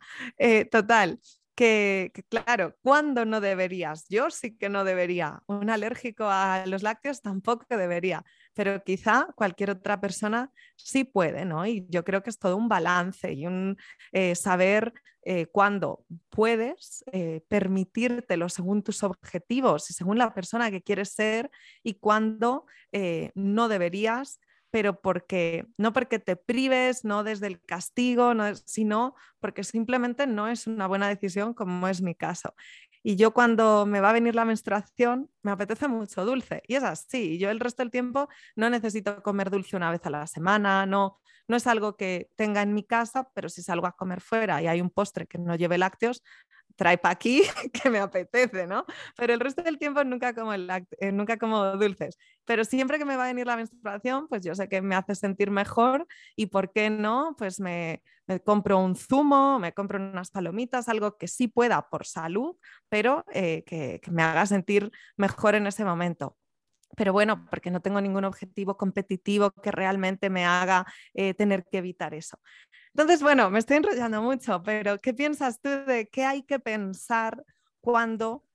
total, 0.71 1.19
que, 1.55 2.11
claro, 2.29 2.75
¿cuándo 2.81 3.25
no 3.25 3.39
deberías? 3.39 4.05
Yo 4.09 4.29
sí 4.29 4.57
que 4.57 4.69
no 4.69 4.83
debería. 4.83 5.41
Un 5.47 5.69
alérgico 5.69 6.25
a 6.25 6.65
los 6.65 6.83
lácteos 6.83 7.21
tampoco 7.21 7.65
debería, 7.69 8.23
pero 8.53 8.83
quizá 8.83 9.27
cualquier 9.35 9.71
otra 9.71 9.99
persona 10.01 10.51
sí 10.75 11.05
puede, 11.05 11.45
¿no? 11.45 11.65
Y 11.65 11.85
yo 11.89 12.03
creo 12.03 12.21
que 12.21 12.29
es 12.29 12.39
todo 12.39 12.57
un 12.57 12.67
balance 12.67 13.31
y 13.31 13.47
un 13.47 13.77
eh, 14.11 14.35
saber 14.35 14.93
eh, 15.23 15.47
cuándo 15.47 16.05
puedes 16.29 17.03
eh, 17.11 17.41
permitírtelo 17.47 18.49
según 18.49 18.83
tus 18.83 19.01
objetivos 19.03 19.89
y 19.89 19.93
según 19.93 20.17
la 20.17 20.33
persona 20.33 20.69
que 20.69 20.83
quieres 20.83 21.13
ser 21.13 21.49
y 21.83 21.95
cuándo 21.95 22.65
no 23.33 23.67
deberías 23.67 24.39
pero 24.75 24.99
porque 24.99 25.65
no 25.77 25.93
porque 25.93 26.19
te 26.19 26.35
prives, 26.35 27.05
no 27.05 27.23
desde 27.23 27.47
el 27.47 27.61
castigo, 27.61 28.33
sino 28.65 29.15
porque 29.39 29.63
simplemente 29.63 30.27
no 30.27 30.49
es 30.49 30.67
una 30.67 30.85
buena 30.85 31.07
decisión 31.07 31.53
como 31.53 31.87
es 31.87 32.01
mi 32.01 32.13
caso. 32.13 32.53
Y 33.01 33.15
yo 33.15 33.33
cuando 33.33 33.85
me 33.85 34.01
va 34.01 34.09
a 34.09 34.11
venir 34.11 34.35
la 34.35 34.43
menstruación, 34.43 35.29
me 35.43 35.51
apetece 35.51 35.87
mucho 35.87 36.25
dulce. 36.25 36.61
Y 36.67 36.75
es 36.75 36.83
así. 36.83 37.37
Yo 37.37 37.51
el 37.51 37.61
resto 37.61 37.83
del 37.83 37.89
tiempo 37.89 38.27
no 38.57 38.69
necesito 38.69 39.23
comer 39.23 39.49
dulce 39.49 39.77
una 39.77 39.91
vez 39.91 40.05
a 40.07 40.09
la 40.09 40.27
semana, 40.27 40.85
no, 40.85 41.21
no 41.47 41.55
es 41.55 41.67
algo 41.67 41.95
que 41.95 42.29
tenga 42.35 42.61
en 42.61 42.73
mi 42.73 42.83
casa, 42.83 43.29
pero 43.33 43.47
si 43.47 43.63
salgo 43.63 43.87
a 43.87 43.95
comer 43.95 44.19
fuera 44.19 44.61
y 44.61 44.67
hay 44.67 44.81
un 44.81 44.89
postre 44.89 45.25
que 45.25 45.37
no 45.37 45.55
lleve 45.55 45.77
lácteos, 45.77 46.21
trae 46.75 46.97
para 46.97 47.13
aquí 47.13 47.41
que 47.73 47.89
me 47.89 47.99
apetece, 47.99 48.67
¿no? 48.67 48.85
Pero 49.15 49.33
el 49.33 49.39
resto 49.39 49.63
del 49.63 49.77
tiempo 49.77 50.03
nunca 50.03 50.33
como, 50.33 50.53
eh, 50.53 51.11
nunca 51.11 51.37
como 51.37 51.63
dulces. 51.77 52.17
Pero 52.45 52.63
siempre 52.63 52.97
que 52.97 53.05
me 53.05 53.15
va 53.15 53.25
a 53.25 53.27
venir 53.27 53.47
la 53.47 53.55
menstruación, 53.55 54.27
pues 54.27 54.43
yo 54.43 54.55
sé 54.55 54.67
que 54.69 54.81
me 54.81 54.95
hace 54.95 55.15
sentir 55.15 55.51
mejor 55.51 56.07
y 56.35 56.47
por 56.47 56.71
qué 56.71 56.89
no, 56.89 57.35
pues 57.37 57.59
me, 57.59 58.03
compro 58.43 58.79
un 58.79 58.95
zumo, 58.95 59.59
me 59.59 59.73
compro 59.73 59.97
unas 59.97 60.31
palomitas, 60.31 60.89
algo 60.89 61.17
que 61.17 61.27
sí 61.27 61.47
pueda 61.47 61.89
por 61.89 62.05
salud, 62.05 62.55
pero 62.89 63.23
eh, 63.33 63.63
que, 63.65 64.01
me 64.11 64.23
haga 64.23 64.45
sentir 64.45 64.91
mejor 65.17 65.55
en 65.55 65.67
ese 65.67 65.85
momento 65.85 66.37
pero 66.97 67.11
bueno, 67.11 67.45
porque 67.49 67.71
no 67.71 67.81
tengo 67.81 67.99
ningún 67.99 68.23
objetivo 68.23 68.77
competitivo 68.77 69.51
que 69.51 69.69
realmente 69.69 70.29
me 70.29 70.45
haga 70.45 70.85
eh, 71.13 71.33
tener 71.33 71.65
que 71.65 71.79
evitar 71.79 72.13
eso. 72.13 72.39
Entonces, 72.95 73.21
bueno, 73.21 73.49
me 73.49 73.59
estoy 73.59 73.75
enrollando 73.75 74.21
mucho, 74.21 74.63
pero 74.63 74.99
¿qué 74.99 75.13
piensas 75.13 75.59
tú 75.59 75.67
de 75.67 76.07
qué 76.07 76.23
hay 76.23 76.43
que 76.43 76.59
pensar 76.59 77.43
cuando 77.81 78.45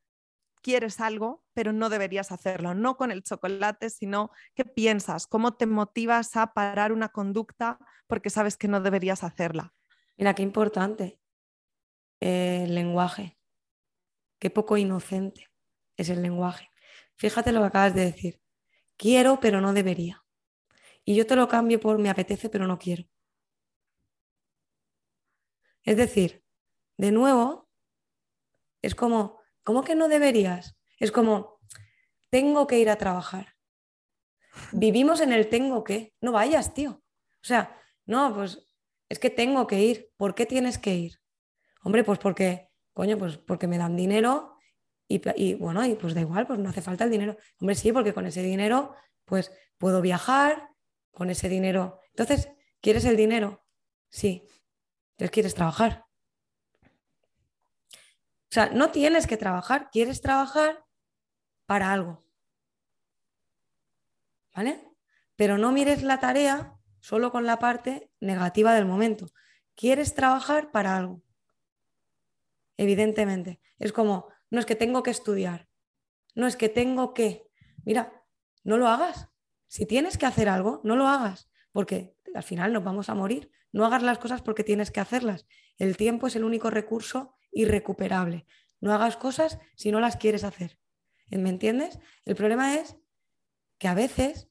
quieres 0.63 0.99
algo, 0.99 1.45
pero 1.53 1.75
no 1.75 1.91
deberías 1.91 2.33
hacerlo? 2.33 2.73
No 2.73 2.97
con 2.97 3.11
el 3.11 3.23
chocolate, 3.23 3.91
sino 3.91 4.31
qué 4.55 4.65
piensas, 4.65 5.27
cómo 5.27 5.59
te 5.59 5.67
motivas 5.67 6.39
a 6.39 6.55
parar 6.55 6.91
una 6.91 7.11
conducta 7.11 7.79
porque 8.07 8.31
sabes 8.31 8.57
que 8.57 8.67
no 8.67 8.81
deberías 8.81 9.25
hacerla. 9.25 9.75
Mira, 10.17 10.35
qué 10.35 10.43
importante 10.43 11.21
eh, 12.23 12.63
el 12.65 12.75
lenguaje, 12.75 13.37
qué 14.39 14.49
poco 14.49 14.79
inocente 14.79 15.51
es 15.99 16.09
el 16.09 16.23
lenguaje. 16.23 16.71
Fíjate 17.17 17.53
lo 17.53 17.61
que 17.61 17.67
acabas 17.67 17.95
de 17.95 18.07
decir. 18.07 18.41
Quiero, 18.97 19.39
pero 19.39 19.61
no 19.61 19.75
debería. 19.75 20.25
Y 21.05 21.15
yo 21.15 21.27
te 21.27 21.37
lo 21.37 21.47
cambio 21.47 21.79
por 21.79 21.99
me 21.99 22.09
apetece, 22.09 22.49
pero 22.49 22.67
no 22.67 22.79
quiero. 22.79 23.05
Es 25.85 25.97
decir, 25.97 26.45
de 26.97 27.13
nuevo, 27.13 27.69
es 28.83 28.95
como, 28.95 29.41
¿cómo 29.63 29.83
que 29.83 29.95
no 29.95 30.09
deberías? 30.09 30.77
Es 30.99 31.13
como, 31.13 31.59
tengo 32.31 32.67
que 32.67 32.79
ir 32.79 32.91
a 32.91 32.97
trabajar. 32.97 33.57
Vivimos 34.73 35.21
en 35.21 35.33
el 35.33 35.49
tengo 35.49 35.85
que. 35.85 36.15
No 36.21 36.33
vayas, 36.33 36.75
tío. 36.75 37.03
O 37.43 37.45
sea, 37.45 37.77
no, 38.05 38.35
pues 38.35 38.67
es 39.09 39.19
que 39.19 39.31
tengo 39.31 39.67
que 39.67 39.81
ir. 39.81 40.11
¿Por 40.17 40.35
qué 40.35 40.47
tienes 40.47 40.79
que 40.79 40.95
ir? 40.95 41.21
Hombre, 41.83 42.05
pues 42.05 42.19
porque, 42.19 42.69
coño, 42.93 43.17
pues 43.19 43.39
porque 43.39 43.67
me 43.67 43.79
dan 43.79 43.97
dinero 43.97 44.57
y, 45.09 45.55
bueno, 45.55 45.85
y 45.85 45.97
pues 45.97 46.15
da 46.15 46.21
igual, 46.21 46.47
pues 46.47 46.61
no 46.61 46.69
hace 46.69 46.83
falta 46.83 47.05
el 47.05 47.11
dinero. 47.11 47.37
Hombre, 47.59 47.75
sí, 47.75 47.93
porque 47.93 48.15
con 48.15 48.27
ese 48.27 48.43
dinero, 48.43 48.95
pues 49.25 49.51
puedo 49.77 50.01
viajar, 50.01 50.69
con 51.11 51.31
ese 51.31 51.49
dinero. 51.49 52.01
Entonces, 52.11 52.49
¿quieres 52.81 53.05
el 53.05 53.17
dinero? 53.17 53.65
Sí, 54.09 54.47
quieres 55.29 55.55
trabajar. 55.55 56.07
O 58.51 58.53
sea, 58.53 58.71
no 58.71 58.91
tienes 58.91 59.27
que 59.27 59.37
trabajar, 59.37 59.91
quieres 59.91 60.21
trabajar 60.21 60.85
para 61.67 61.93
algo. 61.93 62.25
¿Vale? 64.55 64.89
Pero 65.37 65.59
no 65.59 65.73
mires 65.73 66.03
la 66.03 66.19
tarea 66.19 66.77
solo 67.01 67.31
con 67.31 67.47
la 67.47 67.59
parte 67.59 68.11
negativa 68.21 68.75
del 68.75 68.87
momento. 68.87 69.27
Quieres 69.75 70.15
trabajar 70.15 70.71
para 70.71 70.97
algo. 70.97 71.23
Evidentemente. 72.77 73.61
Es 73.79 73.93
como, 73.93 74.29
no 74.51 74.59
es 74.59 74.67
que 74.67 74.75
tengo 74.75 75.03
que 75.03 75.11
estudiar, 75.11 75.69
no 76.35 76.47
es 76.47 76.57
que 76.57 76.69
tengo 76.69 77.15
que. 77.15 77.49
Mira, 77.85 78.25
no 78.65 78.77
lo 78.77 78.89
hagas. 78.89 79.29
Si 79.69 79.87
tienes 79.87 80.19
que 80.19 80.27
hacer 80.27 80.49
algo, 80.49 80.81
no 80.85 80.97
lo 80.97 81.07
hagas, 81.07 81.51
porque 81.73 82.17
al 82.35 82.43
final 82.43 82.73
nos 82.73 82.85
vamos 82.85 83.09
a 83.09 83.15
morir. 83.15 83.51
No 83.73 83.85
hagas 83.85 84.03
las 84.03 84.19
cosas 84.19 84.43
porque 84.43 84.65
tienes 84.65 84.91
que 84.91 85.01
hacerlas. 85.01 85.47
El 85.77 85.97
tiempo 85.97 86.27
es 86.27 86.37
el 86.37 86.45
único 86.45 86.71
recurso 86.71 87.35
irrecuperable. 87.53 88.47
No 88.81 88.93
hagas 88.93 89.17
cosas 89.17 89.59
si 89.77 89.93
no 89.93 90.01
las 90.01 90.17
quieres 90.17 90.45
hacer. 90.45 90.79
¿Me 91.31 91.49
entiendes? 91.49 91.99
El 92.25 92.35
problema 92.35 92.75
es 92.75 92.97
que 93.79 93.89
a 93.89 93.95
veces 93.95 94.49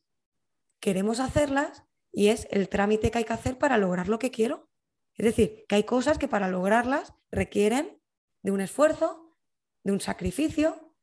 queremos 0.80 1.20
hacerlas 1.20 1.84
y 2.12 2.28
es 2.30 2.48
el 2.52 2.70
trámite 2.70 3.12
que 3.12 3.20
hay 3.20 3.26
que 3.26 3.34
hacer 3.34 3.58
para 3.58 3.78
lograr 3.78 4.08
lo 4.08 4.20
que 4.20 4.32
quiero. 4.32 4.70
Es 5.16 5.26
decir, 5.26 5.66
que 5.68 5.76
hay 5.76 5.84
cosas 5.84 6.18
que 6.18 6.28
para 6.28 6.48
lograrlas 6.48 7.14
requieren 7.32 8.02
de 8.42 8.52
un 8.52 8.62
esfuerzo, 8.62 9.36
de 9.84 9.92
un 9.92 10.00
sacrificio, 10.00 10.96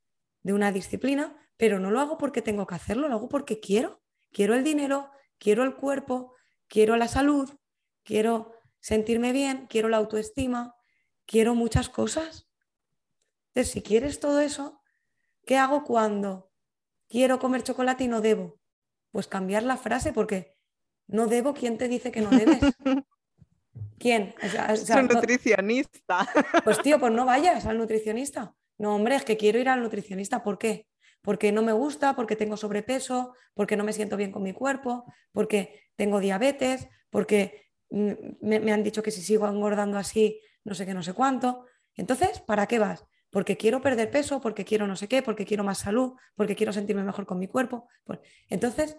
de 0.42 0.54
una 0.54 0.72
disciplina, 0.72 1.36
pero 1.56 1.78
no 1.78 1.90
lo 1.90 2.00
hago 2.00 2.18
porque 2.18 2.42
tengo 2.42 2.66
que 2.66 2.74
hacerlo, 2.74 3.08
lo 3.08 3.14
hago 3.14 3.28
porque 3.28 3.60
quiero. 3.60 4.02
Quiero 4.32 4.54
el 4.54 4.64
dinero, 4.64 5.10
quiero 5.38 5.62
el 5.62 5.74
cuerpo, 5.74 6.34
quiero 6.68 6.96
la 6.96 7.08
salud, 7.08 7.50
quiero 8.04 8.52
sentirme 8.80 9.32
bien, 9.32 9.66
quiero 9.68 9.88
la 9.88 9.96
autoestima, 9.96 10.74
quiero 11.26 11.54
muchas 11.54 11.88
cosas. 11.88 12.48
Entonces, 13.48 13.72
si 13.72 13.82
quieres 13.82 14.20
todo 14.20 14.40
eso, 14.40 14.80
¿qué 15.44 15.56
hago 15.56 15.84
cuando 15.84 16.52
quiero 17.08 17.38
comer 17.38 17.62
chocolate 17.62 18.04
y 18.04 18.08
no 18.08 18.20
debo? 18.20 18.60
Pues 19.10 19.26
cambiar 19.26 19.62
la 19.62 19.76
frase 19.76 20.12
porque 20.12 20.56
no 21.06 21.26
debo, 21.26 21.54
¿quién 21.54 21.78
te 21.78 21.88
dice 21.88 22.12
que 22.12 22.20
no 22.20 22.30
debes? 22.30 22.60
¿Quién? 23.98 24.34
es 24.40 24.90
un 24.90 25.06
nutricionista. 25.06 26.28
Pues 26.64 26.80
tío, 26.82 27.00
pues 27.00 27.12
no 27.12 27.24
vayas 27.24 27.64
al 27.66 27.78
nutricionista. 27.78 28.54
No, 28.78 28.94
hombre, 28.94 29.16
es 29.16 29.24
que 29.24 29.36
quiero 29.36 29.58
ir 29.58 29.68
al 29.68 29.82
nutricionista. 29.82 30.42
¿Por 30.42 30.58
qué? 30.58 30.86
Porque 31.26 31.50
no 31.50 31.62
me 31.62 31.72
gusta, 31.72 32.14
porque 32.14 32.36
tengo 32.36 32.56
sobrepeso, 32.56 33.34
porque 33.52 33.76
no 33.76 33.82
me 33.82 33.92
siento 33.92 34.16
bien 34.16 34.30
con 34.30 34.44
mi 34.44 34.52
cuerpo, 34.52 35.04
porque 35.32 35.90
tengo 35.96 36.20
diabetes, 36.20 36.86
porque 37.10 37.66
me, 37.90 38.60
me 38.60 38.72
han 38.72 38.84
dicho 38.84 39.02
que 39.02 39.10
si 39.10 39.22
sigo 39.22 39.48
engordando 39.48 39.98
así, 39.98 40.40
no 40.62 40.72
sé 40.76 40.86
qué, 40.86 40.94
no 40.94 41.02
sé 41.02 41.14
cuánto. 41.14 41.66
Entonces, 41.96 42.38
¿para 42.38 42.68
qué 42.68 42.78
vas? 42.78 43.06
Porque 43.30 43.56
quiero 43.56 43.82
perder 43.82 44.08
peso, 44.08 44.40
porque 44.40 44.64
quiero 44.64 44.86
no 44.86 44.94
sé 44.94 45.08
qué, 45.08 45.20
porque 45.20 45.44
quiero 45.44 45.64
más 45.64 45.78
salud, 45.78 46.12
porque 46.36 46.54
quiero 46.54 46.72
sentirme 46.72 47.02
mejor 47.02 47.26
con 47.26 47.40
mi 47.40 47.48
cuerpo. 47.48 47.88
Entonces, 48.48 48.96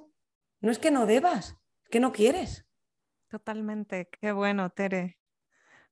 no 0.60 0.70
es 0.70 0.80
que 0.80 0.92
no 0.92 1.06
debas, 1.06 1.56
es 1.84 1.90
que 1.90 2.02
no 2.02 2.12
quieres. 2.12 2.68
Totalmente, 3.30 4.10
qué 4.20 4.34
bueno, 4.34 4.70
Tere. 4.70 5.18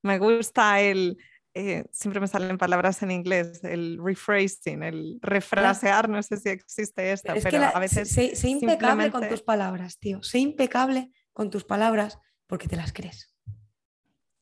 Me 0.01 0.19
gusta 0.19 0.81
el, 0.81 1.17
eh, 1.58 1.86
siempre 1.91 2.20
me 2.20 2.28
salen 2.28 2.58
palabras 2.58 3.01
en 3.01 3.12
inglés, 3.12 3.64
el 3.64 3.97
rephrasing, 4.03 4.84
el 4.84 5.20
refrasear, 5.22 6.10
no 6.10 6.22
sé 6.22 6.36
si 6.36 6.49
existe 6.49 7.14
esto, 7.14 7.34
pero, 7.41 7.64
a 7.64 7.80
veces... 7.80 8.10
Sé, 8.10 8.49
impecable 8.49 9.10
con 9.10 9.30
tus 9.30 9.41
palabras, 9.41 9.97
tío, 9.97 10.22
sé 10.22 10.39
impecable 10.39 11.12
con 11.32 11.49
tus 11.49 11.64
palabras 11.64 12.20
porque 12.45 12.68
te 12.68 12.76
las 12.76 12.91
crees. 12.91 13.34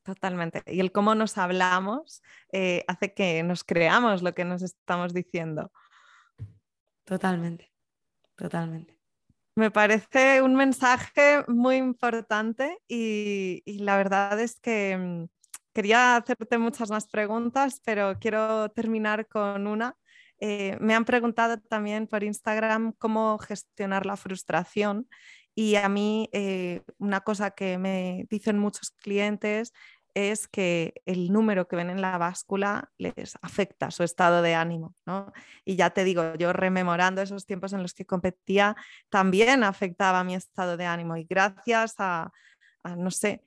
Totalmente. 0.02 0.62
Y 0.66 0.80
el 0.80 0.90
cómo 0.90 1.14
nos 1.14 1.38
hablamos 1.38 2.20
eh, 2.52 2.84
hace 2.88 3.14
que 3.14 3.44
nos 3.44 3.62
creamos 3.62 4.22
lo 4.22 4.34
que 4.34 4.44
nos 4.44 4.62
estamos 4.62 5.14
diciendo. 5.14 5.70
Totalmente, 7.04 7.72
totalmente. 8.34 8.98
Me 9.54 9.70
parece 9.70 10.42
un 10.42 10.56
mensaje 10.56 11.44
muy 11.46 11.76
importante 11.76 12.76
y, 12.88 13.62
la 13.78 13.96
verdad 13.96 14.40
es 14.40 14.58
que 14.58 14.96
mm, 14.96 15.26
quería 15.74 16.16
hacerte 16.16 16.56
muchas 16.58 16.90
más 16.90 17.06
preguntas, 17.08 17.80
pero 17.84 18.18
quiero 18.18 18.70
terminar 18.70 19.28
con 19.28 19.66
una. 19.66 19.96
Eh, 20.40 20.76
me 20.80 20.94
han 20.94 21.04
preguntado 21.04 21.58
también 21.58 22.06
por 22.06 22.24
Instagram 22.24 22.92
cómo 22.98 23.38
gestionar 23.38 24.06
la 24.06 24.16
frustración 24.16 25.08
y 25.54 25.76
a 25.76 25.88
mí 25.88 26.28
eh, 26.32 26.82
una 26.98 27.20
cosa 27.20 27.52
que 27.52 27.78
me 27.78 28.26
dicen 28.28 28.58
muchos 28.58 28.90
clientes 28.90 29.72
es 30.14 30.46
que 30.48 30.94
el 31.06 31.32
número 31.32 31.66
que 31.66 31.76
ven 31.76 31.90
en 31.90 32.00
la 32.00 32.18
báscula 32.18 32.90
les 32.98 33.36
afecta 33.42 33.90
su 33.90 34.04
estado 34.04 34.42
de 34.42 34.54
ánimo. 34.54 34.94
¿no? 35.06 35.32
Y 35.64 35.76
ya 35.76 35.90
te 35.90 36.04
digo, 36.04 36.34
yo 36.36 36.52
rememorando 36.52 37.20
esos 37.20 37.46
tiempos 37.46 37.72
en 37.72 37.82
los 37.82 37.94
que 37.94 38.06
competía, 38.06 38.76
también 39.08 39.64
afectaba 39.64 40.22
mi 40.24 40.34
estado 40.34 40.76
de 40.76 40.86
ánimo. 40.86 41.16
Y 41.16 41.24
gracias 41.24 41.94
a, 41.98 42.30
no 42.96 43.10
sé, 43.10 43.42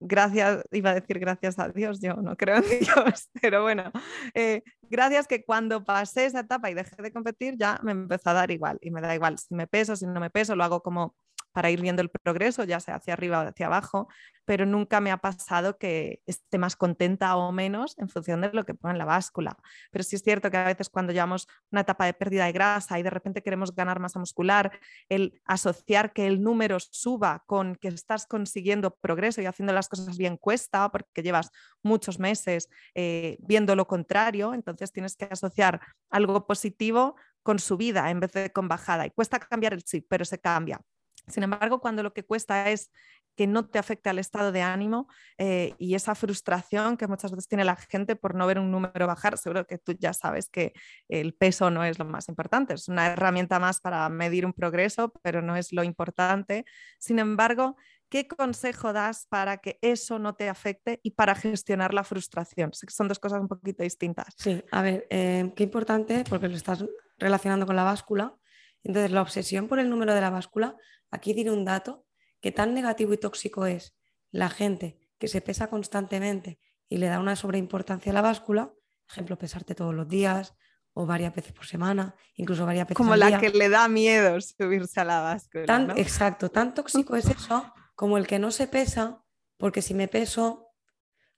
gracias, 0.00 0.64
iba 0.72 0.90
a 0.90 0.94
decir 0.94 1.18
gracias 1.18 1.58
a 1.58 1.68
Dios, 1.68 2.00
yo 2.00 2.14
no 2.14 2.36
creo 2.36 2.56
en 2.56 2.64
Dios, 2.80 3.30
pero 3.40 3.62
bueno, 3.62 3.90
eh, 4.34 4.62
gracias 4.90 5.26
que 5.26 5.44
cuando 5.44 5.84
pasé 5.84 6.26
esa 6.26 6.40
etapa 6.40 6.70
y 6.70 6.74
dejé 6.74 7.00
de 7.02 7.12
competir 7.12 7.56
ya 7.58 7.80
me 7.82 7.92
empezó 7.92 8.30
a 8.30 8.34
dar 8.34 8.50
igual 8.50 8.78
y 8.80 8.90
me 8.90 9.00
da 9.00 9.14
igual 9.14 9.38
si 9.38 9.54
me 9.54 9.66
peso, 9.66 9.96
si 9.96 10.06
no 10.06 10.20
me 10.20 10.30
peso, 10.30 10.56
lo 10.56 10.64
hago 10.64 10.82
como 10.82 11.14
para 11.54 11.70
ir 11.70 11.80
viendo 11.80 12.02
el 12.02 12.10
progreso, 12.10 12.64
ya 12.64 12.80
sea 12.80 12.96
hacia 12.96 13.12
arriba 13.12 13.40
o 13.40 13.48
hacia 13.48 13.66
abajo, 13.66 14.08
pero 14.44 14.66
nunca 14.66 15.00
me 15.00 15.12
ha 15.12 15.18
pasado 15.18 15.78
que 15.78 16.20
esté 16.26 16.58
más 16.58 16.74
contenta 16.74 17.36
o 17.36 17.52
menos 17.52 17.96
en 17.96 18.08
función 18.08 18.40
de 18.40 18.52
lo 18.52 18.64
que 18.64 18.74
ponga 18.74 18.92
en 18.92 18.98
la 18.98 19.04
báscula. 19.04 19.56
Pero 19.92 20.02
sí 20.02 20.16
es 20.16 20.22
cierto 20.22 20.50
que 20.50 20.56
a 20.56 20.64
veces 20.64 20.88
cuando 20.88 21.12
llevamos 21.12 21.46
una 21.70 21.82
etapa 21.82 22.06
de 22.06 22.12
pérdida 22.12 22.46
de 22.46 22.52
grasa 22.52 22.98
y 22.98 23.04
de 23.04 23.10
repente 23.10 23.40
queremos 23.40 23.72
ganar 23.72 24.00
masa 24.00 24.18
muscular, 24.18 24.72
el 25.08 25.40
asociar 25.44 26.12
que 26.12 26.26
el 26.26 26.42
número 26.42 26.78
suba 26.80 27.44
con 27.46 27.76
que 27.76 27.88
estás 27.88 28.26
consiguiendo 28.26 28.96
progreso 28.96 29.40
y 29.40 29.46
haciendo 29.46 29.72
las 29.72 29.88
cosas 29.88 30.18
bien 30.18 30.36
cuesta, 30.36 30.90
porque 30.90 31.22
llevas 31.22 31.52
muchos 31.84 32.18
meses 32.18 32.68
eh, 32.96 33.36
viendo 33.38 33.76
lo 33.76 33.86
contrario, 33.86 34.54
entonces 34.54 34.90
tienes 34.90 35.14
que 35.16 35.28
asociar 35.30 35.80
algo 36.10 36.48
positivo 36.48 37.14
con 37.44 37.60
subida 37.60 38.10
en 38.10 38.18
vez 38.18 38.32
de 38.32 38.50
con 38.50 38.66
bajada. 38.66 39.06
Y 39.06 39.10
cuesta 39.10 39.38
cambiar 39.38 39.74
el 39.74 39.84
chip, 39.84 40.06
pero 40.08 40.24
se 40.24 40.40
cambia. 40.40 40.80
Sin 41.26 41.42
embargo, 41.42 41.80
cuando 41.80 42.02
lo 42.02 42.12
que 42.12 42.24
cuesta 42.24 42.70
es 42.70 42.90
que 43.36 43.46
no 43.46 43.66
te 43.66 43.78
afecte 43.78 44.10
al 44.10 44.18
estado 44.18 44.52
de 44.52 44.62
ánimo 44.62 45.08
eh, 45.38 45.74
y 45.78 45.94
esa 45.94 46.14
frustración 46.14 46.96
que 46.96 47.06
muchas 47.06 47.32
veces 47.32 47.48
tiene 47.48 47.64
la 47.64 47.76
gente 47.76 48.16
por 48.16 48.34
no 48.34 48.46
ver 48.46 48.58
un 48.58 48.70
número 48.70 49.06
bajar, 49.06 49.38
seguro 49.38 49.66
que 49.66 49.78
tú 49.78 49.92
ya 49.98 50.12
sabes 50.12 50.48
que 50.48 50.72
el 51.08 51.34
peso 51.34 51.70
no 51.70 51.84
es 51.84 51.98
lo 51.98 52.04
más 52.04 52.28
importante, 52.28 52.74
es 52.74 52.88
una 52.88 53.06
herramienta 53.06 53.58
más 53.58 53.80
para 53.80 54.08
medir 54.08 54.46
un 54.46 54.52
progreso, 54.52 55.12
pero 55.22 55.42
no 55.42 55.56
es 55.56 55.72
lo 55.72 55.82
importante. 55.82 56.64
Sin 56.98 57.18
embargo, 57.18 57.76
¿qué 58.08 58.28
consejo 58.28 58.92
das 58.92 59.26
para 59.28 59.58
que 59.58 59.78
eso 59.82 60.18
no 60.18 60.34
te 60.34 60.48
afecte 60.48 61.00
y 61.02 61.12
para 61.12 61.34
gestionar 61.34 61.92
la 61.92 62.04
frustración? 62.04 62.72
Sé 62.72 62.86
que 62.86 62.94
son 62.94 63.08
dos 63.08 63.18
cosas 63.18 63.40
un 63.40 63.48
poquito 63.48 63.82
distintas. 63.82 64.34
Sí, 64.36 64.62
a 64.70 64.82
ver, 64.82 65.06
eh, 65.10 65.52
qué 65.56 65.64
importante, 65.64 66.24
porque 66.28 66.48
lo 66.48 66.56
estás 66.56 66.84
relacionando 67.18 67.66
con 67.66 67.76
la 67.76 67.84
báscula. 67.84 68.36
Entonces, 68.84 69.10
la 69.10 69.22
obsesión 69.22 69.66
por 69.66 69.80
el 69.80 69.90
número 69.90 70.14
de 70.14 70.20
la 70.20 70.30
báscula 70.30 70.76
Aquí 71.14 71.32
diré 71.32 71.52
un 71.52 71.64
dato 71.64 72.04
que 72.40 72.50
tan 72.50 72.74
negativo 72.74 73.14
y 73.14 73.18
tóxico 73.18 73.66
es 73.66 73.96
la 74.32 74.50
gente 74.50 74.98
que 75.16 75.28
se 75.28 75.40
pesa 75.40 75.68
constantemente 75.68 76.58
y 76.88 76.96
le 76.96 77.06
da 77.06 77.20
una 77.20 77.36
sobreimportancia 77.36 78.10
a 78.10 78.14
la 78.14 78.20
báscula, 78.20 78.72
ejemplo, 79.08 79.38
pesarte 79.38 79.76
todos 79.76 79.94
los 79.94 80.08
días 80.08 80.56
o 80.92 81.06
varias 81.06 81.32
veces 81.32 81.52
por 81.52 81.66
semana, 81.66 82.16
incluso 82.34 82.66
varias 82.66 82.88
veces 82.88 82.96
Como 82.96 83.14
la 83.14 83.38
que 83.38 83.50
le 83.50 83.68
da 83.68 83.86
miedo 83.86 84.40
subirse 84.40 85.00
a 85.00 85.04
la 85.04 85.20
báscula. 85.20 85.94
Exacto, 85.96 86.50
tan 86.50 86.74
tóxico 86.74 87.14
es 87.14 87.26
eso 87.26 87.72
como 87.94 88.18
el 88.18 88.26
que 88.26 88.40
no 88.40 88.50
se 88.50 88.66
pesa, 88.66 89.22
porque 89.56 89.82
si 89.82 89.94
me 89.94 90.08
peso, 90.08 90.72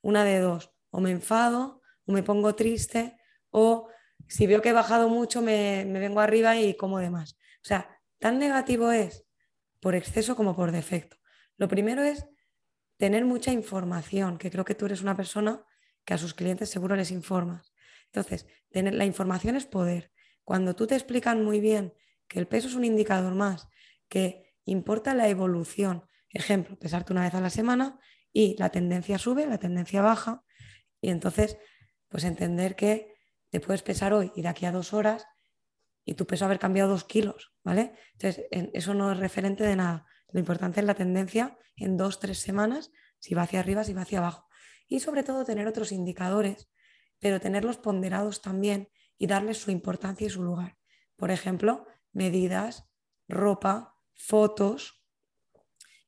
una 0.01 0.25
de 0.25 0.39
dos, 0.39 0.73
o 0.89 1.01
me 1.01 1.11
enfado, 1.11 1.83
o 2.07 2.13
me 2.13 2.23
pongo 2.23 2.55
triste, 2.55 3.19
o 3.51 3.91
si 4.29 4.47
veo 4.47 4.63
que 4.63 4.71
he 4.71 4.73
bajado 4.73 5.09
mucho, 5.09 5.43
me, 5.43 5.85
me 5.87 6.01
vengo 6.01 6.21
arriba 6.21 6.57
y 6.57 6.77
como 6.77 6.99
demás. 6.99 7.37
O 7.57 7.67
sea, 7.67 8.01
tan 8.19 8.39
negativo 8.39 8.91
es 8.91 9.25
por 9.81 9.95
exceso 9.95 10.37
como 10.37 10.57
por 10.57 10.73
defecto. 10.73 11.17
Lo 11.57 11.69
primero 11.69 12.03
es 12.03 12.27
tener 12.97 13.25
mucha 13.25 13.53
información, 13.53 14.39
que 14.39 14.51
creo 14.51 14.65
que 14.65 14.75
tú 14.75 14.87
eres 14.87 15.03
una 15.03 15.17
persona 15.17 15.65
que 16.05 16.15
a 16.15 16.19
sus 16.19 16.35
clientes 16.35 16.71
seguro 16.71 16.97
les 16.97 17.11
informas. 17.11 17.73
Entonces, 18.07 18.47
tener, 18.71 18.95
la 18.95 19.05
información 19.05 19.57
es 19.57 19.67
poder. 19.67 20.13
Cuando 20.45 20.75
tú 20.75 20.87
te 20.87 20.95
explican 20.95 21.45
muy 21.45 21.61
bien 21.61 21.93
que 22.29 22.39
el 22.39 22.47
peso 22.47 22.69
es 22.69 22.75
un 22.75 22.85
indicador 22.85 23.35
más, 23.35 23.69
que 24.09 24.55
importa 24.65 25.15
la 25.15 25.29
evolución, 25.29 26.05
ejemplo, 26.31 26.79
pesarte 26.79 27.13
una 27.13 27.25
vez 27.25 27.35
a 27.35 27.41
la 27.41 27.51
semana 27.51 27.99
y 28.33 28.57
la 28.59 28.71
tendencia 28.71 29.19
sube, 29.19 29.47
la 29.47 29.59
tendencia 29.59 30.03
baja, 30.03 30.45
y 31.01 31.11
entonces, 31.11 31.59
pues 32.09 32.25
entender 32.25 32.77
que 32.77 33.16
te 33.51 33.61
puedes 33.61 33.83
pesar 33.83 34.13
hoy 34.13 34.33
y 34.35 34.43
de 34.43 34.49
aquí 34.49 34.67
a 34.67 34.73
dos 34.73 34.93
horas 34.93 35.27
y 36.05 36.15
tu 36.15 36.27
peso 36.27 36.45
haber 36.45 36.59
cambiado 36.59 36.91
dos 36.91 37.05
kilos, 37.05 37.53
¿vale? 37.65 37.95
Entonces, 38.13 38.47
eso 38.51 38.95
no 38.95 39.11
es 39.13 39.19
referente 39.19 39.65
de 39.65 39.77
nada. 39.77 40.07
Lo 40.31 40.41
importante 40.41 40.81
es 40.81 40.87
la 40.87 40.95
tendencia 40.95 41.59
en 41.77 41.97
dos, 41.97 42.21
tres 42.21 42.39
semanas, 42.39 42.91
si 43.19 43.35
va 43.35 43.43
hacia 43.43 43.61
arriba, 43.61 43.85
si 43.85 43.93
va 43.93 44.03
hacia 44.03 44.19
abajo. 44.19 44.47
Y 44.87 45.01
sobre 45.01 45.25
todo 45.25 45.45
tener 45.45 45.67
otros 45.67 45.93
indicadores 45.93 46.69
pero 47.19 47.41
tenerlos 47.41 47.79
ponderados 47.79 48.43
también 48.43 48.91
y 49.19 49.27
darles 49.27 49.59
su 49.59 49.71
importancia 49.71 50.27
y 50.27 50.31
su 50.31 50.43
lugar. 50.43 50.77
Por 51.17 51.31
ejemplo, 51.31 51.87
medidas, 52.13 52.89
ropa, 53.29 53.97
fotos, 54.15 55.03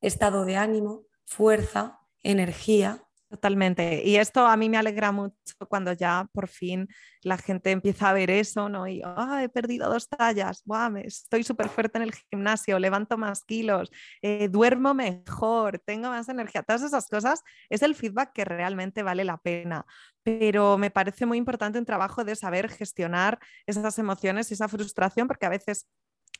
estado 0.01 0.45
de 0.45 0.57
ánimo, 0.57 1.07
fuerza, 1.25 2.01
energía, 2.23 3.08
Totalmente. 3.31 4.03
Y 4.07 4.17
esto 4.17 4.47
a 4.47 4.57
mí 4.57 4.71
me 4.71 4.79
alegra 4.79 5.13
mucho 5.13 5.35
cuando 5.69 5.93
ya 5.93 6.27
por 6.33 6.49
fin 6.49 6.89
la 7.23 7.37
gente 7.37 7.71
empieza 7.73 8.09
a 8.09 8.15
ver 8.15 8.31
eso, 8.31 8.71
¿no? 8.71 8.89
Y, 8.89 9.03
ah, 9.05 9.43
he 9.45 9.51
perdido 9.51 9.91
dos 9.91 10.09
tallas, 10.09 10.65
estoy 11.05 11.45
súper 11.45 11.69
fuerte 11.69 11.99
en 11.99 12.05
el 12.05 12.15
gimnasio, 12.15 12.79
levanto 12.79 13.19
más 13.19 13.45
kilos, 13.45 13.91
eh, 14.23 14.49
duermo 14.49 14.95
mejor, 14.95 15.79
tengo 15.79 16.09
más 16.09 16.31
energía. 16.31 16.63
Todas 16.63 16.83
esas 16.83 17.07
cosas 17.07 17.43
es 17.69 17.83
el 17.83 17.95
feedback 17.95 18.33
que 18.33 18.47
realmente 18.47 19.03
vale 19.03 19.25
la 19.25 19.37
pena. 19.37 19.85
Pero 20.23 20.79
me 20.79 20.91
parece 20.91 21.27
muy 21.27 21.37
importante 21.37 21.79
un 21.79 21.85
trabajo 21.85 22.25
de 22.25 22.35
saber 22.35 22.71
gestionar 22.71 23.39
esas 23.67 23.99
emociones 23.99 24.51
y 24.51 24.55
esa 24.55 24.69
frustración, 24.69 25.29
porque 25.29 25.45
a 25.47 25.51
veces 25.51 25.87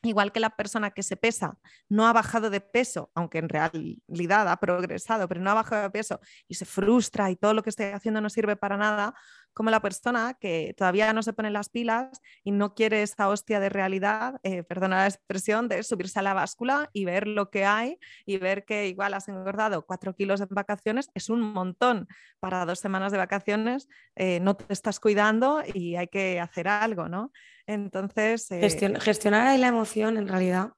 igual 0.03 0.31
que 0.31 0.39
la 0.39 0.51
persona 0.51 0.91
que 0.91 1.03
se 1.03 1.17
pesa 1.17 1.57
no 1.89 2.07
ha 2.07 2.13
bajado 2.13 2.49
de 2.49 2.61
peso, 2.61 3.11
aunque 3.15 3.39
en 3.39 3.49
realidad 3.49 4.49
ha 4.49 4.57
progresado, 4.57 5.27
pero 5.27 5.41
no 5.41 5.51
ha 5.51 5.55
bajado 5.55 5.83
de 5.83 5.89
peso 5.89 6.19
y 6.47 6.55
se 6.55 6.65
frustra 6.65 7.29
y 7.29 7.35
todo 7.35 7.53
lo 7.53 7.63
que 7.63 7.69
estoy 7.69 7.87
haciendo 7.87 8.21
no 8.21 8.29
sirve 8.29 8.55
para 8.55 8.77
nada, 8.77 9.13
como 9.53 9.71
la 9.71 9.81
persona 9.81 10.35
que 10.39 10.73
todavía 10.77 11.11
no 11.11 11.21
se 11.21 11.33
pone 11.33 11.51
las 11.51 11.69
pilas 11.69 12.21
y 12.43 12.51
no 12.51 12.75
quiere 12.75 13.01
esta 13.01 13.27
hostia 13.27 13.59
de 13.59 13.69
realidad, 13.69 14.39
eh, 14.43 14.63
perdona 14.63 14.99
la 14.99 15.07
expresión, 15.07 15.67
de 15.67 15.83
subirse 15.83 16.19
a 16.19 16.21
la 16.21 16.33
báscula 16.33 16.89
y 16.93 17.05
ver 17.05 17.27
lo 17.27 17.49
que 17.49 17.65
hay 17.65 17.97
y 18.25 18.37
ver 18.37 18.63
que 18.63 18.87
igual 18.87 19.13
has 19.13 19.27
engordado 19.27 19.85
cuatro 19.85 20.15
kilos 20.15 20.39
en 20.39 20.47
vacaciones, 20.49 21.09
es 21.13 21.29
un 21.29 21.41
montón 21.41 22.07
para 22.39 22.65
dos 22.65 22.79
semanas 22.79 23.11
de 23.11 23.17
vacaciones, 23.17 23.89
eh, 24.15 24.39
no 24.39 24.55
te 24.55 24.71
estás 24.71 24.99
cuidando 24.99 25.61
y 25.73 25.95
hay 25.95 26.07
que 26.07 26.39
hacer 26.39 26.67
algo, 26.69 27.09
¿no? 27.09 27.31
Entonces... 27.69 28.49
Eh, 28.49 28.99
gestionar 28.99 29.45
ahí 29.45 29.59
la 29.59 29.67
emoción, 29.67 30.17
en 30.17 30.27
realidad, 30.27 30.73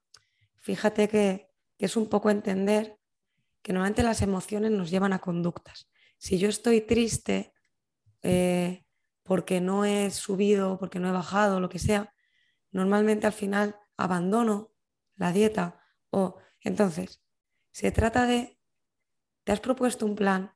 fíjate 0.60 1.08
que, 1.08 1.48
es 1.78 1.96
un 1.96 2.08
poco 2.08 2.30
entender 2.30 2.96
que 3.60 3.72
normalmente 3.72 4.04
las 4.04 4.22
emociones 4.22 4.70
nos 4.70 4.90
llevan 4.90 5.12
a 5.12 5.18
conductas. 5.18 5.88
Si 6.16 6.38
yo 6.38 6.48
estoy 6.48 6.82
triste 6.82 7.52
eh, 8.22 8.84
porque 9.24 9.60
no 9.60 9.84
he 9.84 10.12
subido, 10.12 10.78
porque 10.78 11.00
no 11.00 11.08
he 11.08 11.12
bajado, 11.12 11.58
lo 11.58 11.68
que 11.68 11.80
sea, 11.80 12.14
normalmente 12.70 13.26
al 13.26 13.32
final 13.32 13.74
abandono 13.96 14.70
la 15.16 15.32
dieta 15.32 15.82
o 16.10 16.36
entonces 16.60 17.20
se 17.72 17.90
trata 17.90 18.26
de, 18.26 18.60
te 19.42 19.50
has 19.50 19.58
propuesto 19.58 20.06
un 20.06 20.14
plan, 20.14 20.54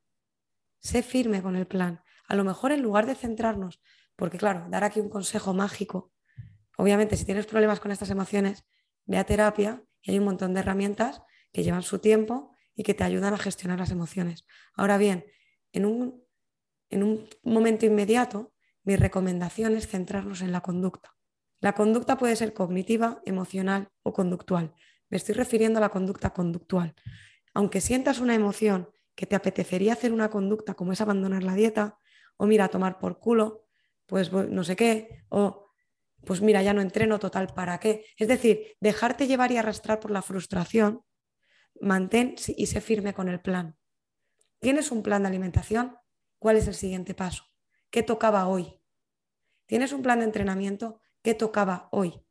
sé 0.79 1.03
firme 1.03 1.41
con 1.41 1.57
el 1.57 1.67
plan. 1.67 2.01
A 2.29 2.35
lo 2.35 2.45
mejor 2.45 2.71
en 2.71 2.83
lugar 2.83 3.05
de 3.05 3.15
centrarnos, 3.15 3.81
porque 4.15 4.37
claro, 4.37 4.67
dar 4.69 4.85
aquí 4.85 5.01
un 5.01 5.09
consejo 5.09 5.53
mágico 5.53 6.13
Obviamente, 6.77 7.17
si 7.17 7.25
tienes 7.25 7.45
problemas 7.45 7.79
con 7.79 7.91
estas 7.91 8.09
emociones, 8.09 8.63
ve 9.05 9.17
a 9.17 9.25
terapia 9.25 9.83
y 10.01 10.11
hay 10.11 10.19
un 10.19 10.25
montón 10.25 10.53
de 10.53 10.61
herramientas 10.61 11.21
que 11.51 11.63
llevan 11.63 11.83
su 11.83 11.99
tiempo 11.99 12.51
y 12.75 12.83
que 12.83 12.93
te 12.93 13.03
ayudan 13.03 13.33
a 13.33 13.37
gestionar 13.37 13.79
las 13.79 13.91
emociones. 13.91 14.45
Ahora 14.75 14.97
bien, 14.97 15.25
en 15.73 15.85
un, 15.85 16.23
en 16.89 17.03
un 17.03 17.27
momento 17.43 17.85
inmediato, 17.85 18.53
mi 18.83 18.95
recomendación 18.95 19.75
es 19.75 19.87
centrarnos 19.87 20.41
en 20.41 20.51
la 20.51 20.61
conducta. 20.61 21.15
La 21.59 21.73
conducta 21.73 22.17
puede 22.17 22.35
ser 22.35 22.53
cognitiva, 22.53 23.21
emocional 23.25 23.89
o 24.03 24.13
conductual. 24.13 24.73
Me 25.09 25.17
estoy 25.17 25.33
refiriendo 25.33 25.79
a 25.79 25.81
la 25.81 25.89
conducta 25.89 26.29
conductual. 26.29 26.93
Aunque 27.53 27.81
sientas 27.81 28.19
una 28.19 28.35
emoción 28.35 28.89
que 29.15 29.25
te 29.25 29.35
apetecería 29.35 29.93
hacer 29.93 30.13
una 30.13 30.29
conducta 30.29 30.75
como 30.75 30.93
es 30.93 31.01
abandonar 31.01 31.43
la 31.43 31.55
dieta, 31.55 31.97
o 32.37 32.45
mira, 32.45 32.67
tomar 32.67 32.99
por 32.99 33.19
culo, 33.19 33.65
pues 34.05 34.31
no 34.31 34.63
sé 34.63 34.75
qué, 34.75 35.25
o 35.29 35.66
pues 36.27 36.41
mira, 36.41 36.61
ya 36.61 36.73
no 36.73 36.81
entreno 36.81 37.17
total, 37.17 37.47
¿para 37.55 37.79
qué? 37.79 38.05
Es 38.17 38.27
decir, 38.27 38.75
dejarte 38.81 39.27
llevar 39.27 39.51
y 39.51 39.57
arrastrar 39.57 39.99
por 39.99 40.11
la 40.11 40.21
frustración, 40.21 41.01
mantén 41.79 42.35
y 42.47 42.65
sé 42.67 42.81
firme 42.81 43.13
con 43.13 43.29
el 43.29 43.39
plan. 43.39 43.77
¿Tienes 44.59 44.91
un 44.91 45.03
plan 45.03 45.23
de 45.23 45.29
alimentación? 45.29 45.97
¿Cuál 46.37 46.57
es 46.57 46.67
el 46.67 46.75
siguiente 46.75 47.15
paso? 47.15 47.45
¿Qué 47.89 48.03
tocaba 48.03 48.47
hoy? 48.47 48.81
¿Tienes 49.65 49.93
un 49.93 50.01
plan 50.01 50.19
de 50.19 50.25
entrenamiento? 50.25 50.99
¿Qué 51.23 51.33
tocaba 51.33 51.87
hoy? 51.91 52.21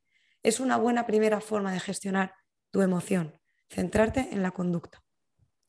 Es 0.42 0.60
una 0.60 0.76
buena 0.76 1.06
primera 1.06 1.40
forma 1.40 1.72
de 1.72 1.80
gestionar 1.80 2.34
tu 2.70 2.82
emoción, 2.82 3.40
centrarte 3.68 4.28
en 4.32 4.42
la 4.42 4.50
conducta. 4.50 5.05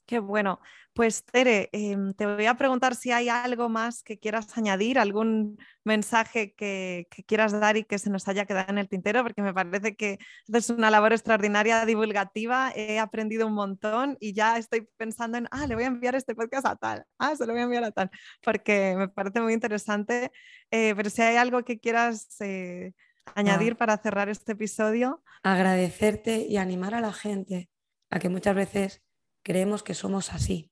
Qué 0.08 0.20
bueno. 0.20 0.62
Pues 0.94 1.26
Tere, 1.26 1.70
em, 1.74 2.14
te 2.14 2.26
voy 2.26 2.46
a 2.46 2.56
preguntar 2.56 2.96
si 2.96 3.12
hay 3.12 3.28
algo 3.28 3.68
más 3.68 4.04
que 4.04 4.18
quieras 4.18 4.58
añadir, 4.58 4.98
algún 4.98 5.60
mensaje 5.84 6.54
que, 6.56 7.08
quieras 7.28 7.52
dar 7.52 7.76
y 7.76 7.84
que 7.84 8.00
se 8.00 8.10
nos 8.10 8.28
haya 8.30 8.46
quedado 8.46 8.72
en 8.72 8.78
el 8.78 8.88
tintero, 8.88 9.22
porque 9.22 9.42
me 9.42 9.54
parece 9.54 9.98
que 9.98 10.18
es 10.48 10.70
una 10.70 10.90
labor 10.90 11.12
extraordinaria 11.12 11.86
divulgativa. 11.86 12.72
He 12.74 13.00
aprendido 13.00 13.48
un 13.48 13.54
montón 13.54 14.16
y 14.22 14.34
ya 14.34 14.58
estoy 14.58 14.88
pensando 14.96 15.38
en, 15.38 15.48
ah, 15.52 15.68
le 15.68 15.76
voy 15.76 15.84
a 15.84 15.88
enviar 15.88 16.16
este 16.16 16.34
podcast 16.36 16.66
a 16.66 16.78
tal, 16.78 17.04
ah, 17.20 17.36
se 17.36 17.46
lo 17.46 17.52
voy 17.52 17.62
a 17.62 17.66
enviar 17.66 17.84
a 17.84 17.92
tal, 17.92 18.10
porque 18.42 18.96
me 18.98 19.10
parece 19.10 19.42
muy 19.42 19.54
interesante. 19.54 20.32
Eh, 20.72 20.94
pero 20.96 21.10
si 21.10 21.22
hay 21.22 21.36
algo 21.36 21.64
que 21.66 21.80
quieras 21.80 22.38
eh, 22.40 22.94
añadir 23.36 23.76
para 23.76 23.98
cerrar 23.98 24.30
este 24.30 24.54
episodio. 24.54 25.22
Agradecerte 25.44 26.46
y 26.48 26.56
animar 26.56 26.94
a 26.94 27.02
la 27.02 27.12
gente 27.12 27.70
a 28.10 28.20
que 28.20 28.30
muchas 28.30 28.56
veces 28.56 29.02
creemos 29.44 29.84
que 29.84 29.94
somos 29.94 30.34
así. 30.34 30.72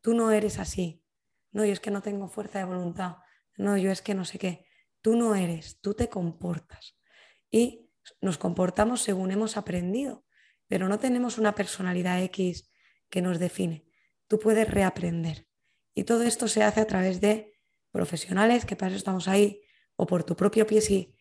Tú 0.00 0.14
no 0.14 0.30
eres 0.30 0.58
así. 0.58 1.04
No, 1.52 1.64
yo 1.64 1.72
es 1.72 1.80
que 1.80 1.90
no 1.90 2.02
tengo 2.02 2.28
fuerza 2.28 2.58
de 2.58 2.64
voluntad. 2.64 3.16
No, 3.56 3.76
yo 3.76 3.90
es 3.90 4.02
que 4.02 4.14
no 4.14 4.24
sé 4.24 4.38
qué. 4.38 4.66
Tú 5.00 5.16
no 5.16 5.34
eres, 5.34 5.80
tú 5.80 5.94
te 5.94 6.08
comportas. 6.08 6.96
Y 7.50 7.90
nos 8.20 8.38
comportamos 8.38 9.02
según 9.02 9.30
hemos 9.30 9.56
aprendido, 9.56 10.24
pero 10.66 10.88
no 10.88 10.98
tenemos 10.98 11.38
una 11.38 11.54
personalidad 11.54 12.22
X 12.22 12.70
que 13.10 13.22
nos 13.22 13.38
define. 13.38 13.86
Tú 14.26 14.38
puedes 14.38 14.68
reaprender. 14.68 15.46
Y 15.94 16.04
todo 16.04 16.22
esto 16.22 16.48
se 16.48 16.62
hace 16.62 16.80
a 16.80 16.86
través 16.86 17.20
de 17.20 17.52
profesionales, 17.90 18.64
que 18.64 18.76
para 18.76 18.88
eso 18.88 18.96
estamos 18.96 19.28
ahí, 19.28 19.62
o 19.96 20.06
por 20.06 20.24
tu 20.24 20.34
propio 20.34 20.66
pie, 20.66 21.14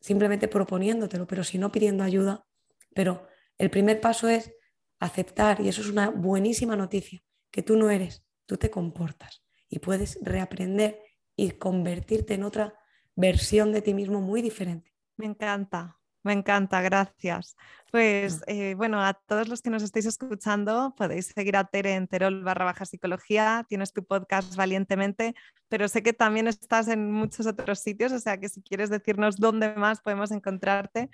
simplemente 0.00 0.46
proponiéndotelo, 0.46 1.26
pero 1.26 1.42
si 1.42 1.58
no 1.58 1.72
pidiendo 1.72 2.04
ayuda. 2.04 2.46
Pero 2.94 3.26
el 3.58 3.70
primer 3.70 4.00
paso 4.00 4.28
es 4.28 4.54
aceptar, 4.98 5.60
y 5.60 5.68
eso 5.68 5.80
es 5.80 5.88
una 5.88 6.10
buenísima 6.10 6.76
noticia, 6.76 7.22
que 7.50 7.62
tú 7.62 7.76
no 7.76 7.90
eres, 7.90 8.24
tú 8.46 8.56
te 8.56 8.70
comportas 8.70 9.42
y 9.68 9.78
puedes 9.78 10.18
reaprender 10.22 11.00
y 11.34 11.50
convertirte 11.52 12.34
en 12.34 12.44
otra 12.44 12.74
versión 13.14 13.72
de 13.72 13.82
ti 13.82 13.94
mismo 13.94 14.20
muy 14.20 14.42
diferente. 14.42 14.94
Me 15.16 15.26
encanta, 15.26 15.98
me 16.22 16.32
encanta, 16.32 16.80
gracias. 16.82 17.56
Pues 17.90 18.42
eh, 18.46 18.74
bueno, 18.74 19.02
a 19.02 19.14
todos 19.14 19.48
los 19.48 19.62
que 19.62 19.70
nos 19.70 19.82
estéis 19.82 20.06
escuchando, 20.06 20.94
podéis 20.96 21.26
seguir 21.26 21.56
a 21.56 21.64
Tere 21.64 21.94
en 21.94 22.08
Terol 22.08 22.42
barra 22.42 22.64
baja 22.64 22.84
psicología, 22.84 23.64
tienes 23.68 23.92
tu 23.92 24.04
podcast 24.04 24.54
valientemente, 24.56 25.34
pero 25.68 25.88
sé 25.88 26.02
que 26.02 26.12
también 26.12 26.48
estás 26.48 26.88
en 26.88 27.10
muchos 27.12 27.46
otros 27.46 27.78
sitios, 27.78 28.12
o 28.12 28.18
sea 28.18 28.38
que 28.38 28.48
si 28.48 28.60
quieres 28.62 28.90
decirnos 28.90 29.36
dónde 29.36 29.74
más 29.74 30.00
podemos 30.00 30.30
encontrarte. 30.30 31.10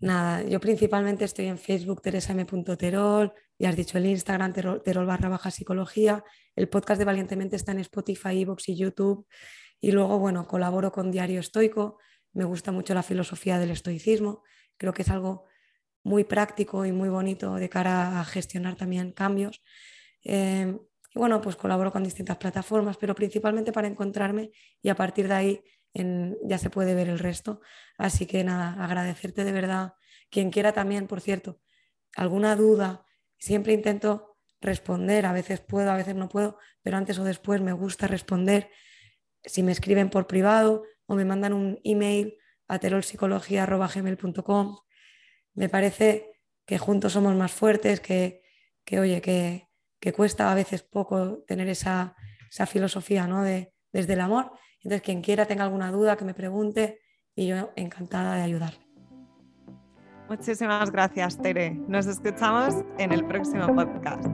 Nada, 0.00 0.42
yo 0.44 0.60
principalmente 0.60 1.24
estoy 1.24 1.46
en 1.46 1.58
Facebook, 1.58 2.02
teresam.terol, 2.02 3.32
ya 3.58 3.68
has 3.68 3.76
dicho 3.76 3.98
el 3.98 4.06
Instagram, 4.06 4.52
terol, 4.52 5.06
barra 5.06 5.28
baja 5.28 5.50
psicología, 5.50 6.22
el 6.54 6.68
podcast 6.68 6.98
de 6.98 7.04
Valientemente 7.04 7.56
está 7.56 7.72
en 7.72 7.80
Spotify, 7.80 8.42
Evox 8.42 8.68
y 8.68 8.76
YouTube, 8.76 9.26
y 9.80 9.90
luego, 9.92 10.18
bueno, 10.18 10.46
colaboro 10.46 10.92
con 10.92 11.10
Diario 11.10 11.40
Estoico, 11.40 11.98
me 12.32 12.44
gusta 12.44 12.70
mucho 12.70 12.94
la 12.94 13.02
filosofía 13.02 13.58
del 13.58 13.70
estoicismo, 13.70 14.42
creo 14.76 14.92
que 14.92 15.02
es 15.02 15.08
algo 15.10 15.46
muy 16.04 16.24
práctico 16.24 16.84
y 16.86 16.92
muy 16.92 17.08
bonito 17.08 17.54
de 17.54 17.68
cara 17.68 18.20
a 18.20 18.24
gestionar 18.24 18.76
también 18.76 19.12
cambios. 19.12 19.62
Em, 20.22 20.78
y 21.14 21.18
bueno, 21.18 21.40
pues 21.40 21.56
colaboro 21.56 21.90
con 21.90 22.04
distintas 22.04 22.36
plataformas, 22.36 22.96
pero 22.96 23.14
principalmente 23.14 23.72
para 23.72 23.88
encontrarme 23.88 24.50
y 24.82 24.88
a 24.88 24.94
partir 24.94 25.26
de 25.28 25.34
ahí 25.34 25.62
ya 25.94 26.58
se 26.58 26.70
puede 26.70 26.94
ver 26.94 27.08
el 27.08 27.18
resto. 27.18 27.60
Así 27.96 28.26
que 28.26 28.44
nada, 28.44 28.82
agradecerte 28.82 29.44
de 29.44 29.52
verdad. 29.52 29.94
Quien 30.30 30.50
quiera 30.50 30.72
también, 30.72 31.06
por 31.06 31.20
cierto, 31.20 31.60
alguna 32.14 32.56
duda, 32.56 33.04
siempre 33.38 33.72
intento 33.72 34.36
responder, 34.60 35.26
a 35.26 35.32
veces 35.32 35.60
puedo, 35.60 35.90
a 35.90 35.96
veces 35.96 36.14
no 36.14 36.28
puedo, 36.28 36.58
pero 36.82 36.96
antes 36.96 37.18
o 37.18 37.24
después 37.24 37.60
me 37.60 37.72
gusta 37.72 38.06
responder. 38.06 38.70
Si 39.44 39.62
me 39.62 39.72
escriben 39.72 40.10
por 40.10 40.26
privado 40.26 40.84
o 41.06 41.14
me 41.14 41.24
mandan 41.24 41.52
un 41.52 41.80
email 41.84 42.36
a 42.66 42.78
terolpsicología.gmail.com, 42.78 44.78
me 45.54 45.68
parece 45.68 46.32
que 46.66 46.78
juntos 46.78 47.12
somos 47.12 47.34
más 47.34 47.52
fuertes, 47.52 48.00
que, 48.00 48.42
oye, 48.98 49.22
que, 49.22 49.66
cuesta 50.12 50.50
a 50.50 50.54
veces 50.54 50.82
poco 50.82 51.44
tener 51.46 51.68
esa, 51.68 52.16
esa 52.50 52.66
filosofía 52.66 53.26
¿no? 53.26 53.42
de, 53.42 53.72
desde 53.92 54.14
el 54.14 54.20
amor 54.20 54.52
entonces, 54.82 55.02
quien 55.02 55.22
quiera 55.22 55.46
tenga 55.46 55.64
alguna 55.64 55.90
duda, 55.90 56.16
que 56.16 56.24
me 56.24 56.34
pregunte 56.34 57.00
y 57.34 57.46
yo 57.46 57.70
encantada 57.76 58.36
de 58.36 58.42
ayudar. 58.42 58.74
Muchísimas 60.28 60.90
gracias, 60.90 61.40
Tere. 61.40 61.70
Nos 61.88 62.06
escuchamos 62.06 62.84
en 62.98 63.12
el 63.12 63.24
próximo 63.26 63.66
podcast. 63.74 64.26